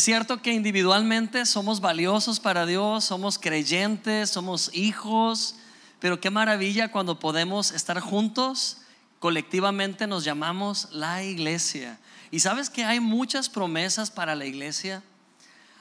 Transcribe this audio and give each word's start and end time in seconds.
Es 0.00 0.04
cierto 0.04 0.40
que 0.40 0.54
individualmente 0.54 1.44
somos 1.44 1.82
valiosos 1.82 2.40
para 2.40 2.64
Dios, 2.64 3.04
somos 3.04 3.38
creyentes, 3.38 4.30
somos 4.30 4.70
hijos, 4.72 5.56
pero 5.98 6.22
qué 6.22 6.30
maravilla 6.30 6.90
cuando 6.90 7.18
podemos 7.20 7.70
estar 7.70 8.00
juntos, 8.00 8.78
colectivamente 9.18 10.06
nos 10.06 10.24
llamamos 10.24 10.88
la 10.92 11.22
iglesia. 11.22 12.00
Y 12.30 12.40
sabes 12.40 12.70
que 12.70 12.82
hay 12.82 12.98
muchas 12.98 13.50
promesas 13.50 14.10
para 14.10 14.34
la 14.34 14.46
iglesia. 14.46 15.02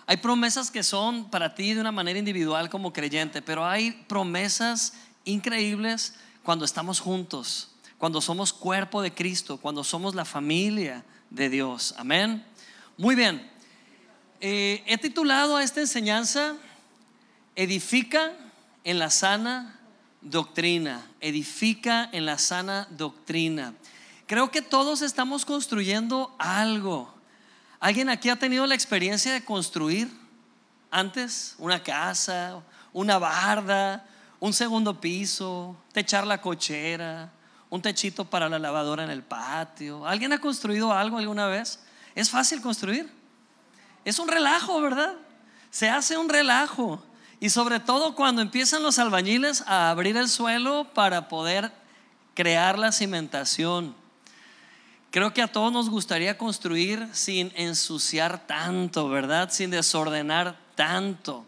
Hay 0.05 0.17
promesas 0.17 0.70
que 0.70 0.84
son 0.84 1.29
para 1.29 1.55
ti 1.55 1.73
de 1.73 1.79
una 1.79 1.93
manera 1.93 2.20
individual 2.20 2.70
como 2.70 2.91
creyente, 2.91 3.41
pero 3.41 3.65
hay 3.65 4.04
promesas 4.09 4.95
increíbles 5.23 6.15
cuando 6.43 6.65
estamos 6.65 6.99
juntos, 6.99 7.70
cuando 7.98 8.20
somos 8.20 8.51
cuerpo 8.51 9.01
de 9.01 9.13
Cristo, 9.13 9.55
cuando 9.55 9.81
somos 9.85 10.13
la 10.13 10.26
familia 10.26 11.05
de 11.29 11.48
Dios. 11.48 11.95
Amén. 11.98 12.45
Muy 12.98 13.15
bien. 13.15 13.57
Eh, 14.41 14.84
he 14.85 14.98
titulado 14.98 15.57
a 15.57 15.63
esta 15.63 15.81
enseñanza 15.81 16.55
Edifica 17.57 18.31
en 18.85 18.98
la 18.98 19.09
sana 19.09 19.77
doctrina. 20.21 21.05
Edifica 21.20 22.09
en 22.13 22.25
la 22.25 22.38
sana 22.38 22.88
doctrina. 22.91 23.73
Creo 24.27 24.49
que 24.49 24.62
todos 24.62 25.02
estamos 25.02 25.43
construyendo 25.43 26.34
algo. 26.39 27.13
¿Alguien 27.82 28.10
aquí 28.10 28.29
ha 28.29 28.37
tenido 28.37 28.65
la 28.65 28.76
experiencia 28.76 29.34
de 29.34 29.43
construir 29.43 30.10
antes 30.90 31.55
una 31.57 31.84
casa, 31.84 32.62
una 32.93 33.17
barda, 33.17 34.05
un 34.40 34.54
segundo 34.54 35.01
piso, 35.01 35.76
techar 35.91 36.26
la 36.26 36.40
cochera, 36.40 37.29
un 37.70 37.82
techito 37.82 38.23
para 38.23 38.48
la 38.48 38.60
lavadora 38.60 39.04
en 39.04 39.10
el 39.10 39.23
patio? 39.23 40.05
¿Alguien 40.05 40.32
ha 40.32 40.40
construido 40.40 40.93
algo 40.93 41.17
alguna 41.17 41.48
vez? 41.48 41.79
¿Es 42.15 42.29
fácil 42.29 42.62
construir? 42.62 43.18
Es 44.10 44.18
un 44.18 44.27
relajo, 44.27 44.82
¿verdad? 44.82 45.13
Se 45.70 45.88
hace 45.88 46.18
un 46.18 46.29
relajo. 46.29 46.99
Y 47.40 47.52
sobre 47.52 47.79
todo 47.79 48.16
cuando 48.16 48.41
empiezan 48.41 48.82
los 48.82 48.98
albañiles 48.98 49.62
a 49.68 49.91
abrir 49.91 50.18
el 50.18 50.27
suelo 50.27 50.88
para 50.96 51.27
poder 51.27 51.71
crear 52.34 52.79
la 52.79 52.91
cimentación. 52.91 53.93
Creo 55.12 55.32
que 55.32 55.43
a 55.43 55.51
todos 55.51 55.71
nos 55.71 55.91
gustaría 55.91 56.40
construir 56.40 57.07
sin 57.12 57.51
ensuciar 57.55 58.48
tanto, 58.48 59.10
¿verdad? 59.10 59.51
Sin 59.51 59.70
desordenar 59.70 60.57
tanto. 60.73 61.46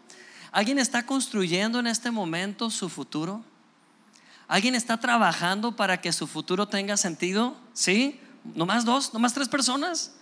¿Alguien 0.52 0.78
está 0.78 1.04
construyendo 1.04 1.80
en 1.80 1.88
este 1.88 2.12
momento 2.12 2.70
su 2.70 2.88
futuro? 2.88 3.44
¿Alguien 4.46 4.76
está 4.76 5.00
trabajando 5.00 5.74
para 5.74 6.00
que 6.00 6.12
su 6.12 6.28
futuro 6.28 6.68
tenga 6.68 6.96
sentido? 6.96 7.56
¿Sí? 7.72 8.20
¿No 8.54 8.66
más 8.66 8.84
dos? 8.84 9.12
¿No 9.12 9.18
más 9.18 9.34
tres 9.34 9.48
personas? 9.48 10.12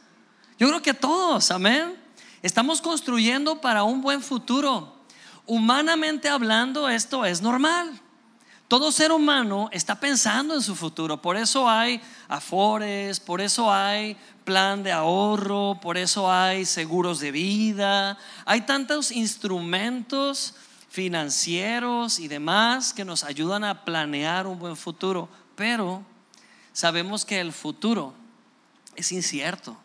Yo 0.58 0.68
creo 0.68 0.80
que 0.80 0.94
todos, 0.94 1.50
amén. 1.50 1.99
Estamos 2.42 2.80
construyendo 2.80 3.60
para 3.60 3.82
un 3.82 4.00
buen 4.00 4.22
futuro. 4.22 4.94
Humanamente 5.46 6.28
hablando, 6.28 6.88
esto 6.88 7.24
es 7.24 7.42
normal. 7.42 8.00
Todo 8.70 8.92
ser 8.92 9.10
humano 9.10 9.68
está 9.72 9.98
pensando 9.98 10.54
en 10.54 10.62
su 10.62 10.76
futuro, 10.76 11.20
por 11.20 11.36
eso 11.36 11.68
hay 11.68 12.00
afores, 12.28 13.18
por 13.18 13.40
eso 13.40 13.72
hay 13.72 14.16
plan 14.44 14.84
de 14.84 14.92
ahorro, 14.92 15.80
por 15.82 15.98
eso 15.98 16.30
hay 16.30 16.64
seguros 16.64 17.18
de 17.18 17.32
vida, 17.32 18.16
hay 18.44 18.60
tantos 18.60 19.10
instrumentos 19.10 20.54
financieros 20.88 22.20
y 22.20 22.28
demás 22.28 22.94
que 22.94 23.04
nos 23.04 23.24
ayudan 23.24 23.64
a 23.64 23.84
planear 23.84 24.46
un 24.46 24.60
buen 24.60 24.76
futuro, 24.76 25.28
pero 25.56 26.04
sabemos 26.72 27.24
que 27.24 27.40
el 27.40 27.52
futuro 27.52 28.14
es 28.94 29.10
incierto. 29.10 29.76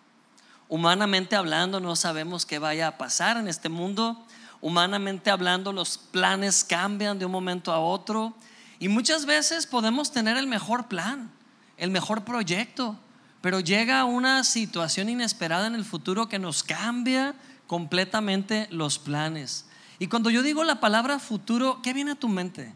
Humanamente 0.68 1.36
hablando 1.36 1.80
no 1.80 1.96
sabemos 1.96 2.46
qué 2.46 2.60
vaya 2.60 2.88
a 2.88 2.98
pasar 2.98 3.38
en 3.38 3.48
este 3.48 3.70
mundo, 3.70 4.26
humanamente 4.62 5.30
hablando 5.30 5.72
los 5.72 5.98
planes 5.98 6.64
cambian 6.64 7.20
de 7.20 7.26
un 7.26 7.32
momento 7.32 7.72
a 7.72 7.80
otro 7.80 8.34
y 8.80 8.88
muchas 8.88 9.26
veces 9.26 9.68
podemos 9.68 10.12
tener 10.12 10.38
el 10.38 10.48
mejor 10.48 10.88
plan, 10.88 11.32
el 11.78 11.92
mejor 11.92 12.24
proyecto, 12.24 12.98
pero 13.42 13.60
llega 13.60 14.06
una 14.06 14.44
situación 14.44 15.08
inesperada 15.08 15.68
en 15.68 15.76
el 15.76 15.86
futuro 15.86 16.28
que 16.28 16.40
nos 16.40 16.64
cambia 16.64 17.36
completamente 17.68 18.68
los 18.72 18.98
planes. 18.98 19.66
Y 20.00 20.08
cuando 20.08 20.30
yo 20.30 20.42
digo 20.42 20.64
la 20.64 20.80
palabra 20.80 21.20
futuro, 21.20 21.80
¿qué 21.84 21.94
viene 21.94 22.12
a 22.12 22.16
tu 22.16 22.28
mente? 22.28 22.74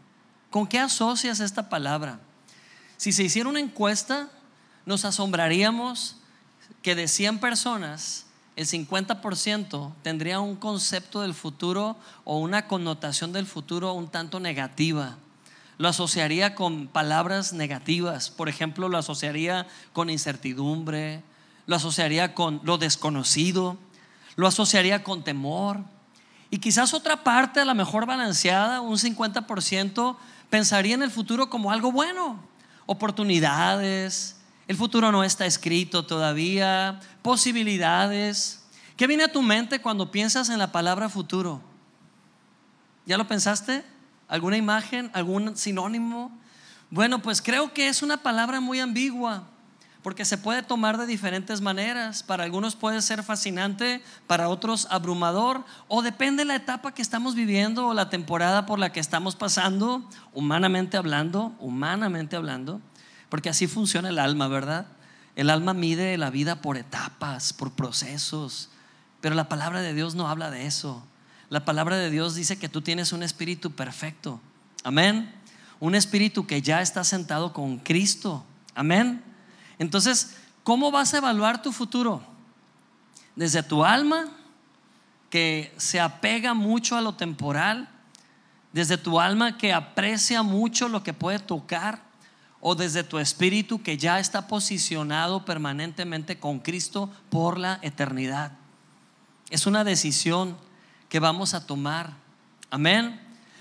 ¿Con 0.48 0.66
qué 0.66 0.78
asocias 0.78 1.40
esta 1.40 1.68
palabra? 1.68 2.20
Si 2.96 3.12
se 3.12 3.24
hiciera 3.24 3.48
una 3.48 3.60
encuesta, 3.60 4.28
nos 4.86 5.04
asombraríamos 5.04 6.19
que 6.82 6.94
de 6.94 7.08
100 7.08 7.38
personas, 7.38 8.26
el 8.56 8.66
50% 8.66 9.92
tendría 10.02 10.40
un 10.40 10.56
concepto 10.56 11.22
del 11.22 11.34
futuro 11.34 11.96
o 12.24 12.38
una 12.38 12.66
connotación 12.66 13.32
del 13.32 13.46
futuro 13.46 13.92
un 13.92 14.08
tanto 14.08 14.40
negativa 14.40 15.16
lo 15.80 15.88
asociaría 15.88 16.54
con 16.54 16.88
palabras 16.88 17.54
negativas. 17.54 18.28
Por 18.28 18.50
ejemplo, 18.50 18.90
lo 18.90 18.98
asociaría 18.98 19.66
con 19.94 20.10
incertidumbre, 20.10 21.22
lo 21.64 21.74
asociaría 21.74 22.34
con 22.34 22.60
lo 22.64 22.76
desconocido, 22.76 23.78
lo 24.36 24.46
asociaría 24.46 25.02
con 25.02 25.24
temor. 25.24 25.78
Y 26.50 26.58
quizás 26.58 26.92
otra 26.92 27.24
parte, 27.24 27.60
a 27.60 27.64
la 27.64 27.72
mejor 27.72 28.04
balanceada, 28.04 28.82
un 28.82 28.98
50%, 28.98 30.16
pensaría 30.50 30.94
en 30.96 31.02
el 31.02 31.10
futuro 31.10 31.48
como 31.48 31.72
algo 31.72 31.92
bueno, 31.92 32.38
oportunidades, 32.84 34.36
el 34.70 34.76
futuro 34.76 35.10
no 35.10 35.24
está 35.24 35.46
escrito 35.46 36.04
todavía, 36.04 37.00
posibilidades. 37.22 38.62
¿Qué 38.96 39.08
viene 39.08 39.24
a 39.24 39.32
tu 39.32 39.42
mente 39.42 39.80
cuando 39.80 40.12
piensas 40.12 40.48
en 40.48 40.60
la 40.60 40.70
palabra 40.70 41.08
futuro? 41.08 41.60
¿Ya 43.04 43.18
lo 43.18 43.26
pensaste? 43.26 43.84
¿Alguna 44.28 44.56
imagen? 44.56 45.10
¿Algún 45.12 45.56
sinónimo? 45.56 46.30
Bueno, 46.88 47.20
pues 47.20 47.42
creo 47.42 47.74
que 47.74 47.88
es 47.88 48.00
una 48.04 48.18
palabra 48.18 48.60
muy 48.60 48.78
ambigua, 48.78 49.42
porque 50.04 50.24
se 50.24 50.38
puede 50.38 50.62
tomar 50.62 50.98
de 50.98 51.06
diferentes 51.06 51.60
maneras. 51.60 52.22
Para 52.22 52.44
algunos 52.44 52.76
puede 52.76 53.02
ser 53.02 53.24
fascinante, 53.24 54.00
para 54.28 54.48
otros 54.48 54.86
abrumador, 54.88 55.64
o 55.88 56.00
depende 56.00 56.42
de 56.42 56.46
la 56.46 56.54
etapa 56.54 56.94
que 56.94 57.02
estamos 57.02 57.34
viviendo 57.34 57.88
o 57.88 57.92
la 57.92 58.08
temporada 58.08 58.66
por 58.66 58.78
la 58.78 58.92
que 58.92 59.00
estamos 59.00 59.34
pasando, 59.34 60.08
humanamente 60.32 60.96
hablando, 60.96 61.56
humanamente 61.58 62.36
hablando, 62.36 62.80
porque 63.30 63.48
así 63.48 63.66
funciona 63.66 64.10
el 64.10 64.18
alma, 64.18 64.48
¿verdad? 64.48 64.86
El 65.36 65.48
alma 65.48 65.72
mide 65.72 66.18
la 66.18 66.28
vida 66.28 66.60
por 66.60 66.76
etapas, 66.76 67.54
por 67.54 67.72
procesos, 67.72 68.68
pero 69.22 69.34
la 69.34 69.48
palabra 69.48 69.80
de 69.80 69.94
Dios 69.94 70.14
no 70.14 70.28
habla 70.28 70.50
de 70.50 70.66
eso. 70.66 71.02
La 71.48 71.64
palabra 71.64 71.96
de 71.96 72.10
Dios 72.10 72.34
dice 72.34 72.58
que 72.58 72.68
tú 72.68 72.82
tienes 72.82 73.12
un 73.12 73.22
espíritu 73.22 73.70
perfecto. 73.70 74.40
Amén. 74.84 75.32
Un 75.78 75.94
espíritu 75.94 76.46
que 76.46 76.60
ya 76.60 76.82
está 76.82 77.04
sentado 77.04 77.52
con 77.52 77.78
Cristo. 77.78 78.44
Amén. 78.74 79.22
Entonces, 79.78 80.36
¿cómo 80.62 80.90
vas 80.90 81.14
a 81.14 81.18
evaluar 81.18 81.62
tu 81.62 81.72
futuro? 81.72 82.22
Desde 83.34 83.62
tu 83.62 83.84
alma, 83.84 84.26
que 85.30 85.72
se 85.76 86.00
apega 86.00 86.54
mucho 86.54 86.96
a 86.96 87.00
lo 87.00 87.14
temporal, 87.14 87.88
desde 88.72 88.98
tu 88.98 89.20
alma 89.20 89.56
que 89.56 89.72
aprecia 89.72 90.42
mucho 90.42 90.88
lo 90.88 91.02
que 91.02 91.14
puede 91.14 91.38
tocar, 91.38 92.02
o 92.60 92.74
desde 92.74 93.04
tu 93.04 93.18
espíritu 93.18 93.82
que 93.82 93.96
ya 93.96 94.20
está 94.20 94.46
posicionado 94.46 95.44
permanentemente 95.44 96.38
con 96.38 96.58
Cristo 96.58 97.10
por 97.30 97.58
la 97.58 97.78
eternidad. 97.82 98.52
Es 99.48 99.66
una 99.66 99.82
decisión 99.84 100.56
que 101.08 101.20
vamos 101.20 101.54
a 101.54 101.66
tomar. 101.66 102.14
Amén. 102.70 103.20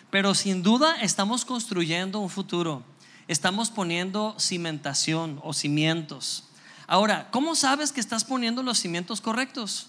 Pero 0.10 0.36
sin 0.36 0.64
duda 0.64 1.02
estamos 1.02 1.46
construyendo 1.46 2.20
un 2.20 2.30
futuro. 2.30 2.84
Estamos 3.28 3.70
poniendo 3.70 4.36
cimentación 4.40 5.40
o 5.44 5.54
cimientos. 5.54 6.46
Ahora, 6.88 7.30
¿cómo 7.32 7.56
sabes 7.56 7.92
que 7.92 8.00
estás 8.00 8.26
poniendo 8.26 8.64
los 8.64 8.80
cimientos 8.80 9.22
correctos? 9.22 9.88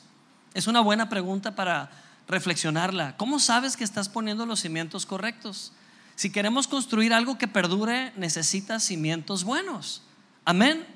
Es 0.52 0.66
una 0.66 0.80
buena 0.80 1.08
pregunta 1.08 1.54
para 1.54 1.90
reflexionarla. 2.28 3.16
¿Cómo 3.16 3.40
sabes 3.40 3.76
que 3.76 3.84
estás 3.84 4.08
poniendo 4.08 4.46
los 4.46 4.60
cimientos 4.60 5.06
correctos? 5.06 5.72
Si 6.20 6.28
queremos 6.28 6.68
construir 6.68 7.14
algo 7.14 7.38
que 7.38 7.48
perdure, 7.48 8.12
necesita 8.14 8.78
cimientos 8.78 9.42
buenos. 9.42 10.02
Amén. 10.44 10.86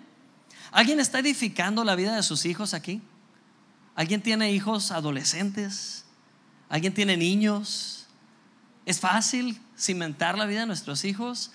¿Alguien 0.71 1.01
está 1.01 1.21
edificando 1.21 1.83
la 1.83 1.95
vida 1.95 2.15
de 2.15 2.23
sus 2.23 2.45
hijos 2.45 2.75
aquí? 2.75 3.01
¿Alguien 3.95 4.21
tiene 4.21 4.53
hijos 4.53 4.91
adolescentes? 4.91 6.05
¿Alguien 6.69 6.93
tiene 6.93 7.17
niños? 7.17 8.05
¿Es 8.85 9.01
fácil 9.01 9.59
cimentar 9.79 10.37
la 10.37 10.45
vida 10.45 10.61
de 10.61 10.67
nuestros 10.67 11.07
hijos? 11.07 11.53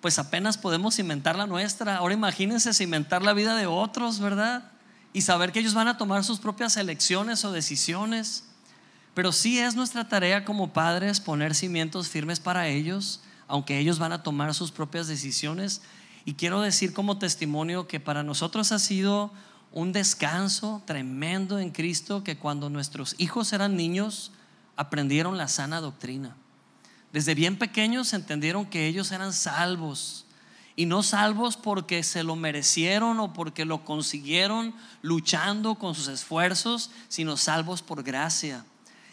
Pues 0.00 0.20
apenas 0.20 0.56
podemos 0.56 0.94
cimentar 0.94 1.34
la 1.34 1.48
nuestra. 1.48 1.96
Ahora 1.96 2.14
imagínense 2.14 2.72
cimentar 2.72 3.24
la 3.24 3.32
vida 3.32 3.56
de 3.56 3.66
otros, 3.66 4.20
¿verdad? 4.20 4.70
Y 5.12 5.22
saber 5.22 5.50
que 5.50 5.58
ellos 5.58 5.74
van 5.74 5.88
a 5.88 5.98
tomar 5.98 6.22
sus 6.22 6.38
propias 6.38 6.76
elecciones 6.76 7.44
o 7.44 7.50
decisiones. 7.50 8.44
Pero 9.18 9.32
sí 9.32 9.58
es 9.58 9.74
nuestra 9.74 10.08
tarea 10.08 10.44
como 10.44 10.72
padres 10.72 11.18
poner 11.18 11.56
cimientos 11.56 12.08
firmes 12.08 12.38
para 12.38 12.68
ellos, 12.68 13.20
aunque 13.48 13.76
ellos 13.80 13.98
van 13.98 14.12
a 14.12 14.22
tomar 14.22 14.54
sus 14.54 14.70
propias 14.70 15.08
decisiones. 15.08 15.82
Y 16.24 16.34
quiero 16.34 16.60
decir 16.60 16.92
como 16.92 17.18
testimonio 17.18 17.88
que 17.88 17.98
para 17.98 18.22
nosotros 18.22 18.70
ha 18.70 18.78
sido 18.78 19.32
un 19.72 19.92
descanso 19.92 20.84
tremendo 20.86 21.58
en 21.58 21.70
Cristo 21.70 22.22
que 22.22 22.38
cuando 22.38 22.70
nuestros 22.70 23.16
hijos 23.18 23.52
eran 23.52 23.74
niños 23.74 24.30
aprendieron 24.76 25.36
la 25.36 25.48
sana 25.48 25.80
doctrina. 25.80 26.36
Desde 27.12 27.34
bien 27.34 27.58
pequeños 27.58 28.12
entendieron 28.12 28.66
que 28.66 28.86
ellos 28.86 29.10
eran 29.10 29.32
salvos 29.32 30.26
y 30.76 30.86
no 30.86 31.02
salvos 31.02 31.56
porque 31.56 32.04
se 32.04 32.22
lo 32.22 32.36
merecieron 32.36 33.18
o 33.18 33.32
porque 33.32 33.64
lo 33.64 33.84
consiguieron 33.84 34.76
luchando 35.02 35.74
con 35.74 35.96
sus 35.96 36.06
esfuerzos, 36.06 36.92
sino 37.08 37.36
salvos 37.36 37.82
por 37.82 38.04
gracia. 38.04 38.64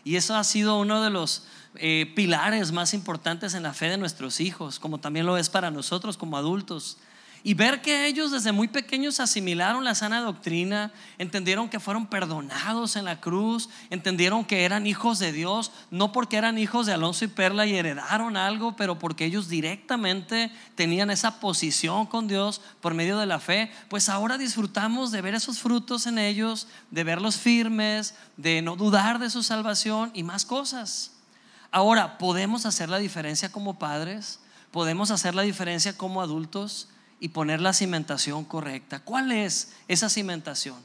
Y 0.06 0.18
eso 0.18 0.36
ha 0.36 0.44
sido 0.44 0.80
uno 0.80 1.02
de 1.02 1.10
los 1.10 1.44
eh, 1.76 2.14
pilares 2.16 2.72
más 2.72 2.94
importantes 2.94 3.56
en 3.56 3.64
la 3.64 3.74
fe 3.74 3.90
de 3.90 3.98
nuestros 3.98 4.40
hijos, 4.40 4.80
como 4.80 5.00
también 5.00 5.26
lo 5.26 5.36
es 5.36 5.50
para 5.50 5.72
nosotros 5.72 6.16
como 6.16 6.38
adultos. 6.38 6.98
Y 7.46 7.54
ver 7.54 7.84
que 7.84 8.08
ellos 8.08 8.32
desde 8.32 8.52
muy 8.52 8.68
pequeños 8.68 9.20
asimilaron 9.20 9.84
la 9.84 9.94
sana 9.94 10.20
doctrina, 10.20 10.92
entendieron 11.20 11.70
que 11.70 11.80
fueron 11.80 12.08
perdonados 12.08 12.96
en 12.96 13.06
la 13.06 13.22
cruz, 13.22 13.70
entendieron 13.92 14.44
que 14.44 14.66
eran 14.66 14.88
hijos 14.88 15.20
de 15.20 15.32
Dios, 15.32 15.72
no 15.92 16.12
porque 16.12 16.38
eran 16.38 16.58
hijos 16.58 16.88
de 16.88 16.94
Alonso 16.94 17.24
y 17.24 17.28
Perla 17.28 17.68
y 17.68 17.76
heredaron 17.76 18.36
algo, 18.36 18.76
pero 18.76 18.98
porque 18.98 19.26
ellos 19.26 19.48
directamente 19.48 20.52
tenían 20.74 21.12
esa 21.12 21.40
posición 21.40 22.08
con 22.08 22.28
Dios 22.28 22.62
por 22.82 22.96
medio 22.96 23.20
de 23.20 23.28
la 23.28 23.40
fe, 23.40 23.72
pues 23.90 24.10
ahora 24.10 24.40
disfrutamos 24.40 25.12
de 25.12 25.22
ver 25.22 25.36
esos 25.36 25.60
frutos 25.60 26.08
en 26.08 26.18
ellos, 26.18 26.68
de 26.90 27.04
verlos 27.04 27.38
firmes, 27.38 28.16
de 28.38 28.64
no 28.64 28.76
dudar 28.76 29.20
de 29.20 29.30
su 29.30 29.44
salvación 29.44 30.10
y 30.16 30.24
más 30.24 30.46
cosas. 30.46 31.12
Ahora, 31.70 32.18
¿podemos 32.18 32.66
hacer 32.66 32.90
la 32.90 32.98
diferencia 32.98 33.52
como 33.52 33.78
padres? 33.78 34.40
¿Podemos 34.72 35.12
hacer 35.12 35.36
la 35.36 35.44
diferencia 35.44 35.96
como 35.96 36.24
adultos? 36.24 36.90
Y 37.26 37.30
poner 37.30 37.60
la 37.60 37.74
cimentación 37.74 38.46
correcta. 38.46 39.00
¿Cuál 39.00 39.32
es 39.32 39.74
esa 39.88 40.12
cimentación? 40.12 40.78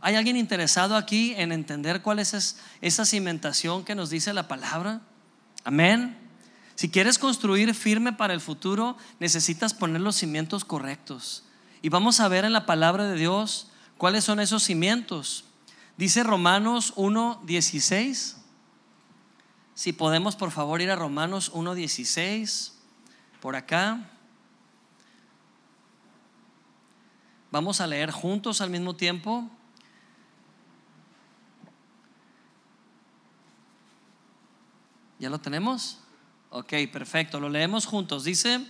¿Hay 0.00 0.14
alguien 0.14 0.38
interesado 0.38 0.96
aquí 0.96 1.34
en 1.36 1.52
entender 1.52 2.00
cuál 2.00 2.18
es 2.18 2.56
esa 2.80 3.04
cimentación 3.04 3.84
que 3.84 3.94
nos 3.94 4.08
dice 4.08 4.32
la 4.32 4.48
palabra? 4.48 5.02
Amén. 5.64 6.16
Si 6.76 6.88
quieres 6.88 7.18
construir 7.18 7.74
firme 7.74 8.14
para 8.14 8.32
el 8.32 8.40
futuro, 8.40 8.96
necesitas 9.20 9.74
poner 9.74 10.00
los 10.00 10.16
cimientos 10.16 10.64
correctos. 10.64 11.44
Y 11.82 11.90
vamos 11.90 12.20
a 12.20 12.28
ver 12.28 12.46
en 12.46 12.54
la 12.54 12.64
palabra 12.64 13.06
de 13.06 13.18
Dios 13.18 13.66
cuáles 13.98 14.24
son 14.24 14.40
esos 14.40 14.62
cimientos. 14.62 15.44
Dice 15.98 16.22
Romanos 16.22 16.94
1.16. 16.96 18.36
Si 19.74 19.92
podemos, 19.92 20.36
por 20.36 20.52
favor, 20.52 20.80
ir 20.80 20.90
a 20.90 20.96
Romanos 20.96 21.52
1.16. 21.52 22.72
Por 23.42 23.56
acá. 23.56 24.08
Vamos 27.52 27.82
a 27.82 27.86
leer 27.86 28.10
juntos 28.10 28.62
al 28.62 28.70
mismo 28.70 28.96
tiempo. 28.96 29.46
¿Ya 35.18 35.28
lo 35.28 35.38
tenemos? 35.38 35.98
Ok, 36.48 36.72
perfecto. 36.90 37.38
Lo 37.40 37.50
leemos 37.50 37.84
juntos. 37.84 38.24
Dice, 38.24 38.66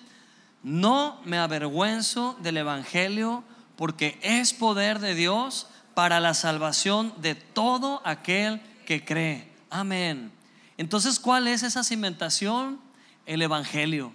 no 0.65 1.21
me 1.25 1.39
avergüenzo 1.39 2.37
del 2.43 2.57
Evangelio 2.57 3.45
porque 3.77 4.19
es 4.21 4.53
poder 4.53 4.99
de 4.99 5.15
Dios 5.15 5.69
para 5.95 6.19
la 6.19 6.35
salvación 6.35 7.15
de 7.23 7.37
todo 7.37 8.03
aquel 8.05 8.61
que 8.85 9.05
cree. 9.05 9.49
Amén. 9.71 10.33
Entonces, 10.77 11.21
¿cuál 11.21 11.47
es 11.47 11.63
esa 11.63 11.85
cimentación? 11.85 12.81
El 13.27 13.43
Evangelio. 13.43 14.13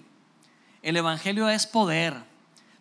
El 0.81 0.97
Evangelio 0.97 1.47
es 1.47 1.65
poder. 1.65 2.21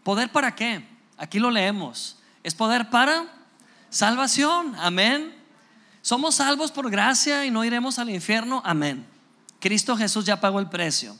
¿Poder 0.03 0.32
para 0.32 0.56
qué? 0.56 0.95
Aquí 1.17 1.39
lo 1.39 1.51
leemos. 1.51 2.19
Es 2.43 2.55
poder 2.55 2.91
para 2.91 3.25
salvación. 3.91 4.75
Amén. 4.77 5.35
Somos 6.03 6.37
salvos 6.37 6.71
por 6.71 6.91
gracia 6.91 7.45
y 7.45 7.51
no 7.51 7.65
iremos 7.65 7.99
al 7.99 8.11
infierno. 8.11 8.63
Amén. 8.65 9.07
Cristo 9.61 9.97
Jesús 9.97 10.25
ya 10.25 10.41
pagó 10.41 10.61
el 10.61 10.69
precio. 10.69 11.17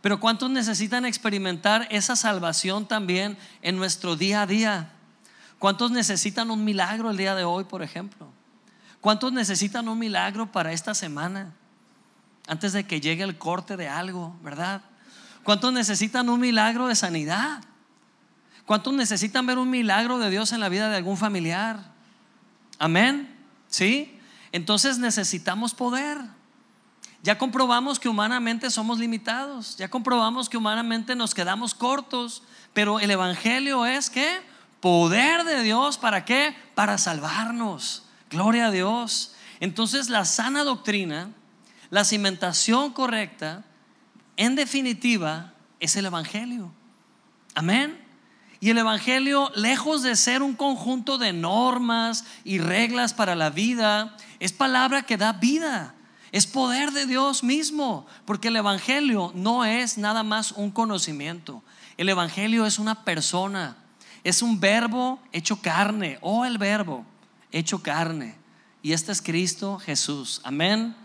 Pero 0.00 0.20
¿cuántos 0.20 0.50
necesitan 0.50 1.04
experimentar 1.04 1.86
esa 1.90 2.16
salvación 2.16 2.86
también 2.86 3.38
en 3.62 3.76
nuestro 3.76 4.16
día 4.16 4.42
a 4.42 4.46
día? 4.46 4.90
¿Cuántos 5.58 5.90
necesitan 5.90 6.50
un 6.50 6.64
milagro 6.64 7.10
el 7.10 7.16
día 7.16 7.34
de 7.34 7.44
hoy, 7.44 7.64
por 7.64 7.82
ejemplo? 7.82 8.28
¿Cuántos 9.00 9.32
necesitan 9.32 9.88
un 9.88 9.98
milagro 9.98 10.50
para 10.50 10.72
esta 10.72 10.94
semana? 10.94 11.54
Antes 12.46 12.72
de 12.72 12.86
que 12.86 13.00
llegue 13.00 13.22
el 13.22 13.38
corte 13.38 13.76
de 13.76 13.88
algo, 13.88 14.36
¿verdad? 14.42 14.82
¿Cuántos 15.42 15.72
necesitan 15.72 16.28
un 16.28 16.40
milagro 16.40 16.88
de 16.88 16.96
sanidad? 16.96 17.62
¿Cuántos 18.66 18.94
necesitan 18.94 19.46
ver 19.46 19.58
un 19.58 19.70
milagro 19.70 20.18
de 20.18 20.30
Dios 20.30 20.52
en 20.52 20.60
la 20.60 20.68
vida 20.68 20.88
de 20.88 20.96
algún 20.96 21.16
familiar? 21.16 21.92
Amén. 22.78 23.34
¿Sí? 23.68 24.18
Entonces 24.52 24.98
necesitamos 24.98 25.74
poder. 25.74 26.18
Ya 27.22 27.38
comprobamos 27.38 27.98
que 27.98 28.08
humanamente 28.08 28.70
somos 28.70 28.98
limitados, 28.98 29.78
ya 29.78 29.88
comprobamos 29.88 30.50
que 30.50 30.58
humanamente 30.58 31.16
nos 31.16 31.34
quedamos 31.34 31.74
cortos, 31.74 32.42
pero 32.74 33.00
el 33.00 33.10
Evangelio 33.10 33.86
es 33.86 34.10
que 34.10 34.42
poder 34.80 35.44
de 35.44 35.62
Dios, 35.62 35.96
¿para 35.96 36.26
qué? 36.26 36.54
Para 36.74 36.98
salvarnos. 36.98 38.04
Gloria 38.28 38.66
a 38.66 38.70
Dios. 38.70 39.34
Entonces 39.60 40.10
la 40.10 40.26
sana 40.26 40.64
doctrina, 40.64 41.30
la 41.88 42.04
cimentación 42.04 42.92
correcta, 42.92 43.64
en 44.36 44.54
definitiva, 44.54 45.54
es 45.80 45.96
el 45.96 46.04
Evangelio. 46.04 46.70
Amén. 47.54 48.03
Y 48.64 48.70
el 48.70 48.78
Evangelio, 48.78 49.52
lejos 49.56 50.02
de 50.02 50.16
ser 50.16 50.42
un 50.42 50.54
conjunto 50.54 51.18
de 51.18 51.34
normas 51.34 52.24
y 52.44 52.56
reglas 52.56 53.12
para 53.12 53.34
la 53.34 53.50
vida, 53.50 54.16
es 54.40 54.54
palabra 54.54 55.02
que 55.02 55.18
da 55.18 55.34
vida. 55.34 55.94
Es 56.32 56.46
poder 56.46 56.92
de 56.92 57.04
Dios 57.04 57.44
mismo, 57.44 58.06
porque 58.24 58.48
el 58.48 58.56
Evangelio 58.56 59.32
no 59.34 59.66
es 59.66 59.98
nada 59.98 60.22
más 60.22 60.52
un 60.52 60.70
conocimiento. 60.70 61.62
El 61.98 62.08
Evangelio 62.08 62.64
es 62.64 62.78
una 62.78 63.04
persona, 63.04 63.76
es 64.24 64.40
un 64.40 64.58
verbo 64.58 65.20
hecho 65.30 65.60
carne, 65.60 66.16
o 66.22 66.46
el 66.46 66.56
verbo 66.56 67.04
hecho 67.52 67.82
carne. 67.82 68.34
Y 68.80 68.94
este 68.94 69.12
es 69.12 69.20
Cristo 69.20 69.78
Jesús. 69.78 70.40
Amén. 70.42 70.96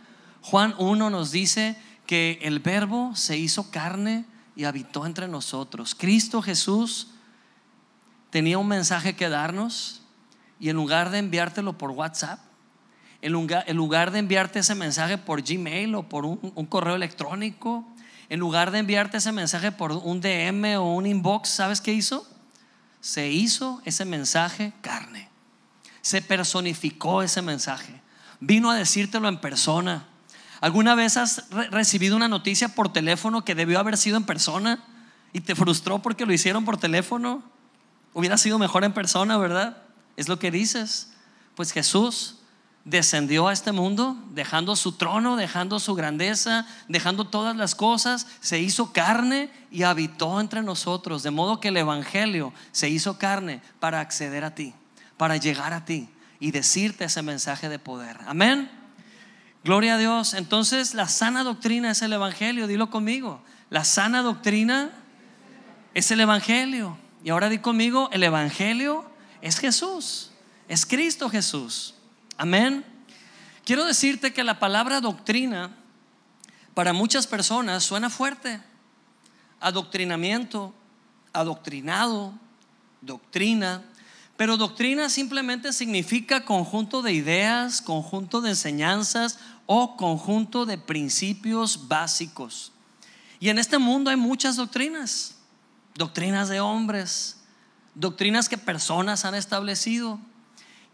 Juan 0.43 0.75
1 0.77 1.09
nos 1.09 1.31
dice 1.31 1.75
que 2.05 2.39
el 2.41 2.59
verbo 2.59 3.17
se 3.17 3.37
hizo 3.37 3.69
carne 3.69 4.23
y 4.55 4.63
habitó 4.63 5.05
entre 5.05 5.27
nosotros. 5.27 5.93
Cristo 5.93 6.41
Jesús 6.41 7.07
tenía 8.29 8.57
un 8.57 8.67
mensaje 8.67 9.15
que 9.15 9.29
darnos 9.29 10.01
y 10.59 10.69
en 10.69 10.75
lugar 10.75 11.09
de 11.09 11.19
enviártelo 11.19 11.77
por 11.77 11.91
WhatsApp, 11.91 12.39
en 13.21 13.33
lugar, 13.33 14.11
de 14.11 14.19
enviarte 14.19 14.59
ese 14.59 14.75
mensaje 14.75 15.17
por 15.17 15.41
Gmail 15.41 15.93
o 15.95 16.03
por 16.07 16.25
un, 16.25 16.37
correo 16.67 16.95
electrónico, 16.95 17.85
en 18.29 18.39
lugar 18.39 18.71
de 18.71 18.79
enviarte 18.79 19.17
ese 19.17 19.31
mensaje 19.31 19.71
por 19.71 19.91
un 19.91 20.21
DM 20.21 20.77
o 20.77 20.93
un 20.93 21.05
inbox, 21.05 21.49
¿sabes 21.49 21.81
qué 21.81 21.91
hizo? 21.91 22.25
Se 23.01 23.29
hizo 23.29 23.81
ese 23.85 24.05
mensaje 24.05 24.71
carne. 24.81 25.29
Se 26.01 26.21
personificó 26.21 27.21
ese 27.21 27.41
mensaje. 27.41 28.01
Vino 28.39 28.71
a 28.71 28.75
decírtelo 28.75 29.27
en 29.27 29.41
persona. 29.41 30.05
¿Alguna 30.61 30.95
vez 30.95 31.17
has 31.17 31.49
recibido 31.71 32.15
una 32.15 32.27
noticia 32.27 32.69
por 32.69 32.93
teléfono 32.93 33.43
que 33.43 33.55
debió 33.55 33.79
haber 33.79 33.97
sido 33.97 34.17
en 34.17 34.23
persona 34.23 34.83
y 35.33 35.41
te 35.41 35.55
frustró 35.55 35.99
porque 35.99 36.25
lo 36.25 36.33
hicieron 36.33 36.63
por 36.63 36.77
teléfono? 36.77 37.43
Hubiera 38.13 38.37
sido 38.37 38.59
mejor 38.59 38.83
en 38.83 38.93
persona, 38.93 39.37
¿verdad? 39.37 39.77
Es 40.17 40.27
lo 40.27 40.39
que 40.39 40.51
dices. 40.51 41.11
Pues 41.55 41.71
Jesús 41.71 42.39
descendió 42.85 43.47
a 43.47 43.53
este 43.53 43.71
mundo, 43.71 44.17
dejando 44.31 44.75
su 44.75 44.93
trono, 44.93 45.35
dejando 45.35 45.79
su 45.79 45.95
grandeza, 45.95 46.65
dejando 46.87 47.25
todas 47.25 47.55
las 47.55 47.75
cosas, 47.75 48.27
se 48.39 48.59
hizo 48.59 48.93
carne 48.93 49.51
y 49.69 49.83
habitó 49.83 50.39
entre 50.39 50.63
nosotros, 50.63 51.23
de 51.23 51.31
modo 51.31 51.59
que 51.59 51.67
el 51.67 51.77
Evangelio 51.77 52.53
se 52.71 52.89
hizo 52.89 53.17
carne 53.17 53.61
para 53.79 53.99
acceder 53.99 54.43
a 54.43 54.55
ti, 54.55 54.73
para 55.17 55.37
llegar 55.37 55.73
a 55.73 55.85
ti 55.85 56.09
y 56.39 56.51
decirte 56.51 57.05
ese 57.05 57.21
mensaje 57.21 57.69
de 57.69 57.79
poder. 57.79 58.17
Amén. 58.25 58.71
Gloria 59.63 59.95
a 59.95 59.97
Dios. 59.97 60.33
Entonces 60.33 60.93
la 60.93 61.07
sana 61.07 61.43
doctrina 61.43 61.91
es 61.91 62.01
el 62.01 62.13
Evangelio, 62.13 62.65
dilo 62.65 62.89
conmigo. 62.89 63.41
La 63.69 63.83
sana 63.83 64.21
doctrina 64.21 64.89
es 65.93 66.09
el 66.11 66.21
Evangelio. 66.21 66.97
Y 67.29 67.31
ahora 67.31 67.47
di 67.47 67.59
conmigo, 67.59 68.09
el 68.11 68.23
Evangelio 68.23 69.05
es 69.43 69.59
Jesús, 69.59 70.31
es 70.67 70.83
Cristo 70.83 71.29
Jesús. 71.29 71.93
Amén. 72.39 72.83
Quiero 73.63 73.85
decirte 73.85 74.33
que 74.33 74.43
la 74.43 74.57
palabra 74.57 74.99
doctrina 74.99 75.75
para 76.73 76.91
muchas 76.91 77.27
personas 77.27 77.83
suena 77.83 78.09
fuerte. 78.09 78.59
Adoctrinamiento, 79.59 80.73
adoctrinado, 81.31 82.33
doctrina. 83.01 83.83
Pero 84.35 84.57
doctrina 84.57 85.07
simplemente 85.07 85.71
significa 85.71 86.45
conjunto 86.45 87.03
de 87.03 87.13
ideas, 87.13 87.83
conjunto 87.83 88.41
de 88.41 88.49
enseñanzas 88.49 89.37
o 89.67 89.97
conjunto 89.97 90.65
de 90.65 90.79
principios 90.79 91.87
básicos. 91.87 92.71
Y 93.39 93.49
en 93.49 93.59
este 93.59 93.77
mundo 93.77 94.09
hay 94.09 94.17
muchas 94.17 94.55
doctrinas 94.55 95.35
doctrinas 95.99 96.47
de 96.47 96.61
hombres, 96.61 97.35
doctrinas 97.93 98.47
que 98.47 98.57
personas 98.57 99.25
han 99.25 99.35
establecido. 99.35 100.17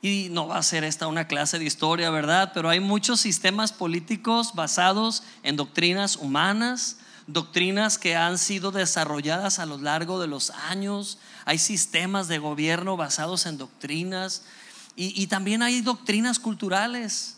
Y 0.02 0.30
no 0.32 0.48
va 0.48 0.58
a 0.58 0.64
ser 0.64 0.84
esta 0.84 1.08
una 1.08 1.28
clase 1.28 1.60
de 1.60 1.66
historia, 1.66 2.10
¿verdad? 2.10 2.52
Pero 2.54 2.70
hay 2.70 2.80
muchos 2.80 3.22
sistemas 3.22 3.72
políticos 3.72 4.54
basados 4.56 5.24
en 5.44 5.56
doctrinas 5.56 6.16
humanas, 6.16 6.98
doctrinas 7.28 8.00
que 8.00 8.16
han 8.16 8.40
sido 8.40 8.72
desarrolladas 8.72 9.60
a 9.60 9.68
lo 9.68 9.78
largo 9.78 10.20
de 10.20 10.28
los 10.28 10.50
años. 10.50 11.20
Hay 11.46 11.60
sistemas 11.60 12.28
de 12.28 12.40
gobierno 12.40 12.98
basados 12.98 13.46
en 13.46 13.60
doctrinas. 13.60 14.42
Y, 14.96 15.28
también 15.28 15.62
hay 15.62 15.82
doctrinas 15.82 16.40
culturales 16.40 17.35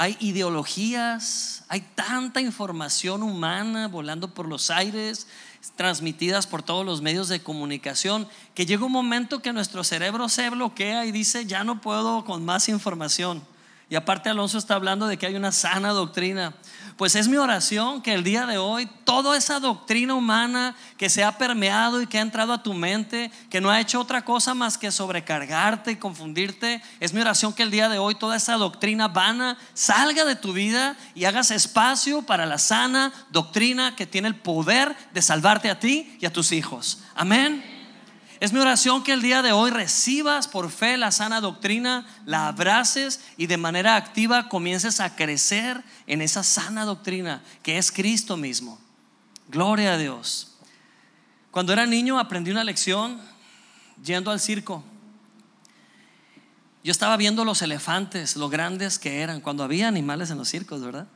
hay 0.00 0.16
ideologías, 0.20 1.64
hay 1.66 1.80
tanta 1.80 2.40
información 2.40 3.24
humana 3.24 3.88
volando 3.88 4.32
por 4.32 4.46
los 4.46 4.70
aires, 4.70 5.26
transmitidas 5.74 6.46
por 6.46 6.62
todos 6.62 6.86
los 6.86 7.02
medios 7.02 7.28
de 7.28 7.42
comunicación, 7.42 8.28
que 8.54 8.64
llega 8.64 8.86
un 8.86 8.92
momento 8.92 9.42
que 9.42 9.52
nuestro 9.52 9.82
cerebro 9.82 10.28
se 10.28 10.48
bloquea 10.50 11.04
y 11.04 11.10
dice, 11.10 11.46
ya 11.46 11.64
no 11.64 11.80
puedo 11.80 12.24
con 12.24 12.44
más 12.44 12.68
información. 12.68 13.42
Y 13.90 13.96
aparte 13.96 14.28
Alonso 14.28 14.58
está 14.58 14.74
hablando 14.74 15.06
de 15.06 15.16
que 15.16 15.26
hay 15.26 15.34
una 15.34 15.50
sana 15.50 15.90
doctrina. 15.90 16.54
Pues 16.98 17.14
es 17.14 17.26
mi 17.28 17.38
oración 17.38 18.02
que 18.02 18.12
el 18.12 18.22
día 18.22 18.44
de 18.44 18.58
hoy 18.58 18.86
toda 19.04 19.38
esa 19.38 19.60
doctrina 19.60 20.14
humana 20.14 20.76
que 20.98 21.08
se 21.08 21.24
ha 21.24 21.38
permeado 21.38 22.02
y 22.02 22.06
que 22.06 22.18
ha 22.18 22.22
entrado 22.22 22.52
a 22.52 22.62
tu 22.62 22.74
mente, 22.74 23.30
que 23.48 23.60
no 23.62 23.70
ha 23.70 23.80
hecho 23.80 24.00
otra 24.00 24.24
cosa 24.24 24.52
más 24.52 24.76
que 24.76 24.90
sobrecargarte 24.90 25.92
y 25.92 25.96
confundirte, 25.96 26.82
es 27.00 27.14
mi 27.14 27.20
oración 27.20 27.54
que 27.54 27.62
el 27.62 27.70
día 27.70 27.88
de 27.88 27.98
hoy 27.98 28.14
toda 28.14 28.36
esa 28.36 28.56
doctrina 28.56 29.08
vana 29.08 29.56
salga 29.72 30.24
de 30.24 30.36
tu 30.36 30.52
vida 30.52 30.96
y 31.14 31.24
hagas 31.24 31.50
espacio 31.50 32.22
para 32.22 32.44
la 32.44 32.58
sana 32.58 33.12
doctrina 33.30 33.96
que 33.96 34.06
tiene 34.06 34.28
el 34.28 34.36
poder 34.36 34.94
de 35.14 35.22
salvarte 35.22 35.70
a 35.70 35.78
ti 35.78 36.18
y 36.20 36.26
a 36.26 36.32
tus 36.32 36.52
hijos. 36.52 37.04
Amén. 37.14 37.77
Es 38.40 38.52
mi 38.52 38.60
oración 38.60 39.02
que 39.02 39.12
el 39.12 39.22
día 39.22 39.42
de 39.42 39.50
hoy 39.50 39.70
recibas 39.70 40.46
por 40.46 40.70
fe 40.70 40.96
la 40.96 41.10
sana 41.10 41.40
doctrina, 41.40 42.06
la 42.24 42.46
abraces 42.46 43.20
y 43.36 43.46
de 43.46 43.56
manera 43.56 43.96
activa 43.96 44.48
comiences 44.48 45.00
a 45.00 45.16
crecer 45.16 45.82
en 46.06 46.22
esa 46.22 46.44
sana 46.44 46.84
doctrina 46.84 47.42
que 47.64 47.78
es 47.78 47.90
Cristo 47.90 48.36
mismo. 48.36 48.78
Gloria 49.48 49.94
a 49.94 49.98
Dios. 49.98 50.52
Cuando 51.50 51.72
era 51.72 51.84
niño 51.84 52.20
aprendí 52.20 52.52
una 52.52 52.62
lección 52.62 53.20
yendo 54.04 54.30
al 54.30 54.38
circo. 54.38 54.84
Yo 56.84 56.92
estaba 56.92 57.16
viendo 57.16 57.44
los 57.44 57.60
elefantes, 57.62 58.36
lo 58.36 58.48
grandes 58.48 59.00
que 59.00 59.20
eran, 59.20 59.40
cuando 59.40 59.64
había 59.64 59.88
animales 59.88 60.30
en 60.30 60.38
los 60.38 60.48
circos, 60.48 60.80
¿verdad? 60.80 61.08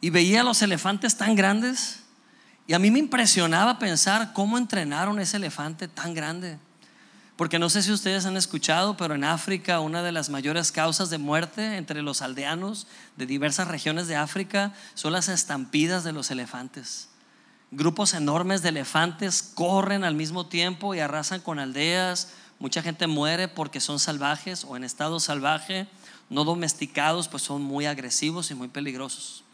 Y 0.00 0.10
veía 0.10 0.44
los 0.44 0.62
elefantes 0.62 1.16
tan 1.16 1.34
grandes 1.34 2.05
y 2.66 2.74
a 2.74 2.78
mí 2.78 2.90
me 2.90 2.98
impresionaba 2.98 3.78
pensar 3.78 4.32
cómo 4.32 4.58
entrenaron 4.58 5.20
ese 5.20 5.36
elefante 5.36 5.86
tan 5.86 6.14
grande. 6.14 6.58
Porque 7.36 7.58
no 7.58 7.68
sé 7.68 7.82
si 7.82 7.92
ustedes 7.92 8.24
han 8.24 8.36
escuchado, 8.36 8.96
pero 8.96 9.14
en 9.14 9.22
África 9.22 9.80
una 9.80 10.02
de 10.02 10.10
las 10.10 10.30
mayores 10.30 10.72
causas 10.72 11.10
de 11.10 11.18
muerte 11.18 11.76
entre 11.76 12.02
los 12.02 12.22
aldeanos 12.22 12.86
de 13.16 13.26
diversas 13.26 13.68
regiones 13.68 14.08
de 14.08 14.16
África 14.16 14.72
son 14.94 15.12
las 15.12 15.28
estampidas 15.28 16.02
de 16.02 16.12
los 16.12 16.30
elefantes. 16.30 17.10
Grupos 17.70 18.14
enormes 18.14 18.62
de 18.62 18.70
elefantes 18.70 19.42
corren 19.42 20.02
al 20.02 20.14
mismo 20.14 20.46
tiempo 20.46 20.94
y 20.94 21.00
arrasan 21.00 21.40
con 21.40 21.58
aldeas. 21.58 22.32
Mucha 22.58 22.80
gente 22.80 23.06
muere 23.06 23.48
porque 23.48 23.80
son 23.80 23.98
salvajes 23.98 24.64
o 24.64 24.76
en 24.76 24.82
estado 24.82 25.20
salvaje, 25.20 25.86
no 26.30 26.44
domesticados, 26.44 27.28
pues 27.28 27.42
son 27.42 27.62
muy 27.62 27.84
agresivos 27.84 28.50
y 28.50 28.54
muy 28.54 28.68
peligrosos. 28.68 29.45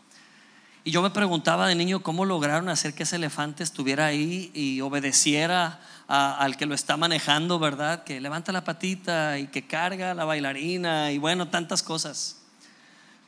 Y 0.84 0.90
yo 0.90 1.00
me 1.00 1.10
preguntaba 1.10 1.68
de 1.68 1.76
niño 1.76 2.02
cómo 2.02 2.24
lograron 2.24 2.68
hacer 2.68 2.92
que 2.92 3.04
ese 3.04 3.14
elefante 3.14 3.62
estuviera 3.62 4.06
ahí 4.06 4.50
y 4.52 4.80
obedeciera 4.80 5.78
al 6.08 6.56
que 6.56 6.66
lo 6.66 6.74
está 6.74 6.96
manejando, 6.96 7.60
¿verdad? 7.60 8.02
Que 8.02 8.20
levanta 8.20 8.50
la 8.50 8.64
patita 8.64 9.38
y 9.38 9.46
que 9.46 9.64
carga 9.64 10.12
la 10.12 10.24
bailarina 10.24 11.12
y 11.12 11.18
bueno, 11.18 11.48
tantas 11.48 11.84
cosas. 11.84 12.38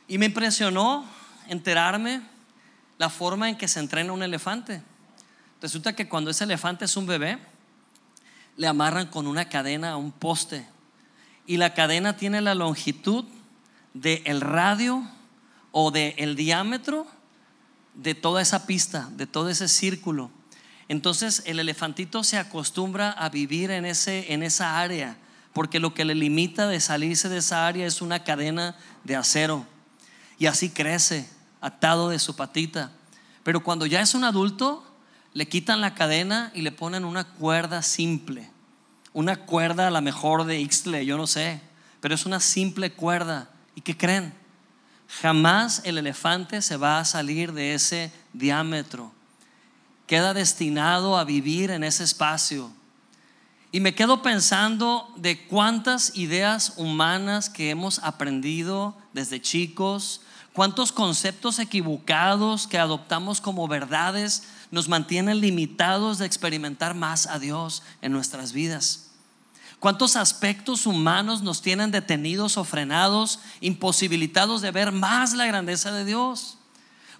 Y 0.09 0.17
me 0.17 0.25
impresionó 0.25 1.05
enterarme 1.47 2.21
la 2.97 3.09
forma 3.09 3.47
en 3.47 3.55
que 3.55 3.69
se 3.69 3.79
entrena 3.79 4.11
un 4.11 4.21
elefante. 4.21 4.81
Resulta 5.61 5.95
que 5.95 6.09
cuando 6.09 6.31
ese 6.31 6.43
elefante 6.43 6.83
es 6.83 6.97
un 6.97 7.07
bebé, 7.07 7.39
le 8.57 8.67
amarran 8.67 9.07
con 9.07 9.27
una 9.27 9.47
cadena 9.47 9.91
a 9.91 9.97
un 9.97 10.11
poste. 10.11 10.67
Y 11.47 11.55
la 11.55 11.73
cadena 11.73 12.17
tiene 12.17 12.41
la 12.41 12.53
longitud 12.53 13.23
del 13.93 14.21
el 14.25 14.41
radio 14.41 15.09
o 15.71 15.91
del 15.91 16.13
el 16.17 16.35
diámetro 16.35 17.14
de 17.95 18.15
toda 18.15 18.41
esa 18.41 18.65
pista, 18.65 19.09
de 19.11 19.27
todo 19.27 19.49
ese 19.49 19.67
círculo. 19.67 20.31
Entonces 20.87 21.43
el 21.45 21.59
elefantito 21.59 22.23
se 22.23 22.37
acostumbra 22.37 23.11
a 23.11 23.29
vivir 23.29 23.71
en, 23.71 23.85
ese, 23.85 24.33
en 24.33 24.43
esa 24.43 24.79
área, 24.79 25.17
porque 25.53 25.79
lo 25.79 25.93
que 25.93 26.05
le 26.05 26.15
limita 26.15 26.67
de 26.67 26.79
salirse 26.79 27.29
de 27.29 27.37
esa 27.37 27.65
área 27.65 27.87
es 27.87 28.01
una 28.01 28.23
cadena 28.23 28.75
de 29.03 29.15
acero. 29.15 29.65
Y 30.37 30.47
así 30.47 30.69
crece, 30.69 31.27
atado 31.61 32.09
de 32.09 32.19
su 32.19 32.35
patita. 32.35 32.91
Pero 33.43 33.63
cuando 33.63 33.85
ya 33.85 34.01
es 34.01 34.13
un 34.13 34.23
adulto, 34.23 34.85
le 35.33 35.47
quitan 35.47 35.81
la 35.81 35.95
cadena 35.95 36.51
y 36.53 36.61
le 36.61 36.71
ponen 36.71 37.05
una 37.05 37.23
cuerda 37.25 37.81
simple. 37.81 38.49
Una 39.13 39.37
cuerda 39.37 39.87
a 39.87 39.91
la 39.91 40.01
mejor 40.01 40.43
de 40.43 40.59
Ixtle, 40.59 41.05
yo 41.05 41.17
no 41.17 41.25
sé, 41.25 41.61
pero 42.01 42.13
es 42.13 42.25
una 42.25 42.39
simple 42.39 42.91
cuerda. 42.91 43.49
¿Y 43.75 43.81
qué 43.81 43.95
creen? 43.97 44.33
Jamás 45.07 45.81
el 45.85 45.97
elefante 45.97 46.61
se 46.61 46.77
va 46.77 46.99
a 46.99 47.05
salir 47.05 47.53
de 47.53 47.73
ese 47.73 48.11
diámetro. 48.33 49.11
Queda 50.07 50.33
destinado 50.33 51.17
a 51.17 51.23
vivir 51.23 51.71
en 51.71 51.83
ese 51.83 52.03
espacio. 52.03 52.71
Y 53.71 53.79
me 53.79 53.95
quedo 53.95 54.21
pensando 54.21 55.11
de 55.17 55.47
cuántas 55.47 56.15
ideas 56.15 56.73
humanas 56.77 57.49
que 57.49 57.69
hemos 57.69 57.99
aprendido 57.99 58.95
desde 59.13 59.41
chicos, 59.41 60.21
cuántos 60.53 60.91
conceptos 60.91 61.59
equivocados 61.59 62.67
que 62.67 62.79
adoptamos 62.79 63.41
como 63.41 63.67
verdades 63.67 64.43
nos 64.71 64.87
mantienen 64.87 65.41
limitados 65.41 66.19
de 66.19 66.25
experimentar 66.25 66.95
más 66.95 67.27
a 67.27 67.39
Dios 67.39 67.83
en 68.01 68.13
nuestras 68.13 68.53
vidas. 68.53 69.11
¿Cuántos 69.85 70.15
aspectos 70.15 70.87
humanos 70.87 71.43
nos 71.43 71.61
tienen 71.61 71.91
detenidos 71.91 72.57
o 72.57 72.63
frenados, 72.63 73.37
imposibilitados 73.61 74.63
de 74.63 74.71
ver 74.71 74.91
más 74.91 75.33
la 75.33 75.45
grandeza 75.45 75.91
de 75.91 76.03
Dios? 76.05 76.57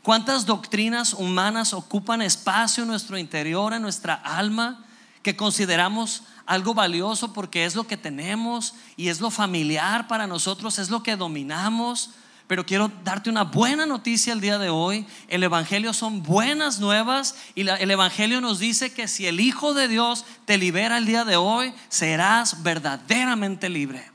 ¿Cuántas 0.01 0.47
doctrinas 0.47 1.13
humanas 1.13 1.75
ocupan 1.75 2.23
espacio 2.23 2.81
en 2.81 2.89
nuestro 2.89 3.19
interior, 3.19 3.73
en 3.73 3.83
nuestra 3.83 4.15
alma, 4.15 4.83
que 5.21 5.35
consideramos 5.35 6.23
algo 6.47 6.73
valioso 6.73 7.33
porque 7.33 7.65
es 7.65 7.75
lo 7.75 7.85
que 7.85 7.97
tenemos 7.97 8.73
y 8.97 9.09
es 9.09 9.21
lo 9.21 9.29
familiar 9.29 10.07
para 10.07 10.25
nosotros, 10.25 10.79
es 10.79 10.89
lo 10.89 11.03
que 11.03 11.17
dominamos? 11.17 12.09
Pero 12.47 12.65
quiero 12.65 12.91
darte 13.03 13.29
una 13.29 13.43
buena 13.43 13.85
noticia 13.85 14.31
el 14.31 14.41
día 14.41 14.59
de 14.59 14.69
hoy. 14.69 15.07
El 15.27 15.43
Evangelio 15.43 15.93
son 15.93 16.21
buenas 16.21 16.79
nuevas 16.79 17.35
y 17.55 17.67
el 17.67 17.91
Evangelio 17.91 18.39
nos 18.39 18.59
dice 18.59 18.93
que 18.93 19.07
si 19.07 19.25
el 19.25 19.39
Hijo 19.39 19.73
de 19.73 19.87
Dios 19.87 20.25
te 20.45 20.57
libera 20.57 20.97
el 20.97 21.05
día 21.05 21.25
de 21.25 21.37
hoy, 21.37 21.73
serás 21.89 22.61
verdaderamente 22.61 23.67
libre, 23.67 24.11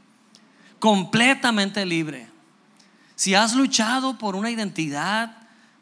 completamente 0.78 1.84
libre. 1.84 2.28
Si 3.16 3.34
has 3.34 3.54
luchado 3.54 4.16
por 4.16 4.36
una 4.36 4.50
identidad, 4.50 5.36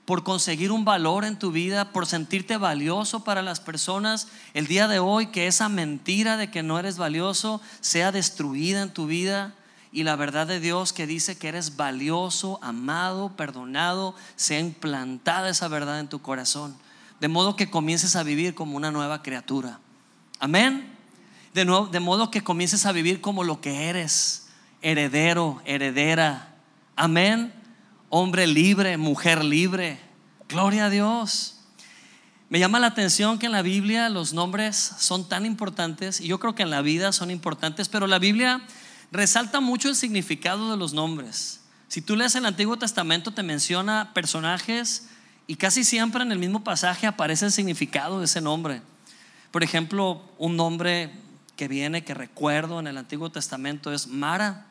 por 0.07 0.25
conseguir 0.25 0.73
un 0.73 0.87
valor 0.87 1.27
en 1.27 1.39
tu 1.39 1.53
vida, 1.53 1.93
por 1.93 2.07
sentirte 2.07 2.57
valioso 2.57 3.25
para 3.25 3.43
las 3.43 3.61
personas, 3.61 4.29
el 4.55 4.67
día 4.67 4.89
de 4.89 5.01
hoy 5.01 5.27
que 5.27 5.47
esa 5.47 5.69
mentira 5.69 6.39
de 6.39 6.51
que 6.51 6.63
no 6.63 6.79
eres 6.79 6.97
valioso 6.97 7.61
sea 7.83 8.11
destruida 8.11 8.81
en 8.81 8.91
tu 8.91 9.07
vida 9.07 9.55
y 9.99 10.05
la 10.05 10.15
verdad 10.15 10.47
de 10.47 10.61
Dios 10.61 10.93
que 10.93 11.09
dice 11.09 11.37
que 11.39 11.49
eres 11.49 11.75
valioso, 11.75 12.61
amado, 12.63 13.37
perdonado, 13.37 14.15
sea 14.37 14.61
implantada 14.61 15.49
esa 15.49 15.67
verdad 15.67 15.99
en 15.99 16.07
tu 16.07 16.23
corazón. 16.23 16.77
De 17.19 17.27
modo 17.27 17.57
que 17.57 17.69
comiences 17.69 18.15
a 18.15 18.23
vivir 18.23 18.55
como 18.55 18.77
una 18.77 18.93
nueva 18.93 19.25
criatura. 19.25 19.81
Amén. 20.39 20.89
De, 21.53 21.65
de 21.91 21.99
modo 21.99 22.31
que 22.31 22.45
comiences 22.45 22.87
a 22.87 22.93
vivir 22.93 23.21
como 23.21 23.43
lo 23.43 23.61
que 23.61 23.89
eres, 23.89 24.47
heredero, 24.83 25.61
heredera. 25.65 26.55
Amén. 26.95 27.53
Hombre 28.09 28.47
libre, 28.47 28.99
mujer 28.99 29.43
libre. 29.43 29.99
Gloria 30.49 30.85
a 30.85 30.91
Dios. 30.91 31.59
Me 32.51 32.61
llama 32.61 32.79
la 32.79 32.87
atención 32.87 33.41
que 33.41 33.47
en 33.47 33.53
la 33.53 33.63
Biblia 33.63 34.09
los 34.11 34.33
nombres 34.33 34.77
son 34.77 35.29
tan 35.29 35.45
importantes 35.45 36.21
y 36.21 36.29
yo 36.29 36.39
creo 36.39 36.55
que 36.55 36.63
en 36.63 36.71
la 36.71 36.83
vida 36.83 37.11
son 37.11 37.33
importantes, 37.33 37.89
pero 37.89 38.07
la 38.07 38.21
Biblia 38.21 38.63
resalta 39.11 39.61
mucho 39.61 39.89
el 39.89 39.97
significado 39.97 40.71
de 40.71 40.77
los 40.77 40.93
nombres. 40.93 41.61
Si 41.89 42.03
tú 42.03 42.17
lees 42.17 42.35
el 42.35 42.47
Antiguo 42.47 42.77
Testamento 42.77 43.33
te 43.33 43.43
menciona 43.43 44.13
personajes 44.13 45.09
y 45.47 45.57
casi 45.57 45.85
siempre 45.85 46.23
en 46.23 46.33
el 46.33 46.39
mismo 46.39 46.63
pasaje 46.63 47.07
aparece 47.07 47.47
el 47.47 47.53
significado 47.53 48.19
de 48.19 48.27
ese 48.27 48.41
nombre. 48.41 48.83
Por 49.51 49.65
ejemplo, 49.65 50.23
un 50.37 50.57
nombre 50.57 51.11
que 51.57 51.69
viene, 51.69 52.05
que 52.05 52.15
recuerdo 52.15 52.79
en 52.81 52.87
el 52.87 52.99
Antiguo 52.99 53.31
Testamento 53.31 53.93
es 53.93 54.07
Mara. 54.07 54.67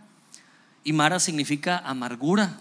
Y 0.84 0.94
Mara 0.94 1.20
significa 1.20 1.80
amargura. 1.80 2.58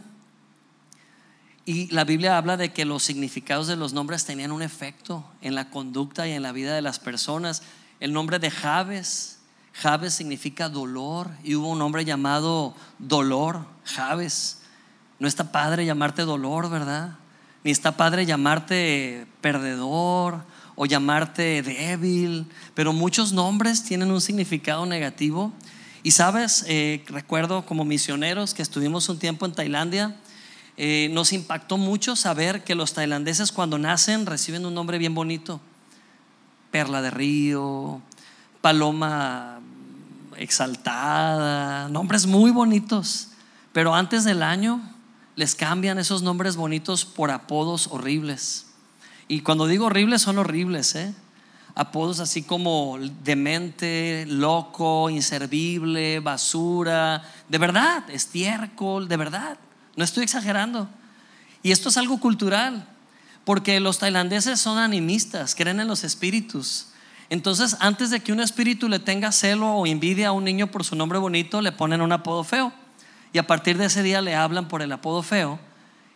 Y 1.67 1.93
la 1.93 2.05
Biblia 2.05 2.39
habla 2.39 2.57
de 2.57 2.73
que 2.73 2.85
los 2.85 3.03
significados 3.03 3.67
de 3.67 3.77
los 3.77 3.93
nombres 3.93 4.25
tenían 4.25 4.53
un 4.53 4.63
efecto 4.63 5.25
en 5.43 5.55
la 5.55 5.69
conducta 5.69 6.27
y 6.27 6.33
en 6.33 6.43
la 6.43 6.53
vida 6.53 6.75
de 6.75 6.81
las 6.81 6.99
personas. 6.99 7.63
El 8.01 8.13
nombre 8.13 8.39
de 8.39 8.51
Javes 8.51 9.36
Javes 9.81 10.15
significa 10.15 10.71
dolor 10.71 11.31
y 11.45 11.55
hubo 11.55 11.69
un 11.69 11.83
hombre 11.83 12.05
llamado 12.05 12.75
Dolor, 12.99 13.67
Javes. 13.85 14.63
No 15.19 15.29
está 15.29 15.53
padre 15.53 15.85
llamarte 15.85 16.23
dolor, 16.23 16.71
¿verdad? 16.71 17.17
Ni 17.63 17.73
está 17.73 17.97
padre 17.97 18.25
llamarte 18.25 19.27
perdedor 19.43 20.45
o 20.77 20.87
llamarte 20.87 21.63
débil, 21.63 22.47
pero 22.75 22.95
muchos 22.95 23.33
nombres 23.33 23.83
tienen 23.85 24.11
un 24.11 24.21
significado 24.23 24.87
negativo. 24.87 25.53
Y 26.03 26.13
sabes, 26.13 26.65
eh, 26.69 27.05
recuerdo 27.09 27.67
como 27.67 27.85
misioneros 27.85 28.55
que 28.55 28.63
estuvimos 28.63 29.09
un 29.11 29.19
tiempo 29.19 29.45
en 29.45 29.53
Tailandia, 29.53 30.17
eh, 30.79 31.11
nos 31.13 31.35
impactó 31.35 31.77
mucho 31.77 32.17
saber 32.17 32.65
que 32.65 32.75
los 32.75 32.95
tailandeses 32.95 33.53
cuando 33.53 33.79
nacen 33.79 34.25
reciben 34.25 34.65
un 34.65 34.75
nombre 34.75 34.97
bien 34.97 35.15
bonito. 35.15 35.61
Perla 36.71 37.03
de 37.03 37.11
río, 37.11 38.01
paloma 38.61 39.56
exaltada, 40.39 41.89
nombres 41.89 42.27
muy 42.27 42.51
bonitos, 42.51 43.29
pero 43.73 43.95
antes 43.95 44.25
del 44.25 44.43
año 44.43 44.81
les 45.35 45.55
cambian 45.55 45.99
esos 45.99 46.23
nombres 46.23 46.57
bonitos 46.57 47.05
por 47.05 47.31
apodos 47.31 47.89
horribles. 47.91 48.67
Y 49.29 49.41
cuando 49.41 49.67
digo 49.67 49.87
horribles 49.87 50.23
son 50.23 50.39
horribles, 50.39 50.95
¿eh? 50.95 51.15
Apodos 51.75 52.21
así 52.21 52.43
como 52.43 52.99
demente, 53.23 54.25
loco, 54.27 55.11
inservible, 55.11 56.21
basura, 56.21 57.23
de 57.51 57.59
verdad, 57.59 58.09
estiércol, 58.09 59.09
de 59.09 59.17
verdad. 59.19 59.59
No 59.95 60.05
estoy 60.05 60.25
exagerando. 60.25 60.89
Y 61.63 61.73
esto 61.73 61.91
es 61.91 61.99
algo 61.99 62.19
cultural, 62.19 62.89
porque 63.45 63.79
los 63.81 63.99
tailandeses 63.99 64.59
son 64.59 64.79
animistas, 64.79 65.55
creen 65.55 65.81
en 65.81 65.89
los 65.89 66.03
espíritus. 66.03 66.87
Entonces, 67.29 67.77
antes 67.81 68.11
de 68.11 68.21
que 68.21 68.33
un 68.33 68.41
espíritu 68.41 68.89
le 68.89 68.99
tenga 68.99 69.33
celo 69.33 69.69
o 69.73 69.87
envidia 69.87 70.29
a 70.29 70.33
un 70.33 70.45
niño 70.45 70.69
por 70.69 70.85
su 70.85 70.95
nombre 70.95 71.19
bonito, 71.19 71.61
le 71.61 71.73
ponen 71.73 72.01
un 72.01 72.13
apodo 72.13 72.45
feo. 72.45 72.73
Y 73.33 73.39
a 73.39 73.47
partir 73.47 73.79
de 73.79 73.87
ese 73.87 74.03
día 74.03 74.23
le 74.23 74.35
hablan 74.35 74.69
por 74.69 74.83
el 74.83 74.93
apodo 74.93 75.23
feo. 75.23 75.59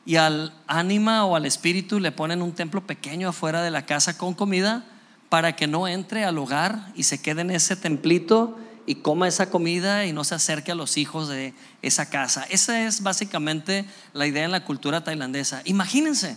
Y 0.07 0.17
al 0.17 0.55
ánima 0.67 1.25
o 1.25 1.37
al 1.37 1.47
espíritu 1.47 2.00
le 2.00 2.12
ponen 2.12 2.43
un 2.43 2.52
templo 2.52 2.87
pequeño 2.87 3.29
afuera 3.29 3.62
de 3.62 3.71
la 3.71 3.87
casa 3.87 4.17
con 4.17 4.35
comida 4.35 4.85
para 5.29 5.55
que 5.55 5.67
no 5.67 5.87
entre 5.87 6.25
al 6.25 6.38
hogar 6.38 6.93
y 6.95 7.05
se 7.05 7.21
quede 7.21 7.43
en 7.43 7.50
ese 7.50 7.76
templito 7.76 8.59
y 8.87 8.97
coma 8.97 9.29
esa 9.29 9.50
comida 9.50 10.07
y 10.07 10.12
no 10.12 10.25
se 10.25 10.35
acerque 10.35 10.73
a 10.73 10.75
los 10.75 10.97
hijos 10.97 11.29
de 11.29 11.55
esa 11.83 12.11
casa. 12.11 12.45
Esa 12.50 12.87
es 12.87 13.02
básicamente 13.02 13.85
la 14.12 14.26
idea 14.26 14.45
en 14.45 14.50
la 14.50 14.64
cultura 14.64 15.05
tailandesa. 15.05 15.62
Imagínense, 15.64 16.37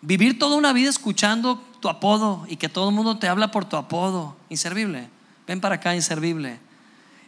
vivir 0.00 0.38
toda 0.38 0.56
una 0.56 0.72
vida 0.72 0.88
escuchando 0.88 1.62
tu 1.80 1.88
apodo 1.88 2.46
y 2.48 2.56
que 2.56 2.68
todo 2.68 2.88
el 2.90 2.94
mundo 2.94 3.18
te 3.18 3.28
habla 3.28 3.50
por 3.50 3.64
tu 3.64 3.76
apodo. 3.76 4.36
Inservible. 4.48 5.08
Ven 5.46 5.60
para 5.60 5.76
acá, 5.76 5.94
inservible. 5.94 6.60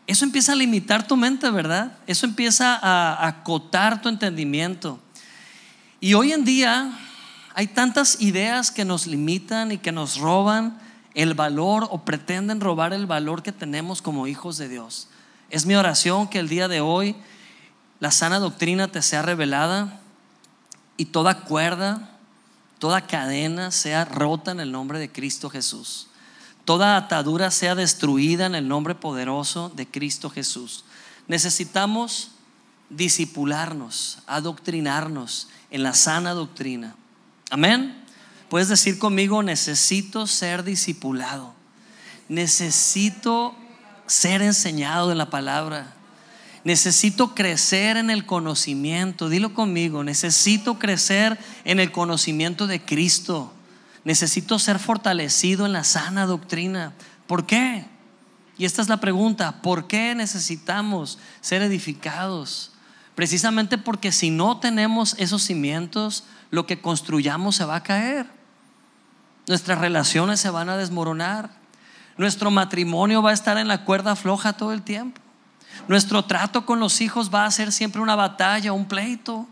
Eso 0.07 0.25
empieza 0.25 0.53
a 0.53 0.57
limitar 0.57 1.07
tu 1.07 1.17
mente, 1.17 1.51
¿verdad? 1.51 1.93
Eso 2.07 2.27
empieza 2.27 2.77
a 2.77 3.27
acotar 3.27 4.03
tu 4.03 4.09
entendimiento. 4.09 5.01
Y 6.01 6.15
hoy 6.15 6.33
en 6.33 6.45
día 6.45 6.99
hay 7.55 7.69
tantas 7.69 8.21
ideas 8.21 8.71
que 8.71 8.85
nos 8.85 9.07
limitan 9.07 9.73
y 9.73 9.79
que 9.79 9.93
nos 9.93 10.19
roban 10.19 10.79
el 11.15 11.35
valor 11.35 11.87
o 11.91 12.05
pretenden 12.05 12.61
robar 12.61 12.93
el 12.93 13.07
valor 13.07 13.43
que 13.43 13.53
tenemos 13.53 14.03
como 14.03 14.27
hijos 14.27 14.57
de 14.57 14.69
Dios. 14.69 15.09
Es 15.51 15.67
mi 15.67 15.75
oración 15.75 16.29
que 16.29 16.39
el 16.39 16.49
día 16.49 16.67
de 16.69 16.81
hoy 16.81 17.15
la 18.01 18.11
sana 18.11 18.39
doctrina 18.39 18.89
te 18.89 19.03
sea 19.03 19.23
revelada 19.23 20.01
y 20.97 21.07
toda 21.07 21.41
cuerda 21.41 22.12
toda 22.83 23.07
cadena 23.07 23.71
sea 23.71 24.05
rota 24.05 24.51
en 24.51 24.59
el 24.59 24.73
nombre 24.73 24.99
de 24.99 25.09
Cristo 25.09 25.49
Jesús. 25.49 26.09
Toda 26.65 26.97
atadura 26.97 27.53
sea 27.53 27.77
destruida 27.77 28.45
en 28.45 28.57
el 28.57 28.67
nombre 28.67 28.97
poderoso 28.97 29.71
de 29.77 29.87
Cristo 29.87 30.31
Jesús. 30.31 30.85
Necesitamos 31.29 32.33
disipularnos, 32.91 34.19
adoctrinarnos 34.27 35.47
en 35.71 35.85
la 35.85 35.95
sana 35.95 36.33
doctrina. 36.33 36.97
Amén. 37.51 38.05
Puedes 38.49 38.67
decir 38.67 38.99
conmigo, 38.99 39.45
necesito 39.45 40.27
ser 40.27 40.65
discipulado. 40.65 41.55
Necesito 42.29 43.55
ser 44.09 44.43
enseñado 44.43 45.13
en 45.13 45.19
la 45.19 45.31
palabra. 45.31 45.95
Necesito 46.65 47.35
crecer 47.35 47.97
en 47.97 48.11
el 48.11 48.25
conocimiento, 48.25 49.29
dilo 49.29 49.53
conmigo, 49.53 50.05
necesito 50.05 50.79
crecer 50.79 51.39
en 51.65 51.81
el 51.81 51.91
conocimiento 51.91 52.67
de 52.67 52.85
Cristo. 52.85 53.53
Necesito 54.05 54.59
ser 54.59 54.79
fortalecido 54.79 55.67
en 55.67 55.73
la 55.73 55.85
sana 55.85 56.27
doctrina. 56.27 56.93
¿Por 57.27 57.47
qué? 57.47 57.87
Y 58.59 58.65
esta 58.65 58.83
es 58.83 58.89
la 58.89 58.99
pregunta, 58.99 59.63
¿por 59.63 59.87
qué 59.87 60.15
necesitamos 60.15 61.19
ser 61.41 61.63
edificados? 61.63 62.73
Precisamente 63.15 63.79
porque 63.79 64.13
si 64.13 64.31
no 64.31 64.59
tenemos 64.59 65.17
esos 65.19 65.43
cimientos, 65.43 66.25
lo 66.51 66.67
que 66.67 66.81
construyamos 66.81 67.57
se 67.57 67.65
va 67.65 67.77
a 67.77 67.83
caer. 67.83 68.27
Nuestras 69.49 69.79
relaciones 69.79 70.41
se 70.41 70.51
van 70.51 70.69
a 70.69 70.77
desmoronar. 70.77 71.51
Nuestro 72.17 72.51
matrimonio 72.51 73.23
va 73.23 73.31
a 73.31 73.35
estar 73.35 73.57
en 73.59 73.69
la 73.69 73.85
cuerda 73.85 74.17
floja 74.17 74.53
todo 74.53 74.73
el 74.73 74.83
tiempo. 74.83 75.22
Nuestro 75.89 76.25
trato 76.25 76.65
con 76.65 76.81
los 76.81 77.01
hijos 77.01 77.33
va 77.33 77.45
a 77.45 77.51
ser 77.51 77.73
siempre 77.73 78.01
una 78.01 78.15
batalla, 78.17 78.73
un 78.73 78.87
pleito. 78.87 79.47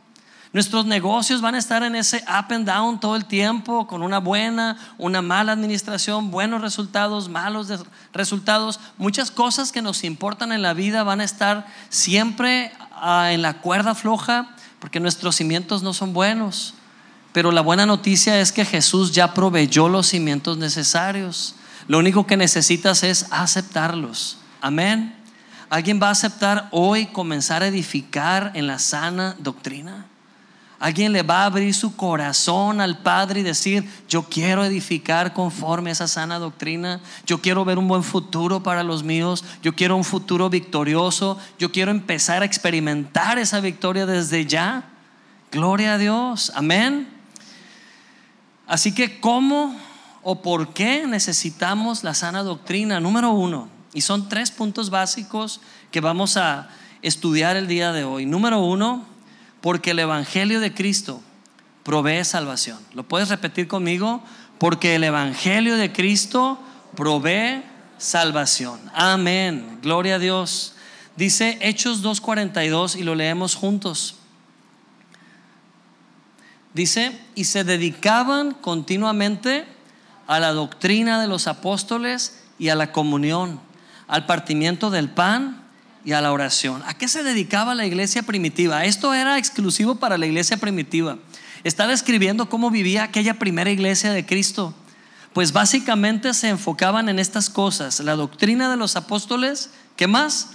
Nuestros 0.52 0.84
negocios 0.84 1.40
van 1.40 1.54
a 1.54 1.58
estar 1.58 1.84
en 1.84 1.94
ese 1.94 2.24
up 2.28 2.52
and 2.52 2.66
down 2.66 2.98
todo 2.98 3.14
el 3.14 3.24
tiempo, 3.24 3.86
con 3.86 4.02
una 4.02 4.18
buena, 4.18 4.76
una 4.98 5.22
mala 5.22 5.52
administración, 5.52 6.32
buenos 6.32 6.60
resultados, 6.60 7.28
malos 7.28 7.68
resultados. 8.12 8.80
Muchas 8.98 9.30
cosas 9.30 9.70
que 9.70 9.80
nos 9.80 10.02
importan 10.02 10.50
en 10.50 10.62
la 10.62 10.74
vida 10.74 11.04
van 11.04 11.20
a 11.20 11.24
estar 11.24 11.66
siempre 11.88 12.72
ah, 12.92 13.30
en 13.32 13.42
la 13.42 13.60
cuerda 13.60 13.94
floja 13.94 14.48
porque 14.80 14.98
nuestros 14.98 15.36
cimientos 15.36 15.82
no 15.84 15.92
son 15.92 16.12
buenos. 16.12 16.74
Pero 17.32 17.52
la 17.52 17.60
buena 17.60 17.86
noticia 17.86 18.40
es 18.40 18.50
que 18.50 18.64
Jesús 18.64 19.12
ya 19.12 19.34
proveyó 19.34 19.88
los 19.88 20.08
cimientos 20.08 20.58
necesarios. 20.58 21.54
Lo 21.86 21.98
único 21.98 22.26
que 22.26 22.36
necesitas 22.36 23.04
es 23.04 23.26
aceptarlos. 23.30 24.38
Amén. 24.60 25.14
¿Alguien 25.70 26.00
va 26.02 26.08
a 26.08 26.12
aceptar 26.12 26.68
hoy 26.72 27.06
comenzar 27.06 27.62
a 27.62 27.68
edificar 27.68 28.50
en 28.54 28.66
la 28.66 28.80
sana 28.80 29.36
doctrina? 29.38 30.04
¿Alguien 30.80 31.12
le 31.12 31.22
va 31.22 31.42
a 31.42 31.44
abrir 31.44 31.74
su 31.74 31.94
corazón 31.94 32.80
al 32.80 32.98
Padre 32.98 33.40
y 33.40 33.42
decir, 33.44 33.88
yo 34.08 34.22
quiero 34.24 34.64
edificar 34.64 35.32
conforme 35.32 35.90
a 35.90 35.92
esa 35.92 36.08
sana 36.08 36.38
doctrina? 36.38 37.00
Yo 37.24 37.40
quiero 37.40 37.64
ver 37.64 37.78
un 37.78 37.86
buen 37.86 38.02
futuro 38.02 38.62
para 38.62 38.82
los 38.82 39.04
míos. 39.04 39.44
Yo 39.62 39.74
quiero 39.74 39.94
un 39.94 40.04
futuro 40.04 40.50
victorioso. 40.50 41.38
Yo 41.58 41.70
quiero 41.70 41.90
empezar 41.90 42.42
a 42.42 42.46
experimentar 42.46 43.38
esa 43.38 43.60
victoria 43.60 44.06
desde 44.06 44.46
ya. 44.46 44.84
Gloria 45.52 45.94
a 45.94 45.98
Dios. 45.98 46.50
Amén. 46.56 47.08
Así 48.66 48.92
que, 48.92 49.20
¿cómo 49.20 49.76
o 50.22 50.42
por 50.42 50.72
qué 50.72 51.06
necesitamos 51.06 52.02
la 52.02 52.14
sana 52.14 52.42
doctrina? 52.42 53.00
Número 53.00 53.30
uno, 53.32 53.68
y 53.92 54.02
son 54.02 54.28
tres 54.28 54.50
puntos 54.50 54.90
básicos 54.90 55.60
que 55.90 56.00
vamos 56.00 56.36
a 56.36 56.68
estudiar 57.02 57.56
el 57.56 57.66
día 57.66 57.92
de 57.92 58.04
hoy. 58.04 58.26
Número 58.26 58.60
uno, 58.60 59.04
porque 59.60 59.92
el 59.92 59.98
Evangelio 59.98 60.60
de 60.60 60.74
Cristo 60.74 61.20
provee 61.82 62.24
salvación. 62.24 62.78
¿Lo 62.94 63.04
puedes 63.04 63.28
repetir 63.28 63.66
conmigo? 63.68 64.22
Porque 64.58 64.94
el 64.94 65.04
Evangelio 65.04 65.76
de 65.76 65.92
Cristo 65.92 66.60
provee 66.94 67.62
salvación. 67.98 68.78
Amén. 68.94 69.78
Gloria 69.82 70.16
a 70.16 70.18
Dios. 70.18 70.74
Dice 71.16 71.58
Hechos 71.60 72.02
2.42 72.02 72.96
y 72.96 73.02
lo 73.02 73.14
leemos 73.14 73.54
juntos. 73.54 74.16
Dice, 76.72 77.18
y 77.34 77.44
se 77.44 77.64
dedicaban 77.64 78.52
continuamente 78.52 79.66
a 80.28 80.38
la 80.38 80.52
doctrina 80.52 81.20
de 81.20 81.26
los 81.26 81.48
apóstoles 81.48 82.44
y 82.58 82.68
a 82.68 82.76
la 82.76 82.92
comunión 82.92 83.60
al 84.10 84.26
partimiento 84.26 84.90
del 84.90 85.08
pan 85.08 85.62
y 86.04 86.12
a 86.12 86.20
la 86.20 86.32
oración. 86.32 86.82
¿A 86.84 86.94
qué 86.94 87.06
se 87.06 87.22
dedicaba 87.22 87.76
la 87.76 87.86
iglesia 87.86 88.24
primitiva? 88.24 88.84
Esto 88.84 89.14
era 89.14 89.38
exclusivo 89.38 89.94
para 89.94 90.18
la 90.18 90.26
iglesia 90.26 90.56
primitiva. 90.56 91.16
Está 91.62 91.86
describiendo 91.86 92.48
cómo 92.48 92.70
vivía 92.70 93.04
aquella 93.04 93.38
primera 93.38 93.70
iglesia 93.70 94.12
de 94.12 94.26
Cristo. 94.26 94.74
Pues 95.32 95.52
básicamente 95.52 96.34
se 96.34 96.48
enfocaban 96.48 97.08
en 97.08 97.20
estas 97.20 97.48
cosas, 97.48 98.00
la 98.00 98.16
doctrina 98.16 98.68
de 98.68 98.76
los 98.76 98.96
apóstoles, 98.96 99.70
¿qué 99.94 100.08
más? 100.08 100.50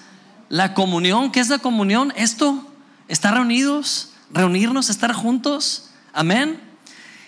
La 0.50 0.74
comunión, 0.74 1.32
¿qué 1.32 1.40
es 1.40 1.48
la 1.48 1.60
comunión? 1.60 2.12
Esto, 2.18 2.70
estar 3.08 3.34
reunidos, 3.36 4.10
reunirnos, 4.32 4.90
estar 4.90 5.14
juntos, 5.14 5.92
amén. 6.12 6.60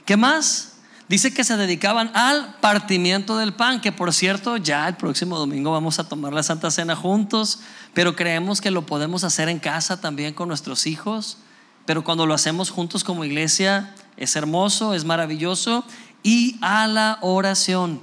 ¿Qué 0.06 0.18
más? 0.18 0.67
Dice 1.10 1.34
que 1.34 1.46
se 1.46 1.56
dedicaban 1.56 2.12
al 2.16 2.56
partimiento 2.60 3.38
del 3.38 3.54
pan, 3.54 3.80
que 3.80 3.94
por 3.94 4.14
cierto 4.14 4.58
ya 4.58 4.88
el 4.90 4.96
próximo 4.96 5.38
domingo 5.40 5.72
vamos 5.72 6.00
a 6.00 6.10
tomar 6.10 6.34
la 6.34 6.44
Santa 6.44 6.70
Cena 6.70 6.98
juntos, 6.98 7.62
pero 7.94 8.16
creemos 8.16 8.60
que 8.60 8.72
lo 8.72 8.86
podemos 8.86 9.24
hacer 9.24 9.48
en 9.48 9.60
casa 9.60 10.02
también 10.02 10.34
con 10.34 10.50
nuestros 10.50 10.86
hijos, 10.86 11.38
pero 11.86 12.04
cuando 12.04 12.26
lo 12.26 12.34
hacemos 12.34 12.72
juntos 12.72 13.06
como 13.06 13.24
iglesia 13.24 13.96
es 14.18 14.36
hermoso, 14.36 14.94
es 14.94 15.06
maravilloso, 15.06 15.86
y 16.24 16.58
a 16.62 16.88
la 16.88 17.20
oración. 17.22 18.02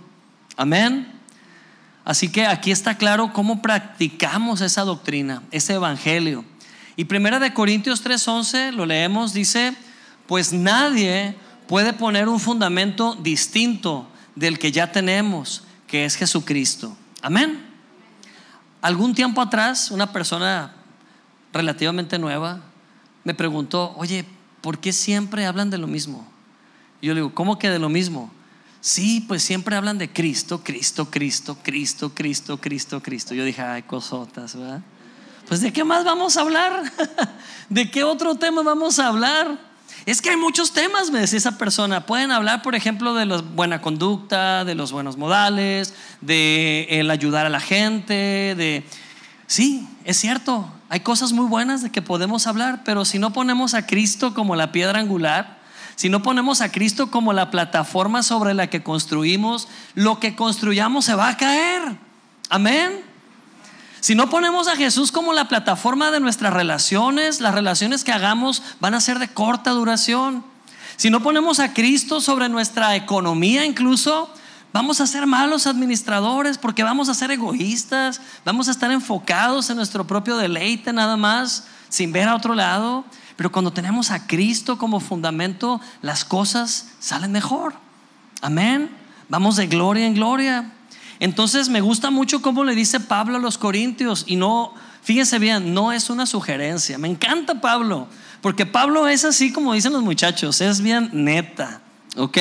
Amén. 0.57 1.13
Así 2.07 2.31
que 2.31 2.47
aquí 2.47 2.71
está 2.71 2.97
claro 2.97 3.35
cómo 3.35 3.61
practicamos 3.61 4.63
esa 4.63 4.83
doctrina, 4.83 5.43
ese 5.51 5.75
evangelio. 5.75 6.43
Y 6.97 7.05
primera 7.05 7.39
de 7.39 7.53
Corintios 7.53 8.03
3:11 8.03 8.73
lo 8.73 8.87
leemos, 8.87 9.35
dice, 9.35 9.75
pues 10.27 10.55
nadie 10.55 11.37
puede 11.67 11.93
poner 11.93 12.29
un 12.29 12.41
fundamento 12.41 13.15
distinto 13.15 14.09
del 14.35 14.59
que 14.59 14.73
ya 14.73 14.93
tenemos, 14.93 15.65
que 15.87 16.05
es 16.05 16.17
Jesucristo. 16.17 16.97
Amén. 17.23 17.65
Algún 18.81 19.15
tiempo 19.15 19.41
atrás, 19.41 19.91
una 19.91 20.13
persona 20.13 20.75
relativamente 21.53 22.19
nueva 22.19 22.61
me 23.23 23.33
preguntó, 23.33 23.95
oye, 23.97 24.27
¿por 24.61 24.79
qué 24.79 24.93
siempre 24.93 25.47
hablan 25.47 25.71
de 25.71 25.79
lo 25.79 25.87
mismo? 25.87 26.29
Y 27.01 27.07
yo 27.07 27.15
le 27.15 27.21
digo, 27.21 27.35
¿cómo 27.35 27.59
que 27.59 27.71
de 27.71 27.79
lo 27.79 27.89
mismo? 27.89 28.31
Sí, 28.81 29.25
pues 29.27 29.43
siempre 29.43 29.77
hablan 29.77 29.97
de 29.97 30.13
Cristo, 30.13 30.63
Cristo, 30.63 31.11
Cristo, 31.11 31.57
Cristo, 31.63 32.13
Cristo, 32.15 32.59
Cristo, 32.61 33.03
Cristo. 33.03 33.35
Yo 33.35 33.45
dije, 33.45 33.63
ay, 33.63 33.83
cosotas, 33.85 34.55
¿verdad? 34.55 34.83
Pues 35.49 35.63
de 35.63 35.73
qué 35.73 35.85
más 35.85 36.05
vamos 36.05 36.37
a 36.37 36.43
hablar? 36.43 36.83
¿De 37.71 37.91
qué 37.91 38.05
otro 38.05 38.35
tema 38.35 38.63
vamos 38.63 38.99
a 38.99 39.09
hablar? 39.09 39.59
Es 40.07 40.21
que 40.21 40.31
hay 40.31 40.37
muchos 40.37 40.73
temas, 40.73 41.11
me 41.11 41.21
decía 41.21 41.39
esa 41.39 41.57
persona. 41.57 42.05
Pueden 42.05 42.31
hablar, 42.31 42.63
por 42.63 42.75
ejemplo, 42.75 43.15
de 43.15 43.25
la 43.25 43.41
buena 43.41 43.81
conducta, 43.81 44.65
de 44.65 44.75
los 44.75 44.93
buenos 44.93 45.17
modales, 45.17 45.95
de 46.21 46.87
el 46.91 47.11
ayudar 47.11 47.47
a 47.47 47.51
la 47.51 47.61
gente, 47.61 48.55
de... 48.57 48.85
Sí, 49.47 49.89
es 50.05 50.19
cierto, 50.19 50.71
hay 50.89 51.01
cosas 51.01 51.33
muy 51.33 51.47
buenas 51.47 51.83
de 51.83 51.91
que 51.91 52.03
podemos 52.03 52.47
hablar, 52.47 52.83
pero 52.85 53.05
si 53.05 53.19
no 53.19 53.33
ponemos 53.33 53.75
a 53.75 53.87
Cristo 53.87 54.35
como 54.35 54.57
la 54.57 54.73
piedra 54.73 54.99
angular, 54.99 55.59
si 55.97 56.09
no 56.09 56.23
ponemos 56.23 56.61
a 56.61 56.73
Cristo 56.73 57.11
como 57.11 57.33
la 57.33 57.51
plataforma 57.51 58.23
sobre 58.23 58.55
la 58.55 58.69
que 58.69 58.83
construimos, 58.83 59.69
lo 59.95 60.19
que 60.19 60.35
construyamos 60.35 61.05
se 61.05 61.15
va 61.15 61.29
a 61.29 61.37
caer. 61.37 61.83
Amén. 62.51 63.14
Si 64.05 64.15
no 64.15 64.29
ponemos 64.29 64.69
a 64.69 64.77
Jesús 64.77 65.11
como 65.11 65.33
la 65.33 65.49
plataforma 65.49 66.11
de 66.11 66.21
nuestras 66.21 66.53
relaciones, 66.53 67.41
las 67.41 67.55
relaciones 67.55 68.05
que 68.05 68.13
hagamos 68.13 68.63
van 68.79 68.93
a 68.93 69.01
ser 69.01 69.19
de 69.19 69.29
corta 69.29 69.71
duración. 69.71 70.45
Si 70.97 71.09
no 71.09 71.23
ponemos 71.23 71.59
a 71.59 71.73
Cristo 71.73 72.21
sobre 72.21 72.51
nuestra 72.51 72.97
economía 72.97 73.65
incluso, 73.65 74.29
vamos 74.75 75.01
a 75.01 75.07
ser 75.07 75.27
malos 75.27 75.67
administradores 75.67 76.59
porque 76.59 76.83
vamos 76.83 77.09
a 77.09 77.15
ser 77.15 77.31
egoístas, 77.31 78.21
vamos 78.45 78.69
a 78.69 78.73
estar 78.73 78.91
enfocados 78.91 79.71
en 79.71 79.77
nuestro 79.77 80.07
propio 80.07 80.37
deleite 80.37 80.93
nada 80.93 81.17
más, 81.17 81.65
sin 81.89 82.13
ver 82.13 82.29
a 82.29 82.37
otro 82.37 82.55
lado. 82.55 83.07
Pero 83.37 83.51
cuando 83.51 83.73
tenemos 83.73 84.11
a 84.11 84.27
Cristo 84.27 84.77
como 84.77 85.01
fundamento, 85.01 85.81
las 86.03 86.27
cosas 86.27 86.89
salen 87.01 87.33
mejor. 87.33 87.73
Amén. 88.43 88.95
Vamos 89.31 89.57
de 89.57 89.67
gloria 89.67 90.07
en 90.07 90.13
gloria. 90.13 90.71
Entonces 91.25 91.71
me 91.71 91.81
gusta 91.81 92.11
mucho 92.11 92.43
cómo 92.43 92.65
le 92.65 92.75
dice 92.75 93.01
Pablo 93.01 93.39
a 93.39 93.41
los 93.41 93.57
corintios 93.57 94.25
y 94.27 94.37
no, 94.37 94.75
fíjense 95.01 95.39
bien, 95.39 95.73
no 95.73 95.91
es 95.91 96.11
una 96.11 96.27
sugerencia. 96.27 96.99
Me 96.99 97.09
encanta 97.09 97.63
Pablo, 97.63 98.09
porque 98.43 98.67
Pablo 98.67 99.09
es 99.09 99.25
así 99.25 99.51
como 99.51 99.73
dicen 99.73 99.95
los 99.95 100.03
muchachos, 100.03 100.61
es 100.61 100.83
bien 100.83 101.09
neta, 101.15 101.81
¿ok? 102.17 102.37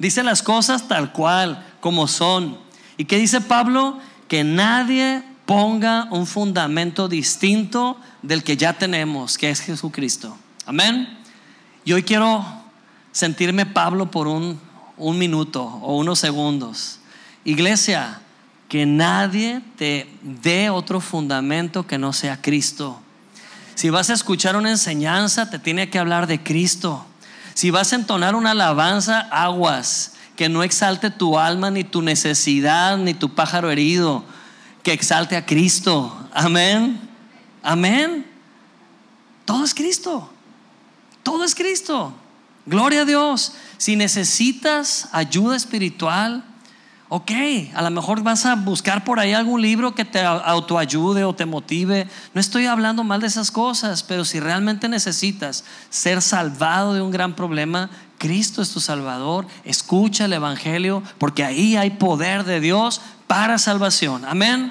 Dice 0.00 0.24
las 0.24 0.42
cosas 0.42 0.88
tal 0.88 1.12
cual, 1.12 1.64
como 1.78 2.08
son. 2.08 2.58
¿Y 2.96 3.04
qué 3.04 3.18
dice 3.18 3.40
Pablo? 3.40 4.00
Que 4.26 4.42
nadie 4.42 5.22
ponga 5.46 6.08
un 6.10 6.26
fundamento 6.26 7.06
distinto 7.06 8.00
del 8.22 8.42
que 8.42 8.56
ya 8.56 8.72
tenemos, 8.72 9.38
que 9.38 9.48
es 9.48 9.60
Jesucristo. 9.60 10.36
Amén. 10.66 11.20
Y 11.84 11.92
hoy 11.92 12.02
quiero 12.02 12.44
sentirme 13.12 13.64
Pablo 13.64 14.10
por 14.10 14.26
un, 14.26 14.58
un 14.96 15.18
minuto 15.18 15.62
o 15.62 15.96
unos 15.96 16.18
segundos. 16.18 16.97
Iglesia, 17.48 18.20
que 18.68 18.84
nadie 18.84 19.62
te 19.78 20.06
dé 20.20 20.68
otro 20.68 21.00
fundamento 21.00 21.86
que 21.86 21.96
no 21.96 22.12
sea 22.12 22.42
Cristo. 22.42 23.00
Si 23.74 23.88
vas 23.88 24.10
a 24.10 24.12
escuchar 24.12 24.54
una 24.54 24.68
enseñanza, 24.68 25.48
te 25.48 25.58
tiene 25.58 25.88
que 25.88 25.98
hablar 25.98 26.26
de 26.26 26.42
Cristo. 26.42 27.06
Si 27.54 27.70
vas 27.70 27.94
a 27.94 27.96
entonar 27.96 28.34
una 28.34 28.50
alabanza, 28.50 29.20
aguas, 29.32 30.12
que 30.36 30.50
no 30.50 30.62
exalte 30.62 31.08
tu 31.10 31.38
alma, 31.38 31.70
ni 31.70 31.84
tu 31.84 32.02
necesidad, 32.02 32.98
ni 32.98 33.14
tu 33.14 33.34
pájaro 33.34 33.70
herido, 33.70 34.24
que 34.82 34.92
exalte 34.92 35.34
a 35.34 35.46
Cristo. 35.46 36.28
Amén. 36.34 37.00
Amén. 37.62 38.26
Todo 39.46 39.64
es 39.64 39.72
Cristo. 39.72 40.30
Todo 41.22 41.44
es 41.44 41.54
Cristo. 41.54 42.12
Gloria 42.66 43.02
a 43.02 43.04
Dios. 43.06 43.54
Si 43.78 43.96
necesitas 43.96 45.08
ayuda 45.12 45.56
espiritual, 45.56 46.44
Ok, 47.10 47.30
a 47.74 47.80
lo 47.80 47.90
mejor 47.90 48.22
vas 48.22 48.44
a 48.44 48.54
buscar 48.54 49.02
por 49.02 49.18
ahí 49.18 49.32
algún 49.32 49.62
libro 49.62 49.94
que 49.94 50.04
te 50.04 50.20
autoayude 50.20 51.24
o 51.24 51.34
te 51.34 51.46
motive. 51.46 52.06
No 52.34 52.40
estoy 52.40 52.66
hablando 52.66 53.02
mal 53.02 53.22
de 53.22 53.28
esas 53.28 53.50
cosas, 53.50 54.02
pero 54.02 54.26
si 54.26 54.40
realmente 54.40 54.90
necesitas 54.90 55.64
ser 55.88 56.20
salvado 56.20 56.92
de 56.92 57.00
un 57.00 57.10
gran 57.10 57.34
problema, 57.34 57.88
Cristo 58.18 58.60
es 58.60 58.72
tu 58.72 58.80
Salvador. 58.80 59.46
Escucha 59.64 60.26
el 60.26 60.34
Evangelio 60.34 61.02
porque 61.16 61.44
ahí 61.44 61.76
hay 61.76 61.90
poder 61.90 62.44
de 62.44 62.60
Dios 62.60 63.00
para 63.26 63.58
salvación. 63.58 64.26
Amén. 64.26 64.70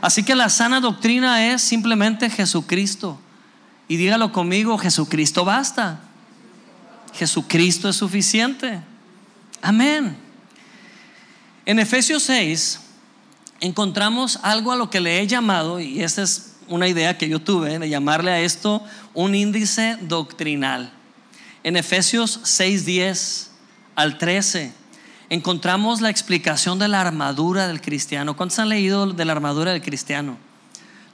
Así 0.00 0.22
que 0.22 0.34
la 0.34 0.48
sana 0.48 0.80
doctrina 0.80 1.52
es 1.52 1.60
simplemente 1.60 2.30
Jesucristo. 2.30 3.18
Y 3.88 3.96
dígalo 3.96 4.32
conmigo, 4.32 4.78
Jesucristo 4.78 5.44
basta. 5.44 6.00
Jesucristo 7.12 7.90
es 7.90 7.96
suficiente. 7.96 8.80
Amén. 9.60 10.23
En 11.66 11.78
Efesios 11.78 12.22
6 12.24 12.80
encontramos 13.60 14.38
algo 14.42 14.72
a 14.72 14.76
lo 14.76 14.90
que 14.90 15.00
le 15.00 15.20
he 15.20 15.26
llamado, 15.26 15.80
y 15.80 16.02
esta 16.02 16.22
es 16.22 16.56
una 16.68 16.88
idea 16.88 17.16
que 17.16 17.28
yo 17.28 17.40
tuve, 17.40 17.78
de 17.78 17.88
llamarle 17.88 18.30
a 18.30 18.40
esto 18.40 18.82
un 19.14 19.34
índice 19.34 19.96
doctrinal. 20.02 20.92
En 21.62 21.76
Efesios 21.76 22.40
6, 22.42 22.84
10 22.84 23.50
al 23.96 24.18
13 24.18 24.72
encontramos 25.30 26.02
la 26.02 26.10
explicación 26.10 26.78
de 26.78 26.88
la 26.88 27.00
armadura 27.00 27.66
del 27.66 27.80
cristiano. 27.80 28.36
¿Cuántos 28.36 28.58
han 28.58 28.68
leído 28.68 29.06
de 29.06 29.24
la 29.24 29.32
armadura 29.32 29.72
del 29.72 29.80
cristiano? 29.80 30.36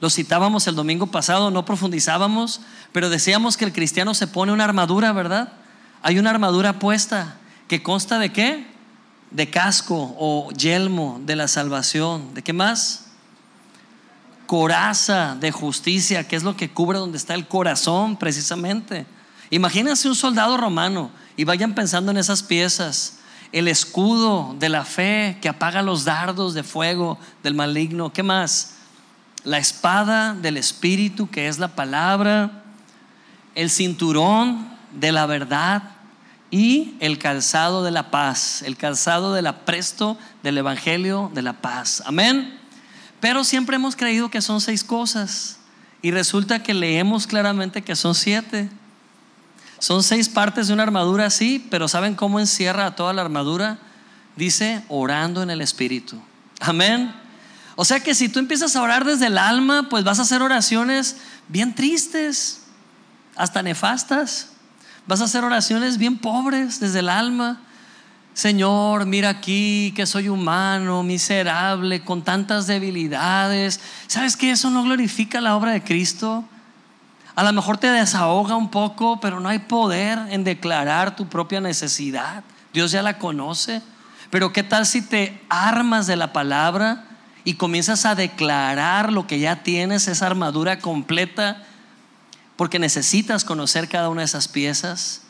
Lo 0.01 0.09
citábamos 0.09 0.67
el 0.67 0.75
domingo 0.75 1.07
pasado, 1.07 1.51
no 1.51 1.63
profundizábamos, 1.63 2.59
pero 2.91 3.09
decíamos 3.09 3.55
que 3.55 3.63
el 3.65 3.71
cristiano 3.71 4.13
se 4.13 4.27
pone 4.27 4.51
una 4.51 4.65
armadura, 4.65 5.13
¿verdad? 5.13 5.53
Hay 6.01 6.19
una 6.19 6.31
armadura 6.31 6.79
puesta 6.79 7.37
que 7.69 7.81
consta 7.81 8.19
de 8.19 8.33
qué? 8.33 8.70
De 9.31 9.49
casco 9.49 10.15
o 10.19 10.51
yelmo 10.51 11.19
de 11.25 11.35
la 11.35 11.47
salvación. 11.47 12.33
¿De 12.33 12.43
qué 12.43 12.53
más? 12.53 13.05
Coraza 14.45 15.35
de 15.39 15.51
justicia, 15.51 16.27
que 16.27 16.35
es 16.35 16.43
lo 16.43 16.57
que 16.57 16.69
cubre 16.69 16.99
donde 16.99 17.17
está 17.17 17.33
el 17.33 17.47
corazón 17.47 18.17
precisamente. 18.17 19.05
Imagínense 19.49 20.07
un 20.07 20.15
soldado 20.15 20.57
romano 20.57 21.11
y 21.37 21.45
vayan 21.45 21.73
pensando 21.73 22.11
en 22.11 22.17
esas 22.17 22.43
piezas. 22.43 23.19
El 23.51 23.67
escudo 23.67 24.55
de 24.59 24.69
la 24.69 24.85
fe 24.85 25.37
que 25.41 25.49
apaga 25.49 25.81
los 25.81 26.05
dardos 26.05 26.53
de 26.53 26.63
fuego 26.63 27.17
del 27.43 27.53
maligno. 27.53 28.13
¿Qué 28.13 28.23
más? 28.23 28.75
La 29.43 29.57
espada 29.57 30.33
del 30.33 30.57
Espíritu, 30.57 31.29
que 31.29 31.47
es 31.47 31.57
la 31.57 31.69
palabra. 31.69 32.63
El 33.55 33.69
cinturón 33.69 34.69
de 34.93 35.11
la 35.11 35.25
verdad 35.25 35.90
y 36.51 36.95
el 36.99 37.17
calzado 37.17 37.83
de 37.83 37.91
la 37.91 38.11
paz, 38.11 38.61
el 38.61 38.75
calzado 38.75 39.33
del 39.33 39.47
apresto 39.47 40.17
del 40.43 40.57
Evangelio 40.57 41.31
de 41.33 41.41
la 41.41 41.53
paz. 41.53 42.03
Amén. 42.05 42.59
Pero 43.21 43.43
siempre 43.45 43.77
hemos 43.77 43.95
creído 43.95 44.29
que 44.29 44.41
son 44.41 44.59
seis 44.59 44.83
cosas 44.83 45.57
y 46.01 46.11
resulta 46.11 46.61
que 46.61 46.73
leemos 46.73 47.25
claramente 47.25 47.81
que 47.81 47.95
son 47.95 48.13
siete. 48.13 48.69
Son 49.79 50.03
seis 50.03 50.27
partes 50.27 50.67
de 50.67 50.73
una 50.73 50.83
armadura, 50.83 51.29
sí, 51.29 51.65
pero 51.71 51.87
¿saben 51.87 52.15
cómo 52.15 52.39
encierra 52.39 52.95
toda 52.95 53.13
la 53.13 53.21
armadura? 53.21 53.79
Dice, 54.35 54.83
orando 54.89 55.41
en 55.41 55.49
el 55.49 55.61
Espíritu. 55.61 56.21
Amén. 56.59 57.13
O 57.75 57.85
sea 57.85 57.99
que 57.99 58.13
si 58.13 58.29
tú 58.29 58.39
empiezas 58.39 58.75
a 58.75 58.81
orar 58.81 59.05
desde 59.05 59.27
el 59.27 59.37
alma, 59.37 59.87
pues 59.89 60.03
vas 60.03 60.19
a 60.19 60.23
hacer 60.23 60.41
oraciones 60.41 61.17
bien 61.47 61.73
tristes, 61.73 62.61
hasta 63.35 63.63
nefastas. 63.63 64.49
Vas 65.07 65.21
a 65.21 65.25
hacer 65.25 65.43
oraciones 65.43 65.97
bien 65.97 66.17
pobres 66.17 66.79
desde 66.79 66.99
el 66.99 67.09
alma. 67.09 67.59
Señor, 68.33 69.05
mira 69.05 69.29
aquí 69.29 69.93
que 69.95 70.05
soy 70.05 70.29
humano, 70.29 71.03
miserable, 71.03 72.01
con 72.01 72.21
tantas 72.21 72.67
debilidades. 72.67 73.81
¿Sabes 74.07 74.37
que 74.37 74.51
eso 74.51 74.69
no 74.69 74.83
glorifica 74.83 75.41
la 75.41 75.55
obra 75.55 75.71
de 75.71 75.83
Cristo? 75.83 76.45
A 77.35 77.43
lo 77.43 77.51
mejor 77.53 77.77
te 77.77 77.87
desahoga 77.87 78.55
un 78.55 78.69
poco, 78.69 79.19
pero 79.19 79.39
no 79.39 79.49
hay 79.49 79.59
poder 79.59 80.19
en 80.29 80.43
declarar 80.43 81.15
tu 81.15 81.27
propia 81.27 81.59
necesidad. 81.59 82.43
Dios 82.73 82.91
ya 82.91 83.01
la 83.01 83.17
conoce. 83.17 83.81
Pero 84.29 84.53
¿qué 84.53 84.63
tal 84.63 84.85
si 84.85 85.01
te 85.01 85.41
armas 85.49 86.07
de 86.07 86.15
la 86.15 86.31
palabra 86.31 87.05
y 87.43 87.55
comienzas 87.55 88.05
a 88.05 88.15
declarar 88.15 89.11
lo 89.11 89.27
que 89.27 89.39
ya 89.39 89.63
tienes, 89.63 90.07
esa 90.07 90.27
armadura 90.27 90.79
completa? 90.79 91.63
Porque 92.61 92.77
necesitas 92.77 93.43
conocer 93.43 93.89
cada 93.89 94.09
una 94.09 94.21
de 94.21 94.25
esas 94.25 94.47
piezas, 94.47 95.21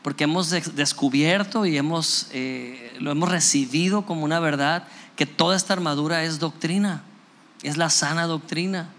porque 0.00 0.22
hemos 0.22 0.48
descubierto 0.76 1.66
y 1.66 1.76
hemos, 1.76 2.28
eh, 2.30 2.96
lo 3.00 3.10
hemos 3.10 3.28
recibido 3.28 4.06
como 4.06 4.24
una 4.24 4.38
verdad, 4.38 4.86
que 5.16 5.26
toda 5.26 5.56
esta 5.56 5.72
armadura 5.72 6.22
es 6.22 6.38
doctrina, 6.38 7.02
es 7.64 7.78
la 7.78 7.90
sana 7.90 8.28
doctrina. 8.28 8.90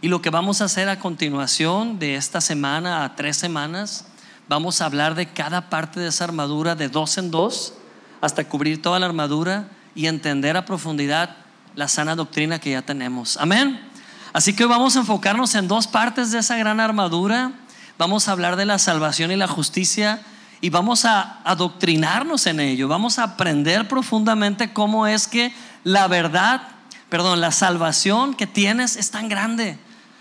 Y 0.00 0.08
lo 0.08 0.20
que 0.20 0.30
vamos 0.30 0.60
a 0.60 0.64
hacer 0.64 0.88
a 0.88 0.98
continuación 0.98 2.00
de 2.00 2.16
esta 2.16 2.40
semana 2.40 3.04
a 3.04 3.14
tres 3.14 3.36
semanas, 3.36 4.06
vamos 4.48 4.80
a 4.80 4.86
hablar 4.86 5.14
de 5.14 5.26
cada 5.26 5.70
parte 5.70 6.00
de 6.00 6.08
esa 6.08 6.24
armadura 6.24 6.74
de 6.74 6.88
dos 6.88 7.16
en 7.16 7.30
dos 7.30 7.74
hasta 8.20 8.48
cubrir 8.48 8.82
toda 8.82 8.98
la 8.98 9.06
armadura 9.06 9.68
y 9.94 10.06
entender 10.06 10.56
a 10.56 10.64
profundidad 10.64 11.36
la 11.76 11.86
sana 11.86 12.16
doctrina 12.16 12.58
que 12.58 12.72
ya 12.72 12.82
tenemos. 12.82 13.36
Amén. 13.36 13.89
Así 14.32 14.54
que 14.54 14.64
vamos 14.64 14.96
a 14.96 15.00
enfocarnos 15.00 15.54
en 15.54 15.66
dos 15.66 15.86
partes 15.86 16.30
de 16.30 16.38
esa 16.38 16.56
gran 16.56 16.78
armadura. 16.80 17.52
Vamos 17.98 18.28
a 18.28 18.32
hablar 18.32 18.56
de 18.56 18.64
la 18.64 18.78
salvación 18.78 19.32
y 19.32 19.36
la 19.36 19.48
justicia 19.48 20.22
y 20.60 20.70
vamos 20.70 21.04
a 21.04 21.40
adoctrinarnos 21.44 22.46
en 22.46 22.60
ello. 22.60 22.86
Vamos 22.86 23.18
a 23.18 23.24
aprender 23.24 23.88
profundamente 23.88 24.72
cómo 24.72 25.06
es 25.06 25.26
que 25.26 25.52
la 25.84 26.06
verdad, 26.06 26.62
perdón, 27.08 27.40
la 27.40 27.50
salvación 27.50 28.34
que 28.34 28.46
tienes 28.46 28.96
es 28.96 29.10
tan 29.10 29.28
grande 29.28 29.78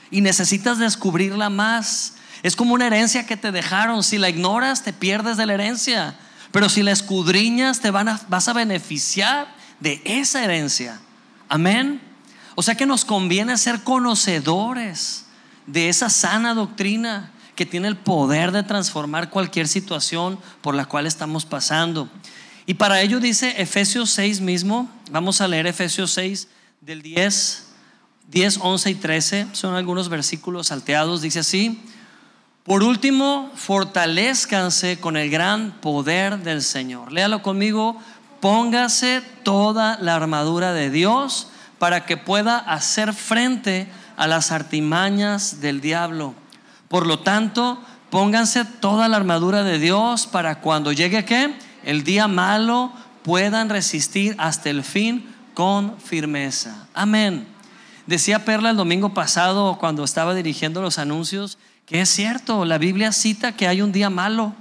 y 0.09 0.21
necesitas 0.21 0.79
descubrirla 0.79 1.49
más. 1.49 2.15
Es 2.41 2.55
como 2.55 2.73
una 2.73 2.87
herencia 2.87 3.25
que 3.25 3.37
te 3.37 3.51
dejaron. 3.51 4.03
Si 4.03 4.17
la 4.17 4.29
ignoras, 4.29 4.83
te 4.83 4.93
pierdes 4.93 5.37
de 5.37 5.45
la 5.45 5.53
herencia. 5.53 6.15
Pero 6.51 6.69
si 6.69 6.81
la 6.81 6.91
escudriñas, 6.91 7.79
te 7.79 7.91
van 7.91 8.07
a, 8.07 8.19
vas 8.27 8.47
a 8.47 8.53
beneficiar 8.53 9.53
de 9.79 10.01
esa 10.03 10.43
herencia. 10.43 10.99
Amén. 11.47 12.08
O 12.59 12.61
sea 12.61 12.75
que 12.75 12.85
nos 12.85 13.05
conviene 13.05 13.57
ser 13.57 13.85
conocedores 13.85 15.23
de 15.65 15.87
esa 15.87 16.09
sana 16.09 16.53
doctrina 16.53 17.31
que 17.55 17.65
tiene 17.65 17.87
el 17.87 17.95
poder 17.95 18.51
de 18.51 18.63
transformar 18.63 19.29
cualquier 19.29 19.65
situación 19.69 20.37
por 20.59 20.75
la 20.75 20.83
cual 20.83 21.07
estamos 21.07 21.45
pasando. 21.45 22.09
Y 22.65 22.73
para 22.73 23.01
ello 23.01 23.21
dice 23.21 23.61
Efesios 23.61 24.09
6 24.09 24.41
mismo, 24.41 24.89
vamos 25.09 25.39
a 25.39 25.47
leer 25.47 25.67
Efesios 25.67 26.11
6 26.11 26.49
del 26.81 27.01
10 27.01 27.67
10, 28.27 28.59
11 28.61 28.89
y 28.89 28.95
13 28.95 29.47
son 29.53 29.75
algunos 29.75 30.09
versículos 30.09 30.67
salteados. 30.67 31.21
Dice 31.21 31.39
así, 31.39 31.81
por 32.65 32.83
último, 32.83 33.49
fortalezcanse 33.55 34.99
con 34.99 35.15
el 35.15 35.29
gran 35.29 35.79
poder 35.79 36.39
del 36.39 36.61
Señor. 36.61 37.13
Léalo 37.13 37.41
conmigo, 37.41 37.95
póngase 38.41 39.21
toda 39.43 39.97
la 40.01 40.15
armadura 40.15 40.73
de 40.73 40.89
Dios 40.89 41.47
para 41.79 42.05
que 42.05 42.17
pueda 42.17 42.57
hacer 42.57 43.13
frente 43.13 43.87
a 44.17 44.27
las 44.27 44.51
artimañas 44.51 45.61
del 45.61 45.81
diablo. 45.81 46.35
Por 46.87 47.07
lo 47.07 47.19
tanto, 47.19 47.81
pónganse 48.09 48.65
toda 48.65 49.07
la 49.07 49.17
armadura 49.17 49.63
de 49.63 49.79
Dios 49.79 50.27
para 50.27 50.59
cuando 50.59 50.91
llegue 50.91 51.25
qué? 51.25 51.55
El 51.83 52.03
día 52.03 52.27
malo 52.27 52.91
puedan 53.23 53.69
resistir 53.69 54.35
hasta 54.37 54.69
el 54.69 54.83
fin 54.83 55.33
con 55.53 55.99
firmeza. 55.99 56.87
Amén. 56.93 57.47
Decía 58.05 58.43
Perla 58.43 58.71
el 58.71 58.77
domingo 58.77 59.13
pasado 59.13 59.77
cuando 59.79 60.03
estaba 60.03 60.35
dirigiendo 60.35 60.81
los 60.81 60.99
anuncios 60.99 61.57
que 61.89 62.01
es 62.01 62.09
cierto, 62.09 62.65
la 62.65 62.77
Biblia 62.77 63.11
cita 63.11 63.53
que 63.53 63.67
hay 63.67 63.81
un 63.81 63.91
día 63.91 64.11
malo, 64.11 64.53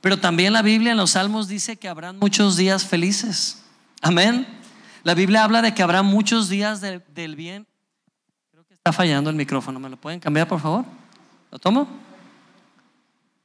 pero 0.00 0.18
también 0.18 0.54
la 0.54 0.62
Biblia 0.62 0.92
en 0.92 0.96
los 0.96 1.10
Salmos 1.10 1.48
dice 1.48 1.76
que 1.76 1.86
habrán 1.86 2.18
muchos 2.18 2.56
días 2.56 2.86
felices. 2.86 3.58
Amén. 4.00 4.46
La 5.06 5.14
Biblia 5.14 5.44
habla 5.44 5.62
de 5.62 5.72
que 5.72 5.84
habrá 5.84 6.02
muchos 6.02 6.48
días 6.48 6.80
del 6.80 7.36
bien. 7.36 7.64
Creo 8.50 8.64
que 8.64 8.74
está 8.74 8.92
fallando 8.92 9.30
el 9.30 9.36
micrófono. 9.36 9.78
¿Me 9.78 9.88
lo 9.88 9.96
pueden 9.96 10.18
cambiar, 10.18 10.48
por 10.48 10.58
favor? 10.58 10.84
¿Lo 11.52 11.60
tomo? 11.60 11.86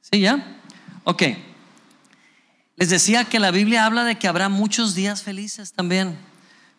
¿Sí, 0.00 0.18
ya? 0.18 0.58
Ok. 1.04 1.22
Les 2.74 2.90
decía 2.90 3.26
que 3.26 3.38
la 3.38 3.52
Biblia 3.52 3.86
habla 3.86 4.02
de 4.02 4.18
que 4.18 4.26
habrá 4.26 4.48
muchos 4.48 4.96
días 4.96 5.22
felices 5.22 5.72
también. 5.72 6.18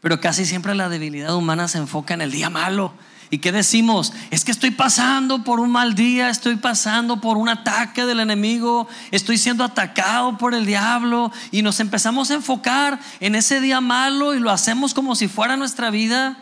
Pero 0.02 0.20
casi 0.20 0.46
siempre 0.46 0.76
la 0.76 0.90
debilidad 0.90 1.34
humana 1.34 1.70
se 1.70 1.78
enfoca 1.78 2.14
en 2.14 2.20
el 2.20 2.32
día 2.32 2.50
malo. 2.50 2.94
¿Y 3.34 3.40
qué 3.40 3.52
decimos? 3.52 4.14
Es 4.30 4.46
que 4.46 4.52
estoy 4.52 4.70
pasando 4.70 5.44
por 5.44 5.60
un 5.60 5.72
mal 5.72 5.96
día, 5.96 6.30
estoy 6.30 6.56
pasando 6.56 7.20
por 7.20 7.36
un 7.36 7.50
ataque 7.50 8.06
del 8.06 8.20
enemigo, 8.20 8.88
estoy 9.10 9.40
siendo 9.40 9.64
atacado 9.64 10.38
por 10.38 10.54
el 10.54 10.68
diablo 10.68 11.32
y 11.50 11.64
nos 11.64 11.80
empezamos 11.80 12.30
a 12.30 12.36
enfocar 12.36 13.00
en 13.20 13.34
ese 13.34 13.60
día 13.60 13.82
malo 13.82 14.36
y 14.36 14.40
lo 14.40 14.52
hacemos 14.52 14.94
como 14.94 15.16
si 15.16 15.28
fuera 15.28 15.58
nuestra 15.58 15.90
vida. 15.90 16.38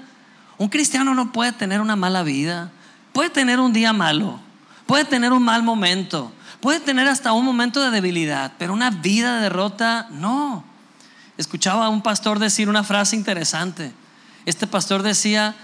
Un 0.58 0.67
cristiano 0.67 1.15
no 1.15 1.32
puede 1.32 1.54
tener 1.54 1.80
una 1.80 1.95
mala 1.95 2.23
vida, 2.23 2.71
puede 3.13 3.30
tener 3.30 3.62
un 3.62 3.71
día 3.71 3.93
malo, 3.93 4.41
puede 4.86 5.06
tener 5.06 5.32
un 5.32 5.43
mal 5.43 5.63
momento, 5.63 6.34
puede 6.60 6.82
tener 6.82 7.08
hasta 7.08 7.32
un 7.32 7.45
momento 7.45 7.80
de 7.80 7.91
debilidad, 7.91 8.51
pero 8.58 8.73
una 8.73 8.89
vida 8.89 9.36
de 9.36 9.43
derrota 9.43 10.10
no. 10.12 10.65
Escuchaba 11.38 11.86
a 11.86 11.89
un 11.89 12.01
pastor 12.01 12.38
decir 12.38 12.67
una 12.67 12.84
frase 12.84 13.15
interesante. 13.15 13.93
Este 14.45 14.67
pastor 14.67 15.04
decía, 15.04 15.56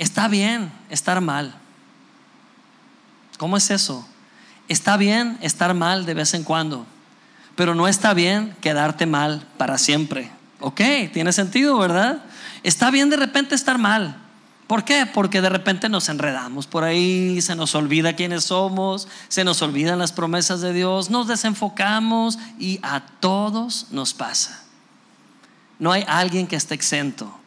está 0.00 0.28
bien 0.28 0.72
estar 0.88 1.20
mal. 1.20 1.54
¿Cómo 3.36 3.58
es 3.58 3.70
eso? 3.70 4.08
Está 4.66 4.96
bien 4.96 5.38
estar 5.42 5.74
mal 5.74 6.06
de 6.06 6.14
vez 6.14 6.32
en 6.32 6.42
cuando, 6.42 6.86
pero 7.54 7.74
no 7.74 7.86
está 7.86 8.14
bien 8.14 8.56
quedarte 8.62 9.04
mal 9.04 9.46
para 9.58 9.76
siempre. 9.76 10.30
Ok, 10.58 10.80
tiene 11.12 11.32
sentido, 11.32 11.78
¿verdad? 11.78 12.24
Está 12.62 12.90
bien 12.90 13.10
de 13.10 13.16
repente 13.16 13.54
estar 13.54 13.76
mal. 13.76 14.16
¿Por 14.66 14.84
qué? 14.84 15.04
Porque 15.04 15.42
de 15.42 15.48
repente 15.50 15.88
nos 15.88 16.08
enredamos 16.08 16.66
por 16.66 16.84
ahí, 16.84 17.42
se 17.42 17.54
nos 17.54 17.74
olvida 17.74 18.14
quiénes 18.14 18.44
somos, 18.44 19.06
se 19.28 19.44
nos 19.44 19.60
olvidan 19.60 19.98
las 19.98 20.12
promesas 20.12 20.62
de 20.62 20.72
Dios, 20.72 21.10
nos 21.10 21.28
desenfocamos 21.28 22.38
y 22.58 22.78
a 22.82 23.00
todos 23.20 23.88
nos 23.90 24.14
pasa. 24.14 24.62
No 25.78 25.92
hay 25.92 26.04
alguien 26.06 26.46
que 26.46 26.56
esté 26.56 26.74
exento. 26.74 27.39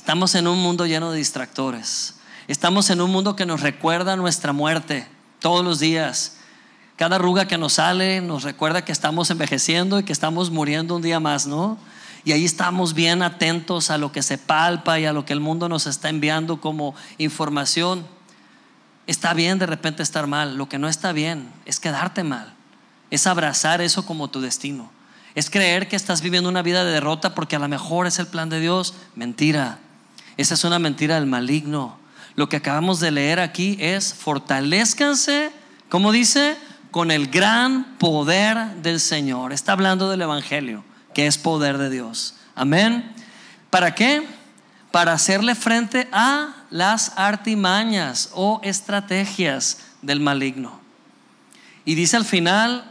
Estamos 0.00 0.34
en 0.34 0.48
un 0.48 0.58
mundo 0.58 0.86
lleno 0.86 1.12
de 1.12 1.18
distractores. 1.18 2.14
Estamos 2.48 2.88
en 2.88 3.02
un 3.02 3.12
mundo 3.12 3.36
que 3.36 3.44
nos 3.44 3.60
recuerda 3.60 4.16
nuestra 4.16 4.54
muerte 4.54 5.06
todos 5.40 5.62
los 5.62 5.78
días. 5.78 6.38
Cada 6.96 7.16
arruga 7.16 7.46
que 7.46 7.58
nos 7.58 7.74
sale 7.74 8.22
nos 8.22 8.42
recuerda 8.42 8.82
que 8.82 8.92
estamos 8.92 9.30
envejeciendo 9.30 9.98
y 9.98 10.02
que 10.02 10.14
estamos 10.14 10.50
muriendo 10.50 10.96
un 10.96 11.02
día 11.02 11.20
más, 11.20 11.46
¿no? 11.46 11.76
Y 12.24 12.32
ahí 12.32 12.46
estamos 12.46 12.94
bien 12.94 13.22
atentos 13.22 13.90
a 13.90 13.98
lo 13.98 14.10
que 14.10 14.22
se 14.22 14.38
palpa 14.38 14.98
y 14.98 15.04
a 15.04 15.12
lo 15.12 15.26
que 15.26 15.34
el 15.34 15.40
mundo 15.40 15.68
nos 15.68 15.86
está 15.86 16.08
enviando 16.08 16.62
como 16.62 16.94
información. 17.18 18.06
Está 19.06 19.34
bien 19.34 19.58
de 19.58 19.66
repente 19.66 20.02
estar 20.02 20.26
mal. 20.26 20.56
Lo 20.56 20.66
que 20.66 20.78
no 20.78 20.88
está 20.88 21.12
bien 21.12 21.52
es 21.66 21.78
quedarte 21.78 22.24
mal. 22.24 22.54
Es 23.10 23.26
abrazar 23.26 23.82
eso 23.82 24.06
como 24.06 24.28
tu 24.28 24.40
destino. 24.40 24.90
Es 25.34 25.50
creer 25.50 25.88
que 25.88 25.96
estás 25.96 26.22
viviendo 26.22 26.48
una 26.48 26.62
vida 26.62 26.84
de 26.84 26.90
derrota 26.90 27.34
porque 27.34 27.56
a 27.56 27.60
lo 27.60 27.68
mejor 27.68 28.06
es 28.06 28.18
el 28.18 28.28
plan 28.28 28.48
de 28.48 28.60
Dios. 28.60 28.94
Mentira. 29.14 29.78
Esa 30.36 30.54
es 30.54 30.64
una 30.64 30.78
mentira 30.78 31.16
del 31.16 31.26
maligno. 31.26 31.98
Lo 32.36 32.48
que 32.48 32.56
acabamos 32.56 33.00
de 33.00 33.10
leer 33.10 33.40
aquí 33.40 33.76
es 33.80 34.14
fortalezcanse, 34.14 35.50
como 35.88 36.12
dice, 36.12 36.56
con 36.90 37.10
el 37.10 37.28
gran 37.28 37.96
poder 37.98 38.76
del 38.76 39.00
Señor. 39.00 39.52
Está 39.52 39.72
hablando 39.72 40.10
del 40.10 40.22
Evangelio, 40.22 40.84
que 41.14 41.26
es 41.26 41.38
poder 41.38 41.78
de 41.78 41.90
Dios. 41.90 42.34
Amén. 42.54 43.12
¿Para 43.70 43.94
qué? 43.94 44.26
Para 44.90 45.12
hacerle 45.12 45.54
frente 45.54 46.08
a 46.12 46.54
las 46.70 47.12
artimañas 47.16 48.30
o 48.32 48.60
estrategias 48.64 49.78
del 50.02 50.20
maligno. 50.20 50.80
Y 51.84 51.94
dice 51.94 52.16
al 52.16 52.24
final 52.24 52.84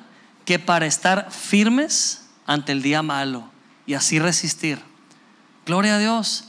que 0.45 0.60
para 0.60 0.86
estar 0.86 1.32
firmes 1.32 2.25
ante 2.45 2.71
el 2.71 2.82
día 2.82 3.02
malo 3.02 3.49
y 3.86 3.93
así 3.93 4.19
resistir. 4.19 4.80
Gloria 5.65 5.95
a 5.95 5.99
Dios. 5.99 6.49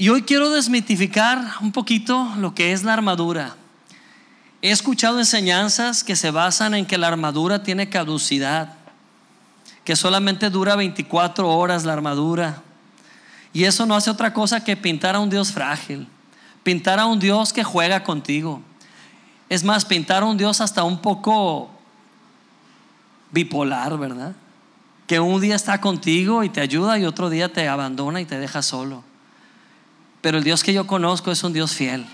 Y 0.00 0.08
hoy 0.08 0.22
quiero 0.22 0.48
desmitificar 0.48 1.56
un 1.60 1.72
poquito 1.72 2.26
lo 2.38 2.54
que 2.54 2.72
es 2.72 2.84
la 2.84 2.94
armadura. 2.94 3.54
He 4.62 4.70
escuchado 4.70 5.18
enseñanzas 5.18 6.02
que 6.02 6.16
se 6.16 6.30
basan 6.30 6.72
en 6.72 6.86
que 6.86 6.96
la 6.96 7.08
armadura 7.08 7.62
tiene 7.62 7.90
caducidad, 7.90 8.76
que 9.84 9.96
solamente 9.96 10.48
dura 10.48 10.74
24 10.74 11.46
horas 11.46 11.84
la 11.84 11.92
armadura. 11.92 12.62
Y 13.52 13.64
eso 13.64 13.84
no 13.84 13.94
hace 13.94 14.08
otra 14.08 14.32
cosa 14.32 14.64
que 14.64 14.74
pintar 14.74 15.16
a 15.16 15.18
un 15.18 15.28
Dios 15.28 15.52
frágil, 15.52 16.08
pintar 16.62 16.98
a 16.98 17.04
un 17.04 17.18
Dios 17.18 17.52
que 17.52 17.62
juega 17.62 18.02
contigo. 18.02 18.62
Es 19.50 19.64
más, 19.64 19.84
pintar 19.84 20.22
a 20.22 20.26
un 20.26 20.38
Dios 20.38 20.62
hasta 20.62 20.82
un 20.82 21.02
poco 21.02 21.70
bipolar, 23.32 23.98
¿verdad? 23.98 24.34
que 25.06 25.20
un 25.20 25.42
día 25.42 25.56
está 25.56 25.78
contigo 25.78 26.42
y 26.42 26.48
te 26.48 26.62
ayuda 26.62 26.98
y 26.98 27.04
otro 27.04 27.28
día 27.28 27.52
te 27.52 27.68
abandona 27.68 28.22
y 28.22 28.24
te 28.24 28.38
deja 28.38 28.62
solo. 28.62 29.09
Pero 30.20 30.38
el 30.38 30.44
Dios 30.44 30.62
que 30.62 30.72
yo 30.72 30.86
conozco 30.86 31.30
es 31.30 31.42
un 31.44 31.52
Dios 31.52 31.72
fiel. 31.72 32.06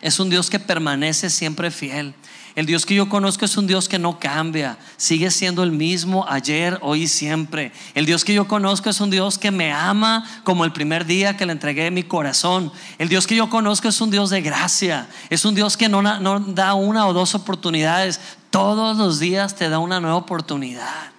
Es 0.00 0.20
un 0.20 0.30
Dios 0.30 0.48
que 0.48 0.60
permanece 0.60 1.28
siempre 1.28 1.70
fiel. 1.70 2.14
El 2.54 2.66
Dios 2.66 2.86
que 2.86 2.94
yo 2.94 3.08
conozco 3.08 3.44
es 3.44 3.56
un 3.56 3.68
Dios 3.68 3.88
que 3.88 4.00
no 4.00 4.18
cambia, 4.18 4.78
sigue 4.96 5.30
siendo 5.30 5.62
el 5.62 5.70
mismo 5.70 6.26
ayer, 6.28 6.76
hoy 6.82 7.02
y 7.02 7.08
siempre. 7.08 7.70
El 7.94 8.04
Dios 8.04 8.24
que 8.24 8.34
yo 8.34 8.48
conozco 8.48 8.90
es 8.90 9.00
un 9.00 9.10
Dios 9.10 9.38
que 9.38 9.52
me 9.52 9.72
ama 9.72 10.24
como 10.42 10.64
el 10.64 10.72
primer 10.72 11.06
día 11.06 11.36
que 11.36 11.46
le 11.46 11.52
entregué 11.52 11.92
mi 11.92 12.02
corazón. 12.02 12.72
El 12.98 13.08
Dios 13.08 13.28
que 13.28 13.36
yo 13.36 13.48
conozco 13.48 13.86
es 13.86 14.00
un 14.00 14.10
Dios 14.10 14.30
de 14.30 14.40
gracia, 14.40 15.08
es 15.30 15.44
un 15.44 15.54
Dios 15.54 15.76
que 15.76 15.88
no, 15.88 16.02
no 16.02 16.40
da 16.40 16.74
una 16.74 17.06
o 17.06 17.12
dos 17.12 17.36
oportunidades, 17.36 18.20
todos 18.50 18.96
los 18.96 19.20
días 19.20 19.54
te 19.54 19.68
da 19.68 19.78
una 19.78 20.00
nueva 20.00 20.16
oportunidad. 20.16 21.12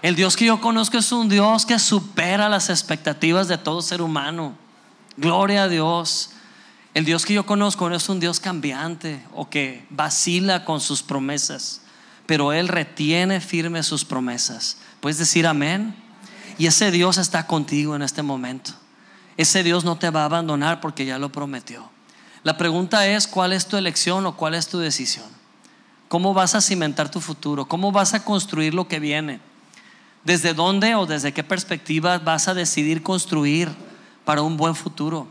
El 0.00 0.14
Dios 0.14 0.36
que 0.36 0.44
yo 0.44 0.60
conozco 0.60 0.98
es 0.98 1.10
un 1.10 1.28
Dios 1.28 1.66
que 1.66 1.80
supera 1.80 2.48
las 2.48 2.70
expectativas 2.70 3.48
de 3.48 3.58
todo 3.58 3.82
ser 3.82 4.00
humano. 4.00 4.56
Gloria 5.18 5.64
a 5.64 5.68
Dios. 5.68 6.30
El 6.94 7.04
Dios 7.04 7.26
que 7.26 7.34
yo 7.34 7.44
conozco 7.44 7.88
no 7.88 7.96
es 7.96 8.08
un 8.08 8.20
Dios 8.20 8.38
cambiante 8.38 9.20
o 9.34 9.50
que 9.50 9.84
vacila 9.90 10.64
con 10.64 10.80
sus 10.80 11.02
promesas, 11.02 11.80
pero 12.24 12.52
Él 12.52 12.68
retiene 12.68 13.40
firme 13.40 13.82
sus 13.82 14.04
promesas. 14.04 14.76
¿Puedes 15.00 15.18
decir 15.18 15.48
amén? 15.48 15.96
Y 16.56 16.66
ese 16.66 16.92
Dios 16.92 17.18
está 17.18 17.48
contigo 17.48 17.96
en 17.96 18.02
este 18.02 18.22
momento. 18.22 18.70
Ese 19.36 19.64
Dios 19.64 19.84
no 19.84 19.98
te 19.98 20.10
va 20.10 20.22
a 20.22 20.26
abandonar 20.26 20.80
porque 20.80 21.04
ya 21.04 21.18
lo 21.18 21.32
prometió. 21.32 21.90
La 22.44 22.56
pregunta 22.56 23.04
es, 23.08 23.26
¿cuál 23.26 23.52
es 23.52 23.66
tu 23.66 23.76
elección 23.76 24.24
o 24.24 24.36
cuál 24.36 24.54
es 24.54 24.68
tu 24.68 24.78
decisión? 24.78 25.26
¿Cómo 26.06 26.32
vas 26.32 26.54
a 26.54 26.60
cimentar 26.60 27.10
tu 27.10 27.20
futuro? 27.20 27.66
¿Cómo 27.66 27.90
vas 27.90 28.14
a 28.14 28.24
construir 28.24 28.72
lo 28.72 28.86
que 28.86 29.00
viene? 29.00 29.40
¿Desde 30.22 30.54
dónde 30.54 30.94
o 30.94 31.06
desde 31.06 31.32
qué 31.32 31.42
perspectiva 31.42 32.18
vas 32.18 32.46
a 32.46 32.54
decidir 32.54 33.02
construir 33.02 33.87
para 34.28 34.42
un 34.42 34.58
buen 34.58 34.74
futuro? 34.74 35.26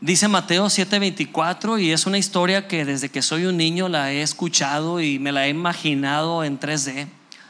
Dice 0.00 0.28
Mateo 0.28 0.70
7:24 0.70 1.78
y 1.78 1.92
es 1.92 2.06
una 2.06 2.16
historia 2.16 2.66
que 2.66 2.86
desde 2.86 3.10
que 3.10 3.20
soy 3.20 3.44
un 3.44 3.58
niño 3.58 3.90
la 3.90 4.10
he 4.10 4.22
escuchado 4.22 4.98
y 5.02 5.18
me 5.18 5.30
la 5.30 5.44
he 5.44 5.50
imaginado 5.50 6.42
en 6.42 6.58
3D, 6.58 7.06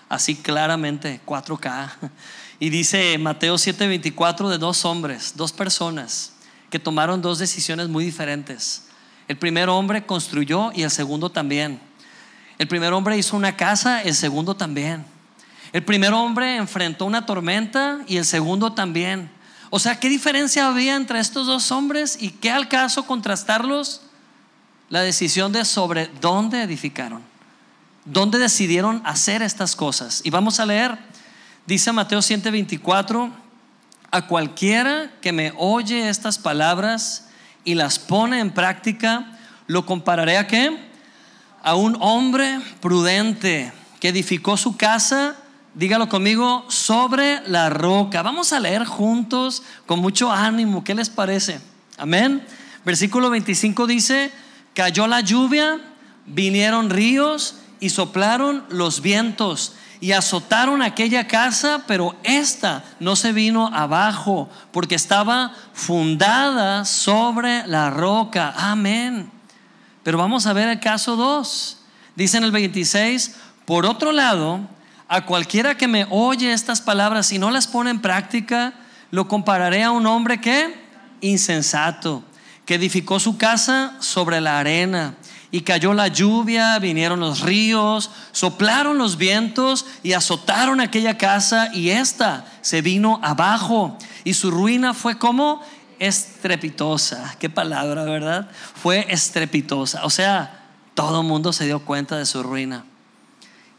así 0.08 0.34
claramente, 0.34 1.20
4K. 1.24 1.92
Y 2.58 2.70
dice 2.70 3.16
Mateo 3.18 3.54
7:24 3.54 4.48
de 4.48 4.58
dos 4.58 4.84
hombres, 4.84 5.34
dos 5.36 5.52
personas 5.52 6.32
que 6.70 6.80
tomaron 6.80 7.22
dos 7.22 7.38
decisiones 7.38 7.88
muy 7.88 8.04
diferentes. 8.04 8.88
El 9.28 9.36
primer 9.36 9.68
hombre 9.68 10.04
construyó 10.06 10.72
y 10.74 10.82
el 10.82 10.90
segundo 10.90 11.30
también. 11.30 11.78
El 12.58 12.66
primer 12.66 12.92
hombre 12.92 13.16
hizo 13.16 13.36
una 13.36 13.56
casa, 13.56 14.02
el 14.02 14.16
segundo 14.16 14.56
también. 14.56 15.06
El 15.72 15.84
primer 15.84 16.12
hombre 16.14 16.56
enfrentó 16.56 17.04
una 17.04 17.26
tormenta 17.26 18.00
y 18.08 18.16
el 18.16 18.24
segundo 18.24 18.72
también. 18.72 19.37
O 19.70 19.78
sea, 19.78 20.00
¿qué 20.00 20.08
diferencia 20.08 20.66
había 20.66 20.96
entre 20.96 21.20
estos 21.20 21.46
dos 21.46 21.70
hombres 21.72 22.16
y 22.20 22.30
qué 22.30 22.50
al 22.50 22.68
caso 22.68 23.04
contrastarlos? 23.04 24.00
La 24.88 25.02
decisión 25.02 25.52
de 25.52 25.64
sobre 25.66 26.08
dónde 26.20 26.62
edificaron, 26.62 27.22
dónde 28.06 28.38
decidieron 28.38 29.02
hacer 29.04 29.42
estas 29.42 29.76
cosas. 29.76 30.22
Y 30.24 30.30
vamos 30.30 30.60
a 30.60 30.66
leer, 30.66 30.98
dice 31.66 31.92
Mateo 31.92 32.22
124, 32.22 33.30
a 34.10 34.26
cualquiera 34.26 35.10
que 35.20 35.32
me 35.32 35.52
oye 35.58 36.08
estas 36.08 36.38
palabras 36.38 37.26
y 37.64 37.74
las 37.74 37.98
pone 37.98 38.40
en 38.40 38.50
práctica, 38.50 39.38
lo 39.66 39.84
compararé 39.84 40.38
a 40.38 40.46
qué? 40.46 40.88
A 41.62 41.74
un 41.74 41.98
hombre 42.00 42.60
prudente 42.80 43.70
que 44.00 44.08
edificó 44.08 44.56
su 44.56 44.78
casa 44.78 45.36
dígalo 45.74 46.08
conmigo, 46.08 46.64
sobre 46.68 47.40
la 47.48 47.70
roca. 47.70 48.22
Vamos 48.22 48.52
a 48.52 48.60
leer 48.60 48.84
juntos 48.84 49.62
con 49.86 50.00
mucho 50.00 50.32
ánimo. 50.32 50.84
¿Qué 50.84 50.94
les 50.94 51.10
parece? 51.10 51.60
Amén. 51.96 52.44
Versículo 52.84 53.30
25 53.30 53.86
dice, 53.86 54.32
cayó 54.74 55.06
la 55.06 55.20
lluvia, 55.20 55.80
vinieron 56.26 56.90
ríos 56.90 57.56
y 57.80 57.90
soplaron 57.90 58.64
los 58.70 59.02
vientos 59.02 59.74
y 60.00 60.12
azotaron 60.12 60.80
aquella 60.80 61.26
casa, 61.26 61.82
pero 61.86 62.14
esta 62.22 62.84
no 63.00 63.16
se 63.16 63.32
vino 63.32 63.68
abajo 63.74 64.48
porque 64.72 64.94
estaba 64.94 65.52
fundada 65.72 66.84
sobre 66.84 67.66
la 67.66 67.90
roca. 67.90 68.54
Amén. 68.56 69.30
Pero 70.04 70.18
vamos 70.18 70.46
a 70.46 70.52
ver 70.52 70.68
el 70.68 70.80
caso 70.80 71.16
2. 71.16 71.78
Dice 72.14 72.36
en 72.36 72.44
el 72.44 72.52
26, 72.52 73.34
por 73.64 73.86
otro 73.86 74.12
lado, 74.12 74.60
a 75.08 75.24
cualquiera 75.24 75.76
que 75.76 75.88
me 75.88 76.06
oye 76.10 76.52
estas 76.52 76.82
palabras 76.82 77.32
y 77.32 77.38
no 77.38 77.50
las 77.50 77.66
pone 77.66 77.90
en 77.90 78.00
práctica, 78.00 78.74
lo 79.10 79.26
compararé 79.26 79.82
a 79.82 79.90
un 79.90 80.06
hombre 80.06 80.40
que 80.40 80.74
insensato, 81.22 82.22
que 82.66 82.74
edificó 82.74 83.18
su 83.18 83.38
casa 83.38 83.96
sobre 84.00 84.40
la 84.40 84.58
arena. 84.58 85.14
Y 85.50 85.62
cayó 85.62 85.94
la 85.94 86.08
lluvia, 86.08 86.78
vinieron 86.78 87.20
los 87.20 87.40
ríos, 87.40 88.10
soplaron 88.32 88.98
los 88.98 89.16
vientos 89.16 89.86
y 90.02 90.12
azotaron 90.12 90.78
aquella 90.78 91.16
casa 91.16 91.70
y 91.72 91.88
ésta 91.88 92.44
se 92.60 92.82
vino 92.82 93.18
abajo. 93.22 93.96
Y 94.24 94.34
su 94.34 94.50
ruina 94.50 94.92
fue 94.92 95.16
como 95.16 95.62
estrepitosa. 95.98 97.34
Qué 97.38 97.48
palabra, 97.48 98.04
¿verdad? 98.04 98.50
Fue 98.74 99.06
estrepitosa. 99.08 100.04
O 100.04 100.10
sea, 100.10 100.66
todo 100.92 101.22
el 101.22 101.26
mundo 101.26 101.54
se 101.54 101.64
dio 101.64 101.82
cuenta 101.82 102.18
de 102.18 102.26
su 102.26 102.42
ruina. 102.42 102.84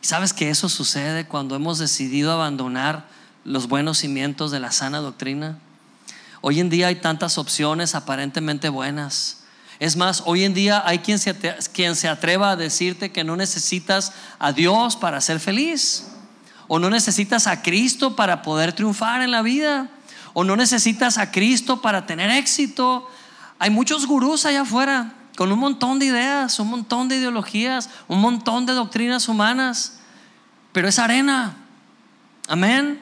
¿Y 0.02 0.08
sabes 0.08 0.34
que 0.34 0.50
eso 0.50 0.70
sucede 0.70 1.26
cuando 1.26 1.56
hemos 1.56 1.78
decidido 1.78 2.32
abandonar 2.32 3.08
los 3.44 3.68
buenos 3.68 4.00
cimientos 4.00 4.52
de 4.52 4.60
la 4.60 4.72
sana 4.72 5.00
doctrina? 5.00 5.60
Hoy 6.42 6.62
en 6.62 6.70
día 6.70 6.88
hay 6.88 6.96
tantas 6.96 7.38
opciones 7.38 7.96
aparentemente 7.96 8.70
buenas. 8.70 9.42
Es 9.80 9.98
más, 9.98 10.24
hoy 10.26 10.46
en 10.46 10.54
día 10.54 10.84
hay 10.86 11.00
quien 11.00 11.20
se, 11.20 11.36
quien 11.74 11.96
se 11.96 12.08
atreva 12.08 12.52
a 12.52 12.56
decirte 12.56 13.12
que 13.12 13.26
no 13.26 13.36
necesitas 13.36 14.14
a 14.40 14.54
Dios 14.54 14.96
para 14.96 15.20
ser 15.20 15.40
feliz. 15.40 16.08
O 16.68 16.80
no 16.80 16.90
necesitas 16.90 17.48
a 17.48 17.62
Cristo 17.62 18.16
para 18.16 18.42
poder 18.42 18.72
triunfar 18.74 19.22
en 19.22 19.32
la 19.32 19.42
vida. 19.42 19.90
O 20.34 20.46
no 20.46 20.56
necesitas 20.56 21.18
a 21.18 21.32
Cristo 21.32 21.82
para 21.82 22.06
tener 22.06 22.30
éxito. 22.32 23.10
Hay 23.58 23.70
muchos 23.70 24.06
gurús 24.06 24.46
allá 24.46 24.62
afuera 24.62 25.19
con 25.40 25.54
un 25.54 25.60
montón 25.60 26.00
de 26.00 26.08
ideas, 26.08 26.60
un 26.60 26.68
montón 26.68 27.08
de 27.08 27.16
ideologías, 27.16 27.90
un 28.10 28.20
montón 28.20 28.66
de 28.66 28.74
doctrinas 28.74 29.30
humanas, 29.30 30.02
pero 30.74 30.90
es 30.90 31.00
arena. 31.00 31.56
Amén. 32.50 33.02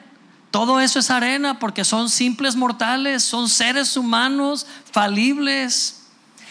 Todo 0.52 0.78
eso 0.78 1.00
es 1.00 1.10
arena 1.10 1.58
porque 1.58 1.84
son 1.84 2.08
simples 2.08 2.54
mortales, 2.54 3.24
son 3.24 3.48
seres 3.48 3.96
humanos 3.96 4.68
falibles. 4.92 6.04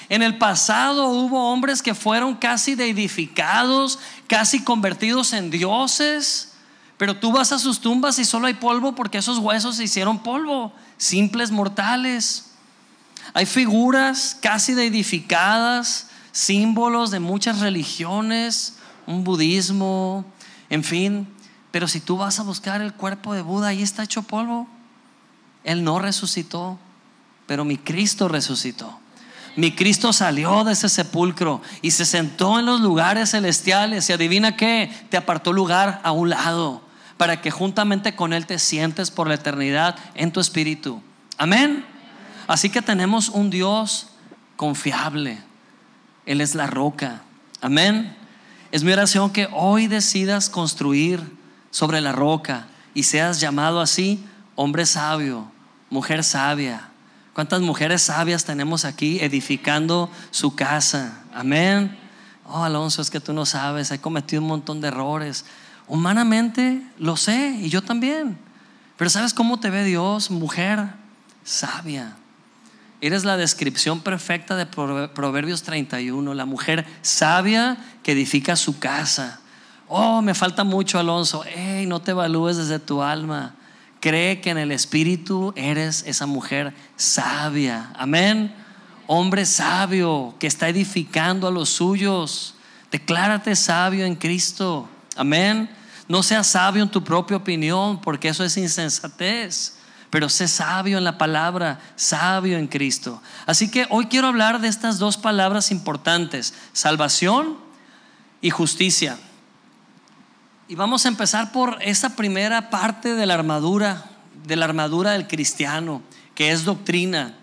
En 0.09 0.23
el 0.23 0.37
pasado 0.37 1.07
hubo 1.07 1.53
hombres 1.53 1.81
que 1.81 1.95
fueron 1.95 2.35
casi 2.35 2.75
deidificados, 2.75 3.97
casi 4.27 4.65
convertidos 4.65 5.31
en 5.31 5.49
dioses, 5.49 6.51
pero 6.97 7.15
tú 7.15 7.31
vas 7.31 7.53
a 7.53 7.59
sus 7.59 7.79
tumbas 7.79 8.19
y 8.19 8.25
solo 8.25 8.47
hay 8.47 8.55
polvo 8.55 8.93
porque 8.93 9.19
esos 9.19 9.37
huesos 9.37 9.77
se 9.77 9.85
hicieron 9.85 10.19
polvo, 10.21 10.73
simples 10.97 11.49
mortales. 11.49 12.46
Hay 13.37 13.45
figuras 13.45 14.35
casi 14.41 14.71
edificadas, 14.71 16.07
símbolos 16.31 17.11
de 17.11 17.19
muchas 17.19 17.59
religiones, 17.59 18.77
un 19.05 19.23
budismo, 19.23 20.25
en 20.71 20.83
fin. 20.83 21.27
Pero 21.69 21.87
si 21.87 21.99
tú 21.99 22.17
vas 22.17 22.39
a 22.39 22.41
buscar 22.41 22.81
el 22.81 22.93
cuerpo 22.95 23.35
de 23.35 23.43
Buda, 23.43 23.67
ahí 23.67 23.83
está 23.83 24.01
hecho 24.01 24.23
polvo. 24.23 24.67
Él 25.63 25.83
no 25.83 25.99
resucitó, 25.99 26.79
pero 27.45 27.63
mi 27.63 27.77
Cristo 27.77 28.27
resucitó. 28.27 28.97
Mi 29.55 29.71
Cristo 29.71 30.13
salió 30.13 30.63
de 30.63 30.73
ese 30.73 30.89
sepulcro 30.89 31.61
y 31.83 31.91
se 31.91 32.05
sentó 32.05 32.57
en 32.57 32.65
los 32.65 32.81
lugares 32.81 33.29
celestiales 33.29 34.09
y 34.09 34.13
adivina 34.13 34.57
qué, 34.57 34.91
te 35.11 35.17
apartó 35.17 35.53
lugar 35.53 36.01
a 36.03 36.11
un 36.11 36.31
lado 36.31 36.81
para 37.17 37.39
que 37.39 37.51
juntamente 37.51 38.15
con 38.15 38.33
Él 38.33 38.47
te 38.47 38.57
sientes 38.57 39.11
por 39.11 39.27
la 39.27 39.35
eternidad 39.35 39.95
en 40.15 40.31
tu 40.31 40.39
espíritu. 40.39 41.03
Amén. 41.37 41.85
Así 42.47 42.69
que 42.69 42.81
tenemos 42.81 43.29
un 43.29 43.49
Dios 43.49 44.07
confiable. 44.55 45.37
Él 46.25 46.41
es 46.41 46.55
la 46.55 46.67
roca. 46.67 47.21
Amén. 47.61 48.15
Es 48.71 48.83
mi 48.83 48.91
oración 48.91 49.31
que 49.31 49.47
hoy 49.53 49.87
decidas 49.87 50.49
construir 50.49 51.21
sobre 51.71 52.01
la 52.01 52.11
roca 52.11 52.67
y 52.93 53.03
seas 53.03 53.39
llamado 53.39 53.81
así 53.81 54.25
hombre 54.55 54.85
sabio, 54.85 55.49
mujer 55.89 56.23
sabia. 56.23 56.89
¿Cuántas 57.33 57.61
mujeres 57.61 58.01
sabias 58.01 58.43
tenemos 58.43 58.83
aquí 58.83 59.19
edificando 59.19 60.09
su 60.31 60.55
casa? 60.55 61.21
Amén. 61.33 61.95
Oh, 62.45 62.63
Alonso, 62.63 63.01
es 63.01 63.11
que 63.11 63.19
tú 63.19 63.33
no 63.33 63.45
sabes, 63.45 63.91
he 63.91 63.99
cometido 63.99 64.41
un 64.41 64.47
montón 64.47 64.81
de 64.81 64.87
errores. 64.87 65.45
Humanamente 65.87 66.81
lo 66.97 67.15
sé 67.15 67.59
y 67.61 67.69
yo 67.69 67.83
también. 67.83 68.37
Pero 68.97 69.09
¿sabes 69.09 69.33
cómo 69.33 69.59
te 69.59 69.69
ve 69.69 69.83
Dios, 69.83 70.31
mujer 70.31 70.89
sabia? 71.43 72.15
Eres 72.99 73.25
la 73.25 73.37
descripción 73.37 74.01
perfecta 74.01 74.55
de 74.55 74.65
Proverbios 74.65 75.61
31, 75.61 76.33
la 76.33 76.45
mujer 76.45 76.83
sabia 77.03 77.77
que 78.01 78.13
edifica 78.13 78.55
su 78.55 78.79
casa. 78.79 79.39
Oh, 79.87 80.23
me 80.23 80.33
falta 80.33 80.63
mucho, 80.63 80.97
Alonso. 80.97 81.43
Hey, 81.45 81.85
no 81.85 82.01
te 82.01 82.11
evalúes 82.11 82.57
desde 82.57 82.79
tu 82.79 83.03
alma. 83.03 83.53
Cree 83.99 84.41
que 84.41 84.49
en 84.49 84.57
el 84.57 84.71
espíritu 84.71 85.53
eres 85.55 86.03
esa 86.07 86.25
mujer 86.25 86.73
sabia. 86.95 87.91
Amén. 87.95 88.53
Hombre 89.05 89.45
sabio 89.45 90.35
que 90.39 90.47
está 90.47 90.67
edificando 90.67 91.47
a 91.47 91.51
los 91.51 91.69
suyos. 91.69 92.55
Declárate 92.91 93.55
sabio 93.55 94.05
en 94.05 94.15
Cristo. 94.15 94.89
Amén. 95.15 95.69
No 96.07 96.23
seas 96.23 96.47
sabio 96.47 96.81
en 96.81 96.89
tu 96.89 97.03
propia 97.03 97.37
opinión, 97.37 98.01
porque 98.01 98.29
eso 98.29 98.43
es 98.43 98.57
insensatez 98.57 99.76
pero 100.09 100.29
sé 100.29 100.47
sabio 100.47 100.97
en 100.97 101.03
la 101.03 101.17
palabra, 101.17 101.79
sabio 101.95 102.57
en 102.57 102.67
Cristo. 102.67 103.21
Así 103.45 103.69
que 103.69 103.87
hoy 103.89 104.07
quiero 104.07 104.27
hablar 104.27 104.61
de 104.61 104.67
estas 104.67 104.99
dos 104.99 105.17
palabras 105.17 105.71
importantes, 105.71 106.53
salvación 106.73 107.57
y 108.41 108.49
justicia. 108.49 109.17
Y 110.67 110.75
vamos 110.75 111.05
a 111.05 111.09
empezar 111.09 111.51
por 111.51 111.77
esa 111.81 112.15
primera 112.15 112.69
parte 112.69 113.15
de 113.15 113.25
la 113.25 113.33
armadura, 113.33 114.05
de 114.45 114.55
la 114.55 114.65
armadura 114.65 115.11
del 115.11 115.27
cristiano, 115.27 116.01
que 116.35 116.51
es 116.51 116.65
doctrina 116.65 117.35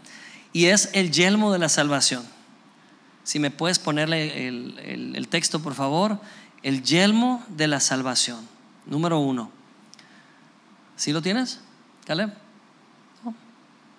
y 0.53 0.67
es 0.67 0.91
el 0.93 1.11
yelmo 1.11 1.53
de 1.53 1.59
la 1.59 1.69
salvación. 1.69 2.25
Si 3.25 3.39
me 3.39 3.51
puedes 3.51 3.79
ponerle 3.79 4.47
el, 4.49 5.29
texto, 5.29 5.61
por 5.61 5.75
favor. 5.75 6.21
El 6.62 6.83
yelmo 6.83 7.43
de 7.49 7.67
la 7.67 7.81
salvación. 7.81 8.47
Número 8.87 9.19
uno. 9.19 9.51
¿Sí 10.97 11.12
lo 11.12 11.23
tienes, 11.23 11.61
Caleb? 12.05 12.44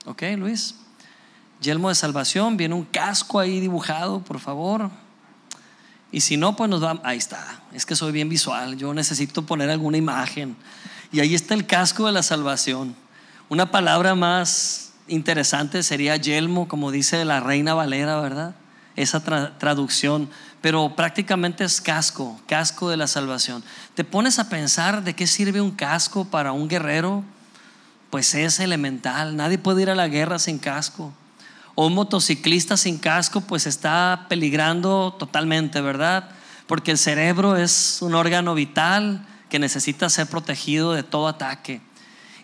Ok, 0.06 0.22
Luis. 0.38 0.76
Yelmo 1.62 1.90
de 1.90 1.96
salvación. 1.96 2.58
Viene 2.58 2.76
un 2.76 2.86
casco 2.86 3.40
ahí 3.40 3.60
dibujado, 3.60 4.20
por 4.20 4.40
favor. 4.40 4.92
Y 6.12 6.22
si 6.22 6.38
no, 6.38 6.56
pues 6.56 6.70
nos 6.70 6.84
va. 6.84 7.00
Ahí 7.04 7.18
está. 7.18 7.62
Es 7.74 7.86
que 7.86 7.96
soy 7.96 8.12
bien 8.12 8.30
visual. 8.30 8.78
Yo 8.78 8.94
necesito 8.94 9.46
poner 9.46 9.70
alguna 9.70 9.98
imagen. 9.98 10.56
Y 11.12 11.22
ahí 11.22 11.34
está 11.34 11.56
el 11.56 11.66
casco 11.66 12.06
de 12.06 12.12
la 12.12 12.24
salvación. 12.24 12.96
Una 13.50 13.72
palabra 13.72 14.16
más 14.16 14.94
interesante 15.08 15.84
sería 15.84 16.16
yelmo, 16.18 16.68
como 16.68 16.92
dice 16.92 17.26
la 17.26 17.40
reina 17.40 17.74
Valera, 17.74 18.20
¿verdad? 18.20 18.56
Esa 18.96 19.24
traducción. 19.58 20.30
Pero 20.62 20.96
prácticamente 20.96 21.64
es 21.64 21.82
casco, 21.82 22.40
casco 22.48 22.90
de 22.90 22.98
la 22.98 23.08
salvación. 23.08 23.64
¿Te 23.96 24.04
pones 24.04 24.38
a 24.38 24.50
pensar 24.50 25.04
de 25.04 25.16
qué 25.16 25.26
sirve 25.26 25.62
un 25.62 25.72
casco 25.72 26.26
para 26.26 26.52
un 26.52 26.68
guerrero? 26.68 27.24
Pues 28.16 28.34
es 28.34 28.62
elemental. 28.62 29.36
Nadie 29.36 29.58
puede 29.58 29.82
ir 29.82 29.90
a 29.90 29.96
la 29.96 30.08
guerra 30.08 30.40
sin 30.40 30.58
casco 30.58 31.12
un 31.76 31.94
motociclista 31.94 32.78
sin 32.78 32.98
casco 32.98 33.42
pues 33.42 33.68
está 33.68 34.28
peligrando 34.30 35.14
totalmente, 35.20 35.82
¿verdad? 35.82 36.30
Porque 36.68 36.92
el 36.92 36.98
cerebro 36.98 37.58
es 37.58 37.98
un 38.00 38.16
órgano 38.16 38.56
vital 38.56 39.28
que 39.50 39.60
necesita 39.60 40.10
ser 40.10 40.28
protegido 40.28 40.94
de 40.94 41.04
todo 41.04 41.28
ataque. 41.28 41.82